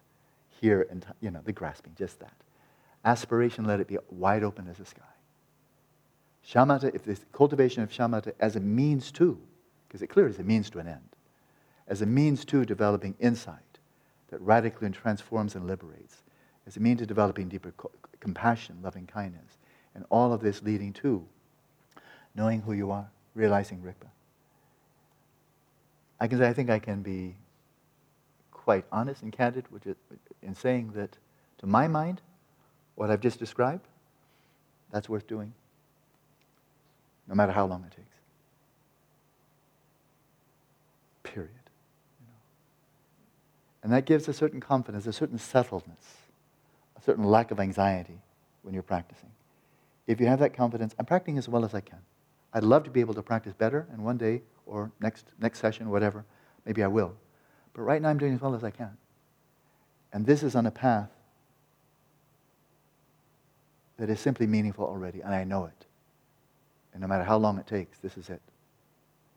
here 0.60 0.86
and, 0.88 1.04
you 1.20 1.32
know, 1.32 1.40
the 1.44 1.52
grasping, 1.52 1.94
just 1.98 2.20
that. 2.20 2.34
Aspiration, 3.04 3.64
let 3.64 3.80
it 3.80 3.88
be 3.88 3.98
wide 4.08 4.44
open 4.44 4.68
as 4.68 4.78
the 4.78 4.86
sky. 4.86 5.02
Shamatha, 6.46 6.94
if 6.94 7.04
the 7.04 7.18
cultivation 7.32 7.82
of 7.82 7.90
shamatha 7.90 8.32
as 8.38 8.56
a 8.56 8.60
means 8.60 9.10
to, 9.12 9.40
because 9.88 10.02
it 10.02 10.08
clearly 10.08 10.32
is 10.32 10.38
a 10.38 10.44
means 10.44 10.68
to 10.70 10.78
an 10.78 10.88
end, 10.88 11.08
as 11.88 12.02
a 12.02 12.06
means 12.06 12.44
to 12.46 12.64
developing 12.64 13.14
insight 13.18 13.78
that 14.28 14.40
radically 14.40 14.90
transforms 14.90 15.54
and 15.54 15.66
liberates, 15.66 16.22
as 16.66 16.76
a 16.76 16.80
means 16.80 17.00
to 17.00 17.06
developing 17.06 17.48
deeper 17.48 17.72
co- 17.76 17.90
compassion, 18.20 18.78
loving 18.82 19.06
kindness, 19.06 19.58
and 19.94 20.04
all 20.10 20.32
of 20.32 20.40
this 20.40 20.62
leading 20.62 20.92
to 20.92 21.26
knowing 22.34 22.60
who 22.60 22.72
you 22.72 22.90
are, 22.90 23.08
realizing 23.34 23.80
Rigpa. 23.80 24.08
I 26.20 26.26
can 26.26 26.38
say 26.38 26.48
I 26.48 26.52
think 26.52 26.68
I 26.68 26.78
can 26.78 27.00
be 27.02 27.36
quite 28.50 28.84
honest 28.90 29.22
and 29.22 29.32
candid 29.32 29.66
is, 29.84 29.96
in 30.42 30.54
saying 30.54 30.92
that, 30.94 31.16
to 31.58 31.66
my 31.66 31.86
mind, 31.86 32.20
what 32.96 33.10
I've 33.10 33.20
just 33.20 33.38
described, 33.38 33.86
that's 34.90 35.08
worth 35.08 35.26
doing 35.26 35.52
no 37.28 37.34
matter 37.34 37.52
how 37.52 37.66
long 37.66 37.84
it 37.84 37.94
takes. 37.94 38.16
Period. 41.22 41.50
You 42.20 42.26
know? 42.26 42.38
And 43.82 43.92
that 43.92 44.04
gives 44.04 44.28
a 44.28 44.32
certain 44.32 44.60
confidence, 44.60 45.06
a 45.06 45.12
certain 45.12 45.38
settledness, 45.38 46.22
a 46.96 47.02
certain 47.02 47.24
lack 47.24 47.50
of 47.50 47.60
anxiety 47.60 48.20
when 48.62 48.74
you're 48.74 48.82
practicing. 48.82 49.30
If 50.06 50.20
you 50.20 50.26
have 50.26 50.38
that 50.40 50.54
confidence, 50.54 50.94
I'm 50.98 51.06
practicing 51.06 51.38
as 51.38 51.48
well 51.48 51.64
as 51.64 51.74
I 51.74 51.80
can. 51.80 52.00
I'd 52.52 52.62
love 52.62 52.84
to 52.84 52.90
be 52.90 53.00
able 53.00 53.14
to 53.14 53.22
practice 53.22 53.52
better, 53.52 53.86
and 53.92 54.04
one 54.04 54.16
day 54.16 54.42
or 54.66 54.92
next, 55.00 55.26
next 55.40 55.58
session, 55.58 55.90
whatever, 55.90 56.24
maybe 56.64 56.82
I 56.82 56.86
will. 56.86 57.14
But 57.72 57.82
right 57.82 58.00
now 58.00 58.10
I'm 58.10 58.18
doing 58.18 58.34
as 58.34 58.40
well 58.40 58.54
as 58.54 58.62
I 58.62 58.70
can. 58.70 58.96
And 60.12 60.24
this 60.24 60.42
is 60.42 60.54
on 60.54 60.66
a 60.66 60.70
path 60.70 61.10
that 63.96 64.08
is 64.08 64.20
simply 64.20 64.46
meaningful 64.46 64.84
already, 64.84 65.20
and 65.20 65.34
I 65.34 65.44
know 65.44 65.64
it. 65.64 65.86
And 66.94 67.02
no 67.02 67.08
matter 67.08 67.24
how 67.24 67.36
long 67.36 67.58
it 67.58 67.66
takes, 67.66 67.98
this 67.98 68.16
is 68.16 68.30
it. 68.30 68.40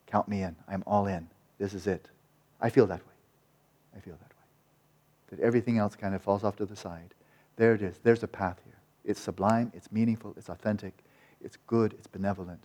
Count 0.05 0.29
me 0.29 0.43
in. 0.43 0.55
I'm 0.69 0.83
all 0.87 1.07
in. 1.07 1.27
This 1.57 1.73
is 1.73 1.87
it. 1.87 2.07
I 2.61 2.69
feel 2.69 2.87
that 2.87 2.99
way. 2.99 3.13
I 3.95 3.99
feel 3.99 4.13
that 4.13 4.29
way. 4.29 5.37
That 5.37 5.39
everything 5.39 5.77
else 5.77 5.95
kind 5.95 6.15
of 6.15 6.21
falls 6.21 6.43
off 6.43 6.55
to 6.57 6.65
the 6.65 6.75
side. 6.75 7.13
There 7.57 7.73
it 7.73 7.81
is. 7.81 7.99
There's 8.03 8.23
a 8.23 8.27
path 8.27 8.59
here. 8.63 8.77
It's 9.03 9.19
sublime, 9.19 9.71
it's 9.73 9.91
meaningful, 9.91 10.33
it's 10.37 10.49
authentic, 10.49 10.93
it's 11.41 11.57
good, 11.65 11.93
it's 11.93 12.07
benevolent. 12.07 12.61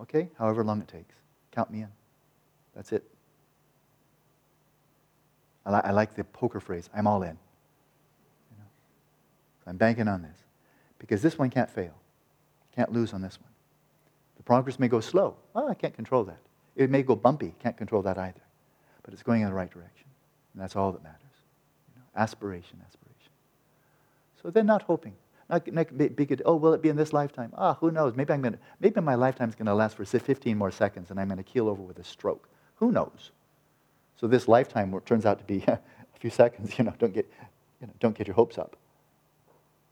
Okay? 0.00 0.28
However 0.38 0.62
long 0.64 0.80
it 0.80 0.88
takes. 0.88 1.14
Count 1.52 1.70
me 1.70 1.80
in. 1.80 1.88
That's 2.74 2.92
it. 2.92 3.04
I, 5.64 5.74
li- 5.74 5.80
I 5.84 5.90
like 5.92 6.14
the 6.14 6.24
poker 6.24 6.60
phrase 6.60 6.90
I'm 6.94 7.06
all 7.06 7.22
in. 7.22 7.30
You 7.30 8.58
know? 8.58 8.64
I'm 9.66 9.76
banking 9.76 10.08
on 10.08 10.22
this. 10.22 10.36
Because 10.98 11.22
this 11.22 11.38
one 11.38 11.50
can't 11.50 11.70
fail. 11.70 11.94
Can't 12.78 12.92
lose 12.92 13.12
on 13.12 13.22
this 13.22 13.40
one. 13.40 13.50
The 14.36 14.44
progress 14.44 14.78
may 14.78 14.86
go 14.86 15.00
slow. 15.00 15.34
Oh, 15.52 15.68
I 15.68 15.74
can't 15.74 15.94
control 15.94 16.22
that. 16.22 16.38
It 16.76 16.90
may 16.90 17.02
go 17.02 17.16
bumpy. 17.16 17.52
Can't 17.60 17.76
control 17.76 18.02
that 18.02 18.16
either. 18.16 18.40
But 19.02 19.12
it's 19.12 19.24
going 19.24 19.42
in 19.42 19.48
the 19.48 19.52
right 19.52 19.68
direction. 19.68 20.06
And 20.54 20.62
that's 20.62 20.76
all 20.76 20.92
that 20.92 21.02
matters. 21.02 21.18
You 21.88 21.96
know, 21.96 22.22
aspiration, 22.22 22.78
aspiration. 22.86 23.32
So 24.40 24.50
they're 24.50 24.62
not 24.62 24.82
hoping. 24.82 25.14
Not, 25.50 25.66
not 25.72 25.98
big, 25.98 26.40
oh, 26.44 26.54
will 26.54 26.72
it 26.72 26.80
be 26.80 26.88
in 26.88 26.94
this 26.94 27.12
lifetime? 27.12 27.52
Ah, 27.56 27.74
who 27.80 27.90
knows? 27.90 28.14
Maybe, 28.14 28.32
I'm 28.32 28.42
gonna, 28.42 28.60
maybe 28.78 29.00
my 29.00 29.16
lifetime's 29.16 29.56
going 29.56 29.66
to 29.66 29.74
last 29.74 29.96
for 29.96 30.04
15 30.04 30.56
more 30.56 30.70
seconds 30.70 31.10
and 31.10 31.18
I'm 31.18 31.26
going 31.26 31.38
to 31.38 31.42
keel 31.42 31.68
over 31.68 31.82
with 31.82 31.98
a 31.98 32.04
stroke. 32.04 32.48
Who 32.76 32.92
knows? 32.92 33.32
So 34.20 34.28
this 34.28 34.46
lifetime 34.46 34.96
turns 35.04 35.26
out 35.26 35.40
to 35.40 35.44
be 35.44 35.64
a 35.66 35.80
few 36.20 36.30
seconds. 36.30 36.74
You 36.78 36.84
know, 36.84 36.94
don't 36.96 37.12
get, 37.12 37.28
you 37.80 37.88
know, 37.88 37.92
don't 37.98 38.16
get 38.16 38.28
your 38.28 38.36
hopes 38.36 38.56
up. 38.56 38.76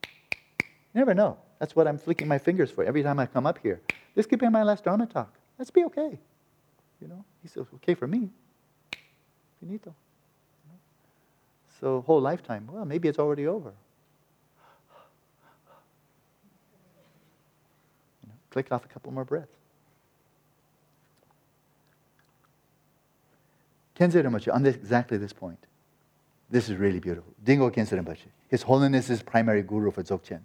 You 0.05 1.01
never 1.01 1.15
know. 1.15 1.37
That's 1.59 1.75
what 1.75 1.89
I'm 1.89 1.99
flicking 1.99 2.29
my 2.29 2.39
fingers 2.39 2.71
for 2.71 2.85
every 2.85 3.03
time 3.03 3.19
I 3.19 3.27
come 3.27 3.47
up 3.47 3.59
here. 3.63 3.81
This 4.15 4.27
could 4.27 4.39
be 4.39 4.49
my 4.49 4.63
last 4.63 4.85
Dharma 4.85 5.07
talk. 5.07 5.33
Let's 5.59 5.71
be 5.71 5.85
okay. 5.85 6.19
You 7.01 7.09
know, 7.09 7.25
he 7.43 7.49
says, 7.49 7.67
okay 7.77 7.95
for 7.95 8.07
me. 8.07 8.31
Finito. 9.61 9.95
So, 11.81 12.03
whole 12.07 12.21
lifetime, 12.21 12.69
well, 12.73 12.85
maybe 12.87 13.09
it's 13.09 13.19
already 13.19 13.47
over. 13.47 13.73
You 18.23 18.29
know, 18.29 18.35
click 18.51 18.73
off 18.73 18.85
a 18.85 18.89
couple 18.89 19.13
more 19.13 19.25
breaths. 19.25 19.53
Khyentse 23.99 24.23
Rinpoche, 24.23 24.53
on 24.53 24.63
this, 24.63 24.77
exactly 24.77 25.17
this 25.19 25.33
point, 25.33 25.59
this 26.51 26.69
is 26.69 26.77
really 26.77 27.01
beautiful. 27.01 27.33
Dilgo 27.45 27.71
Khyentse 27.71 27.93
Rinpoche, 27.93 28.29
His 28.49 28.63
Holiness 28.63 29.11
is 29.11 29.23
primary 29.23 29.63
guru 29.63 29.91
for 29.91 30.03
Dzogchen. 30.03 30.41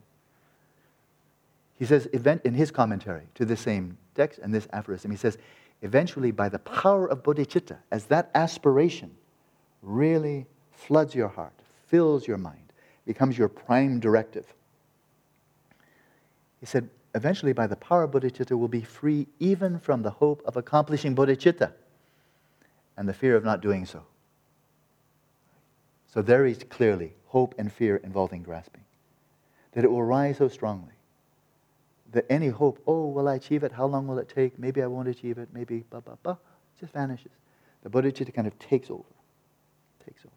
He 1.81 1.87
says, 1.87 2.05
in 2.05 2.53
his 2.53 2.69
commentary 2.69 3.23
to 3.33 3.43
the 3.43 3.57
same 3.57 3.97
text 4.13 4.37
and 4.37 4.53
this 4.53 4.67
aphorism, 4.71 5.09
he 5.09 5.17
says, 5.17 5.39
eventually 5.81 6.29
by 6.29 6.47
the 6.47 6.59
power 6.59 7.07
of 7.07 7.23
bodhicitta, 7.23 7.77
as 7.91 8.05
that 8.05 8.29
aspiration 8.35 9.09
really 9.81 10.45
floods 10.71 11.15
your 11.15 11.29
heart, 11.29 11.59
fills 11.87 12.27
your 12.27 12.37
mind, 12.37 12.71
becomes 13.07 13.35
your 13.35 13.47
prime 13.47 13.99
directive. 13.99 14.45
He 16.59 16.67
said, 16.67 16.87
eventually 17.15 17.51
by 17.51 17.65
the 17.65 17.77
power 17.77 18.03
of 18.03 18.11
bodhicitta 18.11 18.55
will 18.55 18.67
be 18.67 18.81
free 18.81 19.25
even 19.39 19.79
from 19.79 20.03
the 20.03 20.11
hope 20.11 20.43
of 20.45 20.57
accomplishing 20.57 21.15
bodhicitta 21.15 21.71
and 22.95 23.09
the 23.09 23.13
fear 23.15 23.35
of 23.35 23.43
not 23.43 23.59
doing 23.59 23.87
so. 23.87 24.03
So 26.05 26.21
there 26.21 26.45
is 26.45 26.63
clearly 26.69 27.15
hope 27.25 27.55
and 27.57 27.73
fear 27.73 27.95
involving 27.95 28.43
grasping. 28.43 28.83
That 29.71 29.83
it 29.83 29.89
will 29.89 30.03
rise 30.03 30.37
so 30.37 30.47
strongly 30.47 30.93
that 32.11 32.25
any 32.29 32.49
hope, 32.49 32.81
oh, 32.85 33.07
will 33.07 33.27
I 33.27 33.35
achieve 33.35 33.63
it? 33.63 33.71
How 33.71 33.85
long 33.85 34.07
will 34.07 34.19
it 34.19 34.29
take? 34.29 34.59
Maybe 34.59 34.81
I 34.81 34.87
won't 34.87 35.07
achieve 35.07 35.37
it. 35.37 35.49
Maybe, 35.53 35.85
blah, 35.89 36.01
blah, 36.01 36.15
blah, 36.21 36.37
just 36.79 36.93
vanishes. 36.93 37.31
The 37.83 37.89
bodhicitta 37.89 38.33
kind 38.33 38.47
of 38.47 38.57
takes 38.59 38.89
over. 38.89 39.03
Takes 40.05 40.21
over. 40.25 40.33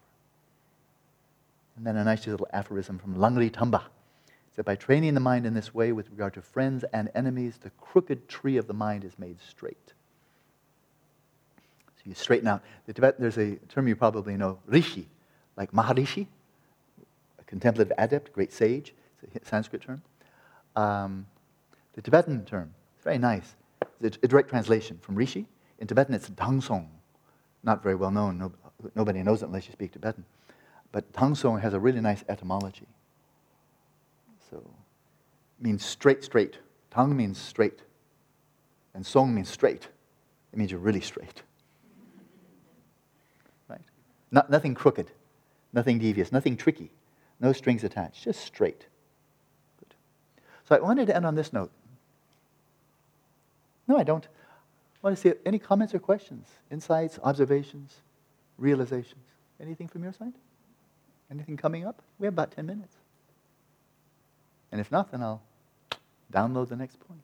And 1.77 1.87
then 1.87 1.97
a 1.97 2.05
nice 2.05 2.27
little 2.27 2.47
aphorism 2.53 2.99
from 2.99 3.17
Langri 3.17 3.51
Tangpa. 3.51 3.83
said 4.55 4.65
by 4.65 4.77
training 4.77 5.15
the 5.15 5.21
mind 5.21 5.47
in 5.47 5.55
this 5.55 5.75
way 5.75 5.93
with 5.93 6.09
regard 6.11 6.35
to 6.35 6.43
friends 6.43 6.85
and 6.93 7.11
enemies, 7.15 7.59
the 7.61 7.71
crooked 7.71 8.29
tree 8.29 8.57
of 8.57 8.67
the 8.67 8.75
mind 8.75 9.05
is 9.05 9.19
made 9.19 9.41
straight. 9.41 9.93
So 11.97 12.03
you 12.05 12.15
straighten 12.15 12.47
out. 12.47 12.63
The 12.87 12.93
Tibet, 12.93 13.19
there's 13.19 13.39
a 13.39 13.57
term 13.69 13.89
you 13.89 13.97
probably 13.97 14.37
know, 14.37 14.59
rishi, 14.67 15.09
like 15.57 15.73
Maharishi, 15.73 16.29
a 17.41 17.45
contemplative 17.45 17.93
adept, 17.99 18.33
great 18.33 18.53
sage. 18.53 18.95
It's 19.23 19.45
a 19.45 19.49
Sanskrit 19.49 19.83
term. 19.83 20.03
Um, 20.77 21.27
the 21.95 22.03
Tibetan 22.03 22.45
term, 22.45 22.75
it's 22.97 23.05
very 23.05 23.19
nice. 23.19 23.55
It's 24.01 24.19
a 24.23 24.29
direct 24.29 24.51
translation 24.51 24.99
from 25.01 25.15
Rishi. 25.15 25.47
In 25.79 25.87
Tibetan, 25.87 26.15
it's 26.15 26.29
Drangsong. 26.31 26.89
Not 27.63 27.83
very 27.83 27.95
well 27.95 28.11
known. 28.11 28.39
No, 28.39 28.53
nobody 28.95 29.23
knows 29.23 29.43
it 29.43 29.47
unless 29.47 29.67
you 29.67 29.73
speak 29.73 29.93
Tibetan. 29.93 30.25
But 30.93 31.11
Drangsong 31.13 31.61
has 31.61 31.75
a 31.75 31.81
really 31.81 32.01
nice 32.01 32.25
etymology. 32.29 32.87
So, 34.51 34.63
means 35.61 35.85
straight, 35.85 36.23
straight. 36.23 36.59
Tang 36.91 37.17
means 37.17 37.39
straight. 37.39 37.81
And 38.95 39.05
song 39.05 39.35
means 39.35 39.49
straight. 39.49 39.89
It 40.53 40.59
means 40.59 40.71
you're 40.71 40.81
really 40.81 41.01
straight. 41.01 41.43
Right? 43.69 43.81
Not, 44.31 44.51
nothing 44.51 44.75
crooked, 44.75 45.11
nothing 45.73 45.99
devious, 45.99 46.31
nothing 46.31 46.57
tricky, 46.57 46.93
no 47.41 47.53
strings 47.53 47.83
attached, 47.83 48.23
just 48.23 48.41
straight. 48.41 48.87
Good. 49.79 49.95
So 50.69 50.77
I 50.77 50.81
wanted 50.81 51.07
to 51.07 51.17
end 51.17 51.25
on 51.25 51.35
this 51.35 51.53
note. 51.53 51.73
No, 53.87 53.99
I 53.99 54.03
don't. 54.03 54.25
I 54.25 54.29
want 55.03 55.17
to 55.17 55.21
see 55.21 55.35
any 55.45 55.59
comments 55.59 55.95
or 55.95 55.99
questions, 55.99 56.49
insights, 56.71 57.19
observations, 57.23 58.01
realizations. 58.57 59.25
Anything 59.61 59.89
from 59.89 60.03
your 60.03 60.13
side? 60.13 60.33
Anything 61.31 61.57
coming 61.57 61.87
up? 61.87 62.01
We 62.19 62.27
have 62.27 62.35
about 62.35 62.53
10 62.53 62.67
minutes. 62.67 62.97
And 64.73 64.81
if 64.81 64.91
not, 64.91 65.11
then 65.11 65.23
I'll 65.23 65.43
download 66.33 66.69
the 66.69 66.77
next 66.77 66.99
point. 67.01 67.21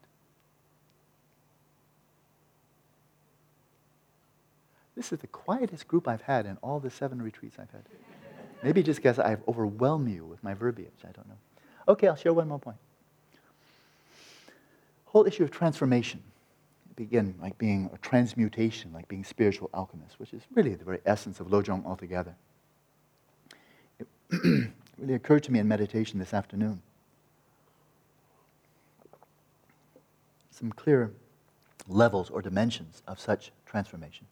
This 4.95 5.13
is 5.13 5.21
the 5.21 5.27
quietest 5.27 5.89
group 5.89 6.07
I've 6.07 6.23
had 6.23 6.45
in 6.45 6.59
all 6.63 6.79
the 6.79 6.91
seven 6.91 7.23
retreats 7.23 7.57
I've 7.59 7.71
had. 7.71 7.83
Maybe 8.63 8.83
just 8.83 8.99
because 8.99 9.19
I've 9.19 9.41
overwhelmed 9.49 10.11
you 10.11 10.25
with 10.25 10.45
my 10.45 10.53
verbiage. 10.53 10.93
I 11.03 11.13
don't 11.13 11.27
know. 11.27 11.39
Okay, 11.89 12.07
I'll 12.09 12.17
share 12.17 12.35
one 12.35 12.49
more 12.49 12.59
point. 12.59 12.77
Whole 15.07 15.27
issue 15.27 15.43
of 15.43 15.51
transformation 15.51 16.23
begin 17.01 17.35
like 17.41 17.57
being 17.57 17.89
a 17.95 17.99
transmutation, 17.99 18.93
like 18.93 19.09
being 19.09 19.25
spiritual 19.25 19.71
alchemists, 19.73 20.19
which 20.19 20.35
is 20.35 20.43
really 20.55 20.75
the 20.75 20.85
very 20.85 20.99
essence 21.07 21.41
of 21.41 21.47
Lojong 21.47 21.87
altogether. 21.87 22.35
It 23.99 24.07
really 24.99 25.15
occurred 25.15 25.43
to 25.45 25.53
me 25.53 25.61
in 25.61 25.67
meditation 25.67 26.19
this 26.19 26.35
afternoon. 26.35 26.83
Some 30.51 30.73
clear 30.73 31.11
levels 31.89 32.29
or 32.29 32.43
dimensions 32.43 33.03
of 33.09 33.19
such 33.19 33.51
transformation. 33.65 34.27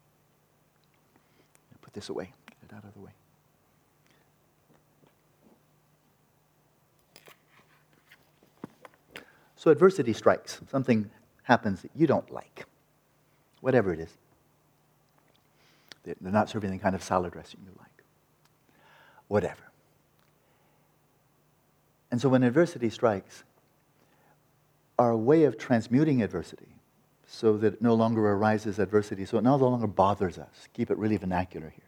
Put 1.81 1.93
this 1.95 2.09
away, 2.09 2.33
get 2.45 2.69
it 2.69 2.75
out 2.75 2.83
of 2.83 2.93
the 2.93 2.99
way. 2.99 3.11
So 9.55 9.71
adversity 9.71 10.13
strikes. 10.13 10.61
Something 10.69 11.09
happens 11.49 11.81
that 11.81 11.91
you 11.95 12.07
don't 12.07 12.31
like, 12.31 12.65
whatever 13.59 13.91
it 13.91 13.99
is. 13.99 14.15
They're 16.05 16.31
not 16.31 16.49
serving 16.49 16.71
the 16.71 16.77
kind 16.77 16.95
of 16.95 17.03
salad 17.03 17.33
dressing 17.33 17.59
you 17.65 17.71
like, 17.77 18.03
whatever. 19.27 19.63
And 22.11 22.21
so 22.21 22.29
when 22.29 22.43
adversity 22.43 22.89
strikes, 22.89 23.43
our 24.97 25.15
way 25.15 25.43
of 25.43 25.57
transmuting 25.57 26.21
adversity 26.21 26.75
so 27.27 27.57
that 27.57 27.73
it 27.73 27.81
no 27.81 27.93
longer 27.93 28.27
arises 28.31 28.79
adversity, 28.79 29.25
so 29.25 29.37
it 29.37 29.43
no 29.43 29.55
longer 29.55 29.87
bothers 29.87 30.37
us, 30.37 30.67
keep 30.73 30.89
it 30.89 30.97
really 30.97 31.17
vernacular 31.17 31.69
here. 31.69 31.83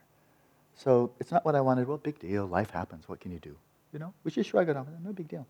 So 0.75 1.11
it's 1.19 1.31
not 1.31 1.45
what 1.45 1.55
I 1.55 1.61
wanted. 1.61 1.87
Well, 1.87 1.97
big 1.97 2.19
deal. 2.19 2.45
Life 2.45 2.71
happens. 2.71 3.07
What 3.07 3.19
can 3.19 3.31
you 3.31 3.39
do? 3.39 3.55
You 3.93 3.99
know, 3.99 4.13
we 4.23 4.31
just 4.31 4.49
shrug 4.49 4.69
it 4.69 4.77
off. 4.77 4.87
No 5.03 5.13
big 5.13 5.27
deal. 5.27 5.45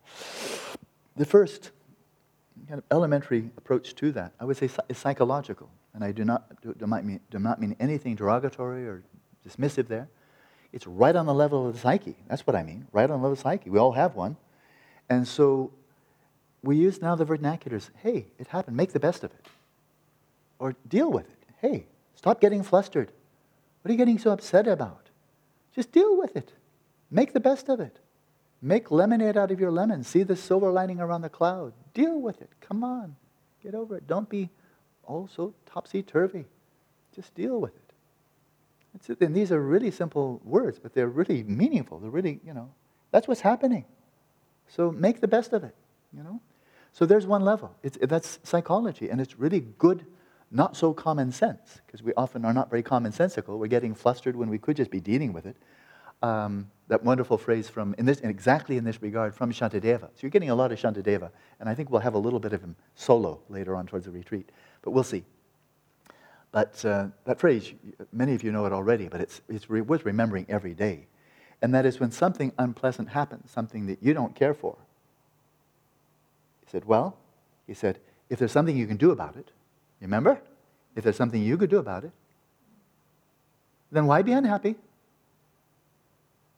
The 1.15 1.25
first 1.25 1.71
kind 2.67 2.79
of 2.79 2.83
elementary 2.91 3.51
approach 3.57 3.95
to 3.95 4.11
that, 4.13 4.33
I 4.39 4.45
would 4.45 4.57
say 4.57 4.69
is 4.89 4.97
psychological. 4.97 5.69
And 5.93 6.03
I 6.03 6.11
do 6.11 6.23
not, 6.23 6.61
do, 6.61 6.73
not 6.85 7.03
mean, 7.03 7.19
do 7.29 7.39
not 7.39 7.59
mean 7.59 7.75
anything 7.79 8.15
derogatory 8.15 8.87
or 8.87 9.03
dismissive 9.47 9.87
there. 9.87 10.07
It's 10.71 10.87
right 10.87 11.15
on 11.15 11.25
the 11.25 11.33
level 11.33 11.67
of 11.67 11.73
the 11.73 11.79
psyche. 11.79 12.15
That's 12.27 12.47
what 12.47 12.55
I 12.55 12.63
mean, 12.63 12.87
right 12.91 13.03
on 13.03 13.09
the 13.09 13.15
level 13.15 13.31
of 13.31 13.37
the 13.37 13.41
psyche. 13.41 13.69
We 13.69 13.77
all 13.77 13.91
have 13.91 14.15
one. 14.15 14.37
And 15.09 15.27
so 15.27 15.71
we 16.63 16.77
use 16.77 17.01
now 17.01 17.15
the 17.15 17.25
vernaculars 17.25 17.89
hey, 17.97 18.27
it 18.39 18.47
happened, 18.47 18.77
make 18.77 18.93
the 18.93 18.99
best 18.99 19.23
of 19.23 19.31
it. 19.31 19.47
Or 20.59 20.75
deal 20.87 21.11
with 21.11 21.25
it. 21.25 21.43
Hey, 21.59 21.87
stop 22.15 22.39
getting 22.39 22.63
flustered. 22.63 23.11
What 23.81 23.89
are 23.89 23.91
you 23.91 23.97
getting 23.97 24.19
so 24.19 24.31
upset 24.31 24.67
about? 24.67 25.09
Just 25.75 25.91
deal 25.91 26.17
with 26.17 26.35
it. 26.35 26.53
Make 27.09 27.33
the 27.33 27.39
best 27.39 27.67
of 27.67 27.79
it. 27.79 27.97
Make 28.61 28.91
lemonade 28.91 29.37
out 29.37 29.51
of 29.51 29.59
your 29.59 29.71
lemon. 29.71 30.03
See 30.03 30.23
the 30.23 30.35
silver 30.35 30.71
lining 30.71 30.99
around 30.99 31.21
the 31.21 31.29
cloud. 31.29 31.73
Deal 31.93 32.19
with 32.19 32.41
it. 32.41 32.49
Come 32.59 32.83
on. 32.83 33.15
Get 33.63 33.73
over 33.73 33.97
it. 33.97 34.07
Don't 34.07 34.29
be 34.29 34.49
oh 35.07 35.27
so 35.33 35.53
topsy 35.65 36.03
turvy. 36.03 36.45
Just 37.15 37.33
deal 37.33 37.59
with 37.59 37.73
it. 37.75 37.81
And 39.21 39.35
these 39.35 39.51
are 39.51 39.61
really 39.61 39.89
simple 39.89 40.41
words, 40.43 40.77
but 40.77 40.93
they're 40.93 41.07
really 41.07 41.43
meaningful. 41.43 41.99
They're 41.99 42.09
really, 42.09 42.39
you 42.45 42.53
know, 42.53 42.71
that's 43.11 43.27
what's 43.27 43.41
happening. 43.41 43.85
So 44.67 44.91
make 44.91 45.21
the 45.21 45.27
best 45.27 45.53
of 45.53 45.63
it, 45.63 45.75
you 46.15 46.23
know? 46.23 46.41
So 46.91 47.05
there's 47.05 47.25
one 47.25 47.43
level. 47.43 47.73
It's, 47.83 47.97
that's 48.01 48.39
psychology, 48.43 49.09
and 49.09 49.21
it's 49.21 49.39
really 49.39 49.61
good, 49.61 50.05
not 50.51 50.75
so 50.75 50.93
common 50.93 51.31
sense, 51.31 51.79
because 51.85 52.03
we 52.03 52.13
often 52.15 52.43
are 52.43 52.53
not 52.53 52.69
very 52.69 52.83
commonsensical. 52.83 53.57
We're 53.57 53.67
getting 53.67 53.95
flustered 53.95 54.35
when 54.35 54.49
we 54.49 54.57
could 54.57 54.75
just 54.75 54.91
be 54.91 54.99
dealing 54.99 55.31
with 55.31 55.45
it 55.45 55.55
um, 56.21 56.69
that 56.87 57.03
wonderful 57.03 57.37
phrase 57.37 57.69
from, 57.69 57.95
in 57.97 58.05
this, 58.05 58.19
exactly 58.19 58.77
in 58.77 58.83
this 58.83 59.01
regard, 59.01 59.33
from 59.33 59.51
Shantideva. 59.51 60.01
So 60.01 60.21
you're 60.21 60.29
getting 60.29 60.49
a 60.49 60.55
lot 60.55 60.71
of 60.71 60.79
Shantideva, 60.79 61.29
and 61.59 61.69
I 61.69 61.75
think 61.75 61.89
we'll 61.89 62.01
have 62.01 62.15
a 62.15 62.19
little 62.19 62.39
bit 62.39 62.53
of 62.53 62.61
him 62.61 62.75
solo 62.95 63.39
later 63.49 63.75
on 63.75 63.87
towards 63.87 64.05
the 64.05 64.11
retreat, 64.11 64.49
but 64.81 64.91
we'll 64.91 65.03
see. 65.03 65.23
But 66.51 66.83
uh, 66.83 67.07
that 67.25 67.39
phrase, 67.39 67.73
many 68.11 68.35
of 68.35 68.43
you 68.43 68.51
know 68.51 68.65
it 68.65 68.73
already, 68.73 69.07
but 69.07 69.21
it's, 69.21 69.41
it's 69.47 69.69
re- 69.69 69.81
worth 69.81 70.05
remembering 70.05 70.45
every 70.49 70.73
day. 70.73 71.07
And 71.61 71.73
that 71.73 71.85
is 71.85 71.99
when 71.99 72.11
something 72.11 72.51
unpleasant 72.57 73.09
happens, 73.09 73.51
something 73.51 73.85
that 73.85 74.01
you 74.01 74.13
don't 74.13 74.35
care 74.35 74.53
for. 74.53 74.77
He 76.65 76.71
said, 76.71 76.85
Well, 76.85 77.17
he 77.67 77.73
said, 77.73 77.99
if 78.29 78.39
there's 78.39 78.51
something 78.51 78.75
you 78.75 78.87
can 78.87 78.97
do 78.97 79.11
about 79.11 79.35
it, 79.35 79.51
remember? 80.01 80.41
If 80.95 81.03
there's 81.03 81.15
something 81.15 81.41
you 81.41 81.57
could 81.57 81.69
do 81.69 81.77
about 81.77 82.03
it, 82.03 82.11
then 83.91 84.07
why 84.07 84.21
be 84.21 84.31
unhappy? 84.31 84.75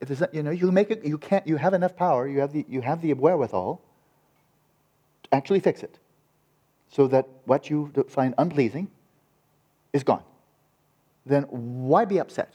If 0.03 0.09
there's, 0.09 0.33
you 0.33 0.43
know, 0.43 0.51
you 0.51 0.69
make 0.71 0.91
it, 0.91 1.05
you 1.05 1.17
can't, 1.17 1.47
you 1.47 1.55
have 1.55 1.73
enough 1.73 1.95
power, 1.95 2.27
you 2.27 2.41
have 2.41 2.51
the, 2.51 2.65
you 2.67 2.81
have 2.81 3.01
the 3.01 3.13
wherewithal 3.13 3.81
to 5.23 5.35
actually 5.35 5.61
fix 5.61 5.81
it 5.81 5.97
so 6.89 7.07
that 7.07 7.25
what 7.45 7.69
you 7.69 7.91
find 8.09 8.33
unpleasing 8.37 8.89
is 9.93 10.03
gone. 10.03 10.23
Then 11.25 11.43
why 11.43 12.03
be 12.03 12.19
upset? 12.19 12.53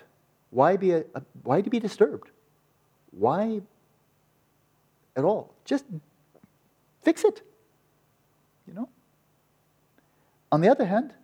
Why 0.51 0.77
be, 0.77 0.93
a, 0.93 1.05
a, 1.15 1.23
why 1.43 1.63
be 1.63 1.81
disturbed? 1.81 2.31
Why 3.13 3.63
at 5.17 5.25
all? 5.25 5.55
Just 5.65 5.87
fix 7.03 7.25
it. 7.25 7.43
You 8.67 8.75
know? 8.75 8.89
On 10.53 10.61
the 10.61 10.69
other 10.69 10.85
hand, 10.85 11.15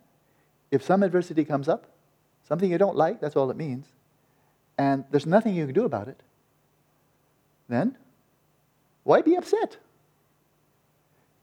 if 0.71 0.81
some 0.83 1.03
adversity 1.03 1.45
comes 1.45 1.69
up, 1.69 1.85
something 2.47 2.71
you 2.71 2.79
don't 2.79 2.95
like, 2.95 3.21
that's 3.21 3.35
all 3.35 3.51
it 3.51 3.57
means, 3.57 3.85
and 4.77 5.05
there's 5.11 5.25
nothing 5.25 5.55
you 5.55 5.65
can 5.65 5.73
do 5.73 5.85
about 5.85 6.07
it, 6.07 6.21
then 7.69 7.97
why 9.03 9.21
be 9.21 9.35
upset? 9.35 9.77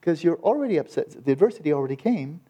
Because 0.00 0.24
you're 0.24 0.40
already 0.40 0.76
upset. 0.76 1.24
The 1.24 1.32
adversity 1.32 1.72
already 1.72 1.96
came, 1.96 2.40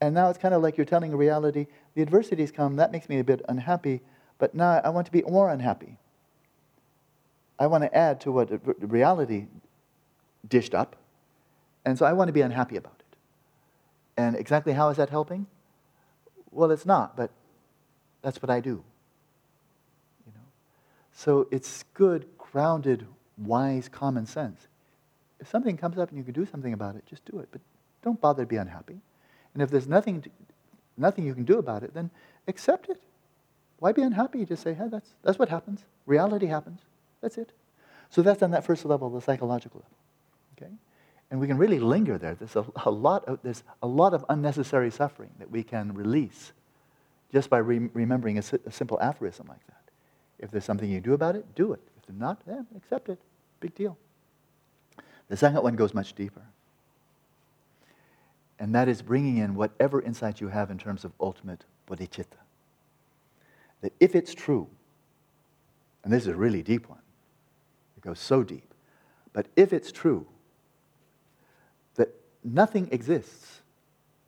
and 0.00 0.14
now 0.14 0.30
it's 0.30 0.38
kind 0.38 0.54
of 0.54 0.62
like 0.62 0.76
you're 0.76 0.86
telling 0.86 1.14
reality 1.14 1.66
the 1.94 2.02
adversity's 2.02 2.52
come, 2.52 2.76
that 2.76 2.92
makes 2.92 3.08
me 3.08 3.18
a 3.18 3.24
bit 3.24 3.42
unhappy, 3.48 4.00
but 4.38 4.54
now 4.54 4.80
I 4.84 4.88
want 4.90 5.06
to 5.06 5.12
be 5.12 5.22
more 5.22 5.50
unhappy. 5.50 5.98
I 7.58 7.66
want 7.66 7.84
to 7.84 7.94
add 7.94 8.20
to 8.22 8.32
what 8.32 8.48
reality 8.80 9.46
dished 10.48 10.74
up, 10.74 10.96
and 11.84 11.98
so 11.98 12.06
I 12.06 12.12
want 12.12 12.28
to 12.28 12.32
be 12.32 12.40
unhappy 12.40 12.76
about 12.76 12.94
it. 12.98 13.16
And 14.16 14.36
exactly 14.36 14.72
how 14.72 14.88
is 14.88 14.96
that 14.96 15.10
helping? 15.10 15.46
Well, 16.50 16.70
it's 16.70 16.86
not, 16.86 17.16
but 17.16 17.30
that's 18.22 18.40
what 18.40 18.50
I 18.50 18.60
do. 18.60 18.82
So 21.20 21.46
it's 21.50 21.84
good, 21.92 22.24
grounded, 22.38 23.06
wise 23.36 23.90
common 23.90 24.24
sense. 24.24 24.68
If 25.38 25.50
something 25.50 25.76
comes 25.76 25.98
up 25.98 26.08
and 26.08 26.16
you 26.16 26.24
can 26.24 26.32
do 26.32 26.46
something 26.46 26.72
about 26.72 26.96
it, 26.96 27.04
just 27.04 27.26
do 27.26 27.40
it. 27.40 27.48
But 27.52 27.60
don't 28.02 28.18
bother 28.18 28.44
to 28.44 28.46
be 28.46 28.56
unhappy. 28.56 28.98
And 29.52 29.62
if 29.62 29.68
there's 29.70 29.86
nothing, 29.86 30.22
to, 30.22 30.30
nothing 30.96 31.26
you 31.26 31.34
can 31.34 31.44
do 31.44 31.58
about 31.58 31.82
it, 31.82 31.92
then 31.92 32.08
accept 32.48 32.88
it. 32.88 33.02
Why 33.80 33.92
be 33.92 34.00
unhappy? 34.00 34.46
Just 34.46 34.62
say, 34.62 34.72
hey, 34.72 34.86
that's, 34.90 35.10
that's 35.22 35.38
what 35.38 35.50
happens. 35.50 35.84
Reality 36.06 36.46
happens. 36.46 36.80
That's 37.20 37.36
it. 37.36 37.52
So 38.08 38.22
that's 38.22 38.42
on 38.42 38.52
that 38.52 38.64
first 38.64 38.86
level, 38.86 39.10
the 39.10 39.20
psychological 39.20 39.82
level. 39.84 39.96
Okay? 40.56 40.72
And 41.30 41.38
we 41.38 41.46
can 41.46 41.58
really 41.58 41.80
linger 41.80 42.16
there. 42.16 42.34
There's 42.34 42.56
a, 42.56 42.64
a 42.86 42.90
lot 42.90 43.26
of, 43.26 43.40
there's 43.42 43.62
a 43.82 43.86
lot 43.86 44.14
of 44.14 44.24
unnecessary 44.30 44.90
suffering 44.90 45.32
that 45.38 45.50
we 45.50 45.64
can 45.64 45.92
release 45.92 46.52
just 47.30 47.50
by 47.50 47.58
re- 47.58 47.90
remembering 47.92 48.38
a, 48.38 48.42
a, 48.64 48.72
simple 48.72 48.98
aphorism 49.02 49.46
like 49.48 49.64
that. 49.66 49.79
If 50.40 50.50
there's 50.50 50.64
something 50.64 50.90
you 50.90 51.00
do 51.00 51.12
about 51.12 51.36
it, 51.36 51.54
do 51.54 51.72
it. 51.72 51.80
If 52.08 52.14
not, 52.14 52.44
then 52.46 52.66
accept 52.76 53.08
it. 53.08 53.20
Big 53.60 53.74
deal. 53.74 53.96
The 55.28 55.36
second 55.36 55.62
one 55.62 55.76
goes 55.76 55.94
much 55.94 56.14
deeper. 56.14 56.42
And 58.58 58.74
that 58.74 58.88
is 58.88 59.00
bringing 59.00 59.36
in 59.36 59.54
whatever 59.54 60.02
insight 60.02 60.40
you 60.40 60.48
have 60.48 60.70
in 60.70 60.78
terms 60.78 61.04
of 61.04 61.12
ultimate 61.20 61.64
bodhicitta. 61.88 62.38
That 63.82 63.92
if 64.00 64.14
it's 64.14 64.34
true, 64.34 64.66
and 66.04 66.12
this 66.12 66.22
is 66.22 66.28
a 66.28 66.34
really 66.34 66.62
deep 66.62 66.88
one, 66.88 66.98
it 67.96 68.02
goes 68.02 68.18
so 68.18 68.42
deep, 68.42 68.74
but 69.32 69.46
if 69.56 69.72
it's 69.72 69.92
true 69.92 70.26
that 71.94 72.08
nothing 72.42 72.88
exists 72.92 73.60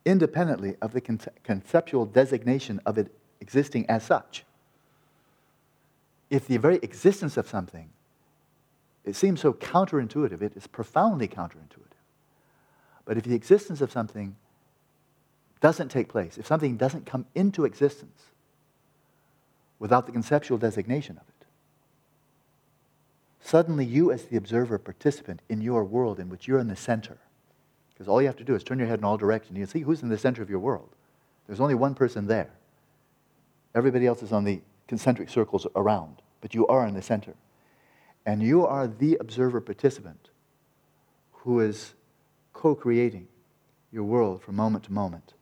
independently 0.04 0.76
of 0.82 0.92
the 0.92 1.00
conceptual 1.00 2.06
designation 2.06 2.80
of 2.86 2.98
it 2.98 3.12
existing 3.40 3.88
as 3.88 4.02
such, 4.02 4.44
if 6.32 6.48
the 6.48 6.56
very 6.56 6.80
existence 6.82 7.36
of 7.36 7.48
something 7.48 7.88
it 9.04 9.16
seems 9.16 9.40
so 9.40 9.52
counterintuitive. 9.52 10.42
It 10.42 10.56
is 10.56 10.66
profoundly 10.66 11.28
counterintuitive. 11.28 11.78
But 13.04 13.16
if 13.16 13.24
the 13.24 13.34
existence 13.34 13.80
of 13.80 13.90
something 13.90 14.36
doesn't 15.60 15.88
take 15.88 16.08
place, 16.08 16.38
if 16.38 16.46
something 16.46 16.76
doesn't 16.76 17.06
come 17.06 17.26
into 17.34 17.64
existence 17.64 18.22
without 19.78 20.06
the 20.06 20.12
conceptual 20.12 20.58
designation 20.58 21.16
of 21.16 21.24
it, 21.28 21.46
suddenly 23.40 23.84
you, 23.84 24.12
as 24.12 24.24
the 24.24 24.36
observer 24.36 24.78
participant 24.78 25.42
in 25.48 25.60
your 25.60 25.84
world 25.84 26.20
in 26.20 26.28
which 26.28 26.46
you're 26.46 26.60
in 26.60 26.68
the 26.68 26.76
center, 26.76 27.18
because 27.92 28.06
all 28.06 28.20
you 28.20 28.28
have 28.28 28.36
to 28.36 28.44
do 28.44 28.54
is 28.54 28.62
turn 28.62 28.78
your 28.78 28.88
head 28.88 29.00
in 29.00 29.04
all 29.04 29.18
directions, 29.18 29.58
you 29.58 29.66
see 29.66 29.80
who's 29.80 30.02
in 30.02 30.08
the 30.08 30.18
center 30.18 30.42
of 30.42 30.50
your 30.50 30.60
world. 30.60 30.90
There's 31.48 31.60
only 31.60 31.74
one 31.74 31.94
person 31.94 32.28
there. 32.28 32.50
Everybody 33.74 34.06
else 34.06 34.22
is 34.22 34.32
on 34.32 34.44
the 34.44 34.60
concentric 34.92 35.30
circles 35.30 35.66
around, 35.74 36.20
but 36.42 36.52
you 36.52 36.66
are 36.66 36.86
in 36.86 36.92
the 36.92 37.00
center. 37.00 37.32
And 38.26 38.42
you 38.42 38.66
are 38.66 38.86
the 38.86 39.16
observer 39.20 39.58
participant 39.62 40.28
who 41.32 41.60
is 41.60 41.94
co 42.52 42.74
creating 42.74 43.26
your 43.90 44.04
world 44.04 44.42
from 44.42 44.56
moment 44.56 44.84
to 44.84 44.92
moment 44.92 45.32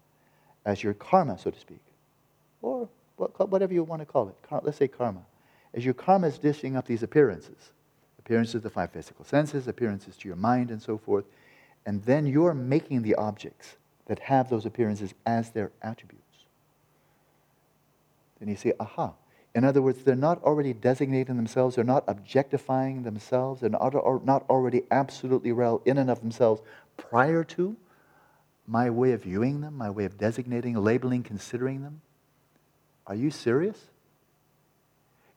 as 0.64 0.84
your 0.84 0.94
karma, 0.94 1.36
so 1.36 1.50
to 1.50 1.58
speak, 1.58 1.82
or 2.62 2.88
whatever 3.16 3.74
you 3.74 3.82
want 3.82 4.00
to 4.00 4.06
call 4.06 4.28
it. 4.28 4.36
Let's 4.62 4.78
say 4.78 4.86
karma. 4.86 5.22
As 5.74 5.84
your 5.84 5.94
karma 5.94 6.28
is 6.28 6.38
dishing 6.38 6.76
up 6.76 6.86
these 6.86 7.02
appearances, 7.02 7.72
appearances 8.20 8.54
of 8.54 8.62
the 8.62 8.70
five 8.70 8.92
physical 8.92 9.24
senses, 9.24 9.66
appearances 9.66 10.16
to 10.18 10.28
your 10.28 10.36
mind, 10.36 10.70
and 10.70 10.80
so 10.80 10.96
forth, 10.96 11.24
and 11.84 12.04
then 12.04 12.24
you're 12.24 12.54
making 12.54 13.02
the 13.02 13.16
objects 13.16 13.78
that 14.06 14.20
have 14.20 14.48
those 14.48 14.64
appearances 14.64 15.12
as 15.26 15.50
their 15.50 15.72
attributes. 15.82 16.44
Then 18.38 18.48
you 18.48 18.54
say, 18.54 18.74
aha, 18.78 19.14
in 19.54 19.64
other 19.64 19.82
words, 19.82 20.04
they're 20.04 20.14
not 20.14 20.42
already 20.44 20.72
designating 20.72 21.36
themselves, 21.36 21.74
they're 21.74 21.84
not 21.84 22.04
objectifying 22.06 23.02
themselves, 23.02 23.60
they're 23.60 23.70
not, 23.70 23.94
already 24.48 24.82
absolutely 24.90 25.50
real 25.50 25.82
in 25.84 25.98
and 25.98 26.08
of 26.08 26.20
themselves 26.20 26.62
prior 26.96 27.42
to 27.44 27.76
my 28.66 28.90
way 28.90 29.12
of 29.12 29.24
viewing 29.24 29.60
them, 29.60 29.76
my 29.76 29.90
way 29.90 30.04
of 30.04 30.16
designating, 30.16 30.76
labeling, 30.76 31.24
considering 31.24 31.82
them. 31.82 32.00
Are 33.06 33.16
you 33.16 33.30
serious? 33.32 33.88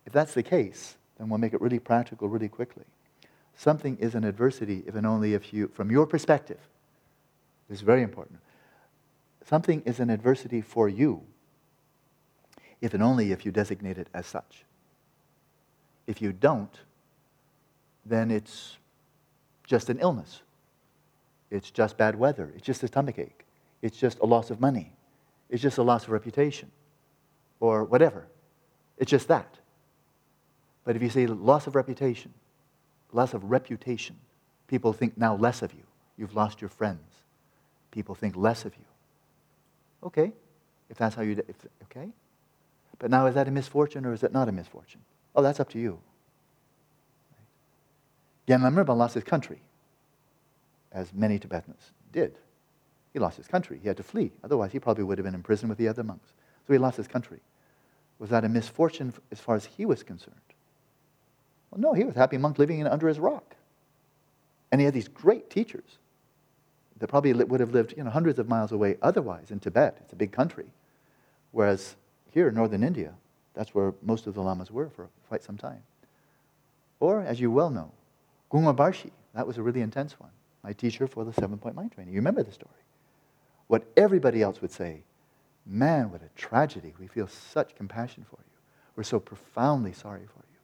If 0.06 0.14
that's 0.14 0.36
the 0.36 0.44
case, 0.44 0.98
then 1.18 1.30
we'll 1.30 1.40
make 1.40 1.54
it 1.54 1.62
really 1.62 1.80
practical 1.80 2.30
really 2.30 2.50
quickly. 2.50 2.84
Something 3.56 3.98
is 3.98 4.14
an 4.14 4.24
adversity 4.24 4.84
if 4.86 4.94
and 4.94 5.08
only 5.08 5.34
if 5.34 5.54
you, 5.54 5.70
from 5.70 5.90
your 5.90 6.06
perspective, 6.06 6.60
this 7.68 7.80
is 7.80 7.84
very 7.84 8.04
important. 8.04 8.40
Something 9.46 9.82
is 9.86 10.00
an 10.00 10.12
adversity 10.12 10.62
for 10.62 10.88
you 10.88 11.24
if 12.84 12.94
and 12.94 13.02
only 13.02 13.32
if 13.32 13.46
you 13.46 13.52
designate 13.52 13.98
it 13.98 14.10
as 14.14 14.28
such. 14.28 14.66
If 16.06 16.22
you 16.22 16.34
don't, 16.34 16.78
then 18.06 18.30
it's 18.30 18.76
just 19.66 19.90
an 19.90 20.00
illness. 20.00 20.42
It's 21.50 21.72
just 21.72 21.96
bad 21.96 22.20
weather. 22.20 22.52
It's 22.58 22.66
just 22.66 22.84
a 22.84 22.88
stomach 22.88 23.18
ache. 23.18 23.46
It's 23.82 23.98
just 23.98 24.20
a 24.20 24.26
loss 24.26 24.50
of 24.50 24.60
money. 24.60 24.92
It's 25.50 25.62
just 25.62 25.78
a 25.78 25.82
loss 25.82 26.04
of 26.04 26.10
reputation 26.10 26.72
or 27.62 27.86
whatever. 27.86 28.28
It's 28.98 29.10
just 29.10 29.30
that. 29.30 29.60
But 30.84 30.98
if 30.98 31.02
you 31.02 31.10
say 31.10 31.26
loss 31.26 31.68
of 31.68 31.76
reputation, 31.76 32.34
loss 33.14 33.34
of 33.34 33.46
reputation, 33.46 34.18
people 34.68 34.92
think 34.92 35.18
now 35.18 35.38
less 35.38 35.62
of 35.62 35.74
you. 35.74 35.84
You've 36.18 36.36
lost 36.36 36.60
your 36.60 36.70
friends. 36.70 37.00
People 37.92 38.14
think 38.14 38.36
less 38.36 38.66
of 38.66 38.76
you. 38.76 38.86
Okay, 40.04 40.34
if 40.90 40.98
that's 40.98 41.16
how 41.16 41.22
you, 41.22 41.42
if, 41.48 41.56
okay. 41.84 42.10
But 43.04 43.12
now, 43.12 43.26
is 43.26 43.36
that 43.36 43.50
a 43.50 43.52
misfortune 43.52 44.06
or 44.06 44.14
is 44.14 44.24
it 44.24 44.32
not 44.32 44.48
a 44.48 44.54
misfortune? 44.54 45.02
Oh, 45.36 45.42
that's 45.42 45.60
up 45.60 45.68
to 45.72 45.78
you. 45.78 46.00
Rinpa 48.48 48.96
lost 48.96 49.14
his 49.14 49.26
country, 49.26 49.60
as 50.90 51.14
many 51.14 51.38
Tibetans 51.38 51.92
did. 52.14 52.38
He 53.12 53.20
lost 53.20 53.36
his 53.36 53.46
country. 53.46 53.78
He 53.82 53.90
had 53.90 53.98
to 53.98 54.04
flee. 54.04 54.32
Otherwise, 54.42 54.72
he 54.72 54.80
probably 54.80 55.04
would 55.04 55.18
have 55.18 55.26
been 55.26 55.36
in 55.36 55.44
prison 55.44 55.68
with 55.68 55.78
the 55.78 55.90
other 55.90 56.02
monks. 56.02 56.30
So 56.66 56.72
he 56.72 56.80
lost 56.80 56.96
his 56.96 57.10
country. 57.10 57.42
Was 58.20 58.30
that 58.30 58.46
a 58.46 58.50
misfortune 58.50 59.14
as 59.34 59.40
far 59.42 59.58
as 59.58 59.66
he 59.66 59.86
was 59.86 60.02
concerned? 60.02 60.38
Well, 61.72 61.82
no, 61.82 61.92
he 61.92 62.06
was 62.06 62.16
a 62.16 62.20
happy 62.20 62.38
monk 62.38 62.58
living 62.58 62.80
in, 62.80 62.88
under 62.88 63.10
his 63.10 63.20
rock. 63.20 63.58
And 64.72 64.80
he 64.80 64.86
had 64.86 64.94
these 64.94 65.10
great 65.10 65.50
teachers 65.50 65.98
that 67.00 67.10
probably 67.10 67.34
would 67.34 67.60
have 67.60 67.74
lived 67.74 67.96
you 67.98 68.06
know, 68.06 68.12
hundreds 68.12 68.40
of 68.40 68.48
miles 68.48 68.72
away 68.72 68.96
otherwise 69.02 69.52
in 69.52 69.60
Tibet. 69.60 69.98
It's 70.00 70.14
a 70.14 70.16
big 70.16 70.32
country. 70.32 70.68
Whereas 71.52 71.98
here 72.34 72.48
in 72.48 72.56
northern 72.56 72.84
India. 72.84 73.14
That's 73.54 73.76
where 73.76 73.94
most 74.02 74.26
of 74.26 74.34
the 74.34 74.42
lamas 74.42 74.72
were 74.72 74.90
for 74.90 75.08
quite 75.28 75.44
some 75.44 75.58
time. 75.58 75.84
Or, 77.00 77.22
as 77.22 77.40
you 77.40 77.52
well 77.52 77.70
know, 77.70 77.92
Gungma 78.52 78.76
Barshi, 78.76 79.12
that 79.36 79.46
was 79.46 79.58
a 79.58 79.62
really 79.62 79.82
intense 79.82 80.20
one. 80.20 80.32
My 80.64 80.74
teacher 80.74 81.08
for 81.08 81.24
the 81.24 81.34
seven 81.34 81.58
point 81.58 81.76
mind 81.76 81.92
training. 81.92 82.14
You 82.14 82.20
remember 82.20 82.44
the 82.44 82.52
story. 82.52 82.72
What 83.68 83.86
everybody 83.96 84.42
else 84.42 84.62
would 84.62 84.72
say, 84.72 85.04
man, 85.66 86.12
what 86.12 86.22
a 86.22 86.30
tragedy. 86.40 86.94
We 87.00 87.08
feel 87.08 87.28
such 87.28 87.76
compassion 87.76 88.26
for 88.30 88.38
you. 88.40 88.52
We're 88.96 89.04
so 89.04 89.20
profoundly 89.20 89.94
sorry 89.94 90.26
for 90.26 90.40
you. 90.40 90.60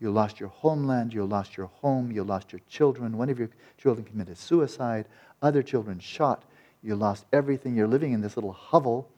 You 0.00 0.10
lost 0.10 0.40
your 0.40 0.48
homeland, 0.50 1.14
you 1.14 1.24
lost 1.24 1.56
your 1.56 1.66
home, 1.66 2.10
you 2.10 2.24
lost 2.24 2.52
your 2.52 2.60
children. 2.68 3.16
One 3.16 3.30
of 3.30 3.38
your 3.38 3.48
children 3.78 4.04
committed 4.04 4.36
suicide, 4.36 5.06
other 5.40 5.62
children 5.62 5.98
shot. 5.98 6.42
You 6.82 6.96
lost 6.96 7.24
everything. 7.32 7.74
You're 7.76 7.86
living 7.86 8.12
in 8.12 8.20
this 8.20 8.36
little 8.36 8.52
hovel 8.52 9.08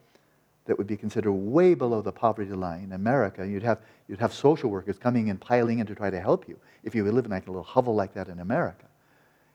that 0.67 0.77
would 0.77 0.87
be 0.87 0.97
considered 0.97 1.31
way 1.31 1.73
below 1.73 2.01
the 2.01 2.11
poverty 2.11 2.51
line 2.51 2.83
in 2.83 2.91
America. 2.91 3.47
You'd 3.47 3.63
have, 3.63 3.79
you'd 4.07 4.19
have 4.19 4.33
social 4.33 4.69
workers 4.69 4.99
coming 4.99 5.29
and 5.29 5.39
piling 5.39 5.79
in 5.79 5.87
to 5.87 5.95
try 5.95 6.09
to 6.09 6.19
help 6.19 6.47
you 6.47 6.59
if 6.83 6.93
you 6.93 7.03
were 7.03 7.11
living 7.11 7.31
like 7.31 7.47
a 7.47 7.51
little 7.51 7.63
hovel 7.63 7.95
like 7.95 8.13
that 8.13 8.27
in 8.27 8.39
America. 8.39 8.85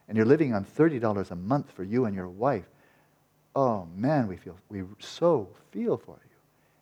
And 0.07 0.17
you're 0.17 0.25
living 0.25 0.53
on 0.53 0.65
$30 0.65 1.31
a 1.31 1.35
month 1.35 1.71
for 1.71 1.83
you 1.83 2.05
and 2.05 2.15
your 2.15 2.27
wife. 2.27 2.65
Oh 3.55 3.87
man, 3.95 4.27
we 4.27 4.35
feel 4.35 4.57
we 4.69 4.83
so 4.99 5.47
feel 5.71 5.97
for 5.97 6.19
you. 6.23 6.37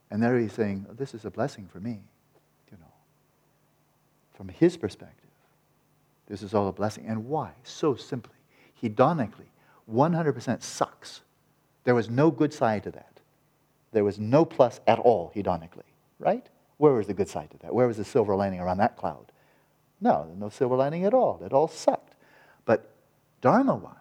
And 0.10 0.24
there 0.24 0.40
he's 0.40 0.54
saying, 0.54 0.86
This 0.98 1.14
is 1.14 1.26
a 1.26 1.30
blessing 1.30 1.68
for 1.72 1.80
me, 1.80 2.00
you 2.72 2.78
know. 2.80 2.94
From 4.34 4.48
his 4.48 4.78
perspective, 4.78 5.30
this 6.28 6.42
is 6.42 6.54
all 6.54 6.70
a 6.70 6.72
blessing. 6.72 7.06
And 7.08 7.28
why? 7.28 7.52
So 7.64 7.96
simply. 7.96 8.36
Hedonically, 8.82 9.52
100% 9.92 10.64
sucks. 10.64 11.22
There 11.84 11.94
was 11.94 12.10
no 12.10 12.32
good 12.32 12.54
side 12.54 12.84
to 12.84 12.92
that. 12.92 13.11
There 13.92 14.04
was 14.04 14.20
no 14.20 14.46
plus 14.46 14.80
at 14.88 15.00
all, 15.00 15.32
hedonically, 15.36 15.90
right? 16.20 16.48
Where 16.78 16.94
was 16.94 17.08
the 17.08 17.14
good 17.14 17.30
side 17.30 17.52
to 17.52 17.58
that? 17.60 17.74
Where 17.74 17.88
was 17.88 17.98
the 17.98 18.06
silver 18.06 18.36
lining 18.36 18.60
around 18.60 18.78
that 18.78 18.98
cloud? 18.98 19.32
No, 20.00 20.34
no 20.38 20.50
silver 20.50 20.76
lining 20.76 21.06
at 21.06 21.14
all. 21.14 21.42
It 21.46 21.54
all 21.54 21.68
sucked. 21.68 22.16
But 22.66 22.90
Dharma 23.42 23.76
wise, 23.76 23.96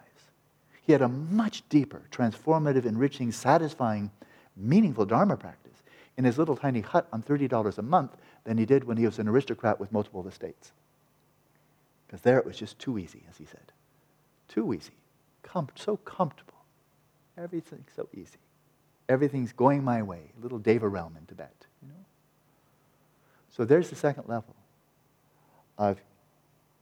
he 0.82 0.92
had 0.92 1.02
a 1.02 1.08
much 1.08 1.68
deeper, 1.68 2.02
transformative, 2.10 2.86
enriching, 2.86 3.32
satisfying, 3.32 4.10
meaningful 4.56 5.06
Dharma 5.06 5.36
practice 5.36 5.82
in 6.16 6.24
his 6.24 6.38
little 6.38 6.56
tiny 6.56 6.80
hut 6.80 7.06
on 7.12 7.22
$30 7.22 7.78
a 7.78 7.82
month 7.82 8.16
than 8.44 8.58
he 8.58 8.66
did 8.66 8.84
when 8.84 8.96
he 8.96 9.06
was 9.06 9.18
an 9.18 9.28
aristocrat 9.28 9.78
with 9.80 9.92
multiple 9.92 10.26
estates. 10.26 10.72
Because 12.06 12.22
there 12.22 12.38
it 12.38 12.46
was 12.46 12.56
just 12.56 12.78
too 12.78 12.98
easy, 12.98 13.22
as 13.30 13.38
he 13.38 13.44
said. 13.44 13.72
Too 14.48 14.74
easy. 14.74 14.92
Com- 15.42 15.68
so 15.74 15.96
comfortable. 15.98 16.54
Everything 17.38 17.84
so 17.94 18.08
easy. 18.12 18.38
Everything's 19.10 19.52
going 19.52 19.82
my 19.82 20.02
way. 20.02 20.20
Little 20.40 20.60
Deva 20.60 20.86
realm 20.86 21.16
in 21.18 21.26
Tibet, 21.26 21.66
you 21.82 21.88
know. 21.88 22.04
So 23.50 23.64
there's 23.64 23.90
the 23.90 23.96
second 23.96 24.28
level 24.28 24.54
of 25.76 26.00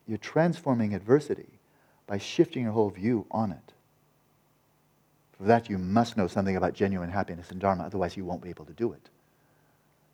you're 0.07 0.19
transforming 0.19 0.95
adversity 0.95 1.49
by 2.07 2.19
shifting 2.19 2.65
your 2.65 2.73
whole 2.73 2.91
view 2.91 3.25
on 3.31 3.53
it. 3.53 3.73
For 5.39 5.45
that, 5.45 5.71
you 5.71 5.79
must 5.79 6.19
know 6.19 6.27
something 6.27 6.57
about 6.57 6.75
genuine 6.75 7.09
happiness 7.11 7.51
and 7.51 7.61
Dharma, 7.61 7.85
otherwise, 7.85 8.15
you 8.15 8.27
won't 8.27 8.43
be 8.43 8.51
able 8.51 8.67
to 8.67 8.75
do 8.75 8.93
it. 8.93 9.09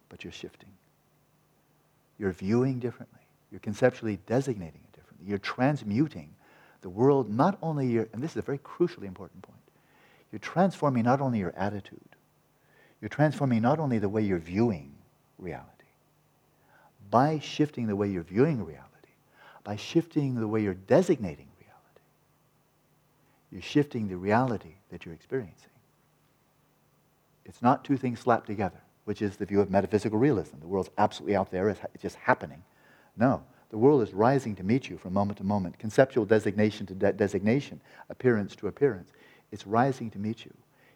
But 0.09 0.23
you're 0.23 0.33
shifting. 0.33 0.69
You're 2.19 2.33
viewing 2.33 2.79
differently. 2.79 3.23
You're 3.51 3.61
conceptually 3.61 4.21
designating 4.27 4.83
it 4.85 4.97
differently. 4.97 5.27
You're 5.29 5.39
transmuting 5.39 6.29
the 6.83 6.91
world, 6.91 7.29
not 7.29 7.59
only 7.61 7.89
your, 7.89 8.09
and 8.13 8.23
this 8.23 8.33
is 8.33 8.37
a 8.37 8.43
very 8.43 8.59
crucially 8.59 9.07
important 9.07 9.43
point, 9.43 9.59
you're 10.35 10.41
transforming 10.41 11.05
not 11.05 11.21
only 11.21 11.39
your 11.39 11.55
attitude, 11.57 12.01
you're 13.01 13.09
transforming 13.09 13.63
not 13.63 13.79
only 13.79 14.01
the 14.01 14.09
way 14.09 14.21
you're 14.21 14.41
viewing 14.41 14.93
reality, 15.39 15.69
by 17.09 17.39
shifting 17.39 17.87
the 17.87 17.95
way 17.95 18.09
you're 18.09 18.25
viewing 18.25 18.65
reality, 18.65 19.13
by 19.63 19.77
shifting 19.77 20.35
the 20.35 20.49
way 20.49 20.61
you're 20.61 20.75
designating 20.75 21.47
reality, 21.61 22.01
you're 23.53 23.63
shifting 23.63 24.09
the 24.09 24.17
reality 24.17 24.75
that 24.91 25.07
you're 25.07 25.15
experiencing. 25.15 25.71
It's 27.45 27.63
not 27.63 27.85
two 27.85 27.97
things 27.97 28.19
slapped 28.19 28.49
together, 28.49 28.81
which 29.05 29.23
is 29.23 29.37
the 29.37 29.47
view 29.47 29.61
of 29.61 29.71
metaphysical 29.71 30.19
realism. 30.19 30.57
The 30.59 30.67
world's 30.67 30.91
absolutely 30.99 31.37
out 31.37 31.53
there, 31.53 31.69
it's 31.69 31.81
just 32.03 32.17
happening. 32.17 32.65
No, 33.17 33.45
the 33.71 33.79
world 33.79 34.03
is 34.03 34.13
rising 34.13 34.57
to 34.57 34.65
meet 34.65 34.91
you 34.91 34.99
from 34.99 35.13
moment 35.13 35.39
to 35.39 35.45
moment, 35.45 35.79
conceptual 35.79 36.25
designation 36.25 36.87
to 36.87 36.95
de- 36.95 37.13
designation, 37.13 37.81
appearance 38.11 38.57
to 38.57 38.67
appearance. 38.67 39.13
It's 39.55 39.69
rising 39.69 40.11
to 40.11 40.19
meet 40.19 40.45
you. 40.45 40.53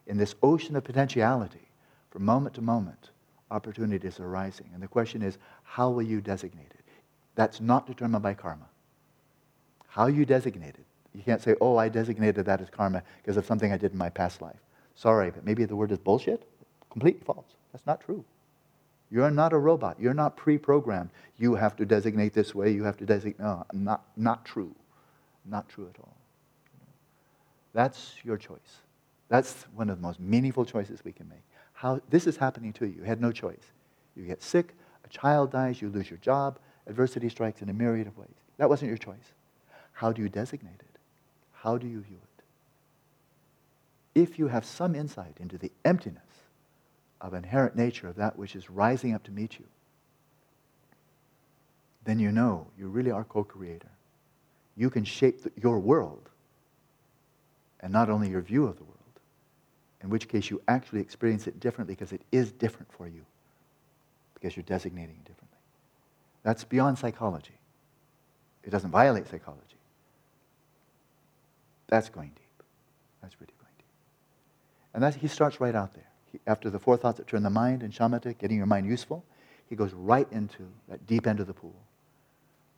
In 0.09 0.17
this 0.17 0.35
ocean 0.43 0.75
of 0.75 0.83
potentiality, 0.83 1.69
from 2.11 2.25
moment 2.25 2.57
to 2.57 2.61
moment, 2.61 3.11
opportunities 3.53 4.19
are 4.19 4.29
rising. 4.29 4.69
And 4.75 4.83
the 4.83 4.89
question 4.89 5.23
is, 5.23 5.39
how 5.63 5.91
will 5.91 6.03
you 6.03 6.21
designate 6.21 6.73
it? 6.73 6.85
That's 7.37 7.61
not 7.61 7.87
determined 7.87 8.25
by 8.25 8.35
karma. 8.35 8.69
How 9.87 10.09
you 10.09 10.25
designate 10.25 10.75
it. 10.75 10.85
You 11.15 11.23
can't 11.23 11.41
say, 11.41 11.55
oh, 11.61 11.77
I 11.77 11.89
designated 11.89 12.47
that 12.47 12.61
as 12.61 12.69
karma 12.69 13.05
because 13.23 13.37
of 13.37 13.47
something 13.47 13.73
I 13.73 13.77
did 13.77 13.93
in 13.93 13.99
my 13.99 14.11
past 14.11 14.43
life. 14.43 14.59
Sorry, 14.97 15.31
but 15.31 15.45
maybe 15.45 15.65
the 15.65 15.77
word 15.77 15.93
is 15.93 15.99
bullshit? 15.99 16.43
Completely 16.91 17.23
false. 17.25 17.55
That's 17.71 17.87
not 17.87 18.01
true. 18.01 18.25
You're 19.09 19.31
not 19.31 19.53
a 19.53 19.59
robot. 19.59 20.01
You're 20.01 20.15
not 20.15 20.37
pre-programmed. 20.37 21.11
You 21.37 21.55
have 21.55 21.77
to 21.77 21.87
designate 21.87 22.35
this 22.35 22.57
way. 22.57 22.73
You 22.73 22.83
have 22.83 22.97
to 22.97 23.07
designate. 23.07 23.39
No, 23.39 23.65
not, 23.73 24.03
not 24.17 24.45
true. 24.45 24.75
Not 25.47 25.69
true 25.69 25.89
at 25.95 26.01
all. 26.01 26.18
That's 27.73 28.15
your 28.25 28.37
choice. 28.37 28.81
That's 29.29 29.65
one 29.75 29.91
of 29.91 29.99
the 29.99 30.03
most 30.03 30.21
meaningful 30.21 30.65
choices 30.65 31.01
we 31.05 31.13
can 31.13 31.29
make. 31.29 31.43
How, 31.73 32.01
this 32.09 32.27
is 32.27 32.37
happening 32.37 32.73
to 32.75 32.87
you. 32.87 32.97
You 32.99 33.03
had 33.03 33.21
no 33.21 33.31
choice. 33.31 33.73
You 34.17 34.25
get 34.25 34.43
sick, 34.43 34.75
a 35.05 35.09
child 35.09 35.53
dies, 35.53 35.81
you 35.81 35.91
lose 35.91 36.11
your 36.11 36.19
job, 36.19 36.59
adversity 36.87 37.29
strikes 37.29 37.63
in 37.63 37.69
a 37.69 37.73
myriad 37.73 38.07
of 38.07 38.17
ways. 38.19 38.29
That 38.57 38.69
wasn't 38.69 38.89
your 38.89 38.99
choice. 38.99 39.33
How 39.93 40.13
do 40.13 40.23
you 40.23 40.29
designate 40.29 40.81
it? 40.81 40.99
How 41.53 41.79
do 41.79 41.87
you 41.87 42.01
view 42.01 42.17
it? 42.17 44.21
If 44.21 44.39
you 44.39 44.49
have 44.49 44.65
some 44.65 44.95
insight 44.95 45.37
into 45.39 45.59
the 45.59 45.71
emptiness 45.85 46.23
of 47.21 47.35
inherent 47.35 47.77
nature 47.77 48.09
of 48.09 48.17
that 48.17 48.39
which 48.39 48.57
is 48.57 48.71
rising 48.71 49.15
up 49.15 49.23
to 49.25 49.31
meet 49.31 49.59
you, 49.59 49.65
then 52.05 52.19
you 52.19 52.33
know 52.33 52.67
you 52.79 52.89
really 52.89 53.11
are 53.11 53.25
co 53.25 53.45
creator. 53.45 53.91
You 54.77 54.91
can 54.91 55.05
shape 55.05 55.43
the, 55.43 55.53
your 55.61 55.79
world 55.79 56.31
and 57.81 57.93
not 57.93 58.11
only 58.11 58.29
your 58.29 58.41
view 58.41 58.67
of 58.67 58.77
the 58.77 58.85
world, 58.85 58.95
in 60.03 60.11
which 60.11 60.29
case 60.29 60.51
you 60.51 60.61
actually 60.69 61.01
experience 61.01 61.47
it 61.47 61.61
differently 61.61 61.95
because 61.95 62.13
it 62.13 62.23
is 62.33 62.53
different 62.53 62.93
for 62.93 63.07
you, 63.07 63.25
because 64.35 64.57
you're 64.57 64.65
designating 64.65 65.17
it 65.17 65.25
differently. 65.25 65.59
That's 66.43 66.65
beyond 66.65 66.99
psychology. 66.99 67.59
It 68.65 68.71
doesn't 68.71 68.91
violate 68.91 69.29
psychology. 69.29 69.63
That's 71.89 72.09
going 72.09 72.29
deep. 72.29 72.63
That's 73.23 73.35
really 73.41 73.53
going 73.61 73.75
deep. 73.79 73.87
And 74.95 75.03
that's, 75.03 75.17
he 75.17 75.29
starts 75.29 75.61
right 75.61 75.75
out 75.75 75.95
there 75.95 76.09
after 76.47 76.71
the 76.71 76.79
four 76.79 76.97
thoughts 76.97 77.19
that 77.19 77.27
turn 77.27 77.43
the 77.43 77.51
mind 77.51 77.83
and 77.83 77.93
shamatha, 77.93 78.37
getting 78.39 78.57
your 78.57 78.67
mind 78.67 78.87
useful, 78.87 79.25
he 79.69 79.77
goes 79.77 79.93
right 79.93 80.27
into 80.31 80.67
that 80.89 81.07
deep 81.07 81.27
end 81.27 81.41
of 81.41 81.47
the 81.47 81.53
pool. 81.53 81.75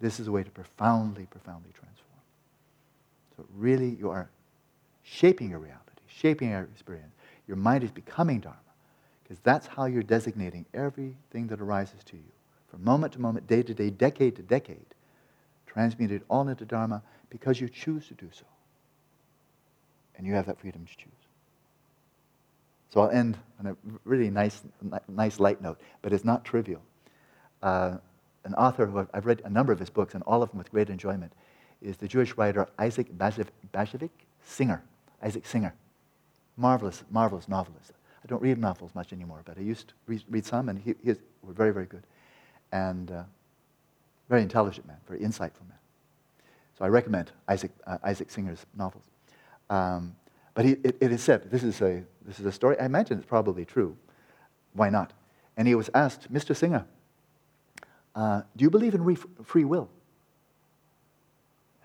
This 0.00 0.18
is 0.18 0.28
a 0.28 0.32
way 0.32 0.42
to 0.42 0.50
profoundly, 0.50 1.26
profoundly 1.26 1.70
transform. 1.72 2.08
So 3.36 3.44
really, 3.56 3.90
you 3.90 4.10
are 4.10 4.28
shaping 5.02 5.50
your 5.50 5.58
reality, 5.58 6.02
shaping 6.06 6.50
your 6.50 6.62
experience. 6.62 7.14
Your 7.46 7.56
mind 7.56 7.84
is 7.84 7.90
becoming 7.90 8.40
Dharma, 8.40 8.58
because 9.22 9.38
that's 9.42 9.66
how 9.66 9.86
you're 9.86 10.02
designating 10.02 10.66
everything 10.74 11.46
that 11.48 11.60
arises 11.60 12.04
to 12.04 12.16
you. 12.16 12.32
From 12.68 12.84
moment 12.84 13.12
to 13.14 13.20
moment, 13.20 13.46
day 13.46 13.62
to 13.62 13.74
day, 13.74 13.90
decade 13.90 14.36
to 14.36 14.42
decade, 14.42 14.94
transmuted 15.66 16.22
all 16.28 16.48
into 16.48 16.64
Dharma 16.64 17.02
because 17.28 17.60
you 17.60 17.68
choose 17.68 18.06
to 18.08 18.14
do 18.14 18.28
so. 18.32 18.44
And 20.16 20.26
you 20.26 20.34
have 20.34 20.46
that 20.46 20.60
freedom 20.60 20.84
to 20.84 20.96
choose. 20.96 21.12
So 22.90 23.00
I'll 23.00 23.10
end 23.10 23.38
on 23.58 23.66
a 23.66 23.76
really 24.04 24.30
nice, 24.30 24.62
nice 25.08 25.38
light 25.38 25.62
note, 25.62 25.80
but 26.02 26.12
it's 26.12 26.24
not 26.24 26.44
trivial. 26.44 26.82
Uh, 27.62 27.98
an 28.44 28.54
author 28.54 28.86
who 28.86 29.06
I've 29.14 29.26
read 29.26 29.42
a 29.44 29.50
number 29.50 29.72
of 29.72 29.78
his 29.78 29.90
books, 29.90 30.14
and 30.14 30.22
all 30.24 30.42
of 30.42 30.50
them 30.50 30.58
with 30.58 30.70
great 30.70 30.90
enjoyment, 30.90 31.32
is 31.80 31.96
the 31.96 32.08
Jewish 32.08 32.36
writer 32.36 32.68
Isaac 32.78 33.06
Bashevis 33.16 34.10
Singer. 34.42 34.82
Isaac 35.22 35.46
Singer. 35.46 35.74
Marvelous, 36.56 37.04
marvelous 37.10 37.48
novelist. 37.48 37.92
I 38.24 38.26
don't 38.26 38.42
read 38.42 38.58
novels 38.58 38.90
much 38.94 39.12
anymore, 39.12 39.42
but 39.44 39.56
I 39.56 39.62
used 39.62 39.88
to 39.88 39.94
read, 40.06 40.22
read 40.28 40.44
some, 40.44 40.68
and 40.68 40.78
he, 40.78 40.94
he 41.02 41.14
were 41.42 41.52
very, 41.52 41.72
very 41.72 41.86
good. 41.86 42.02
And 42.72 43.10
uh, 43.10 43.22
very 44.28 44.42
intelligent 44.42 44.86
man, 44.86 44.98
very 45.08 45.20
insightful 45.20 45.66
man. 45.68 45.78
So 46.78 46.84
I 46.84 46.88
recommend 46.88 47.32
Isaac, 47.48 47.72
uh, 47.86 47.98
Isaac 48.04 48.30
Singer's 48.30 48.64
novels. 48.76 49.04
Um, 49.68 50.14
but 50.54 50.64
he, 50.64 50.72
it, 50.84 50.96
it 51.00 51.12
is 51.12 51.22
said, 51.22 51.50
this 51.50 51.62
is, 51.62 51.80
a, 51.80 52.02
this 52.26 52.38
is 52.38 52.46
a 52.46 52.52
story, 52.52 52.78
I 52.78 52.84
imagine 52.84 53.18
it's 53.18 53.26
probably 53.26 53.64
true. 53.64 53.96
Why 54.74 54.90
not? 54.90 55.12
And 55.56 55.66
he 55.66 55.74
was 55.74 55.90
asked, 55.94 56.32
Mr. 56.32 56.56
Singer, 56.56 56.86
uh, 58.14 58.42
do 58.56 58.62
you 58.62 58.70
believe 58.70 58.94
in 58.94 59.04
re- 59.04 59.16
free 59.44 59.64
will? 59.64 59.88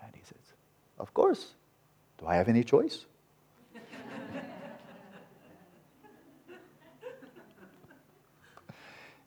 And 0.02 0.14
he 0.14 0.22
says, 0.24 0.54
Of 0.98 1.14
course. 1.14 1.54
Do 2.18 2.26
I 2.26 2.36
have 2.36 2.48
any 2.48 2.64
choice? 2.64 3.04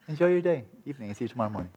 Enjoy 0.09 0.27
your 0.27 0.41
day, 0.41 0.63
evening. 0.87 1.13
See 1.13 1.25
you 1.25 1.29
tomorrow 1.29 1.51
morning. 1.51 1.71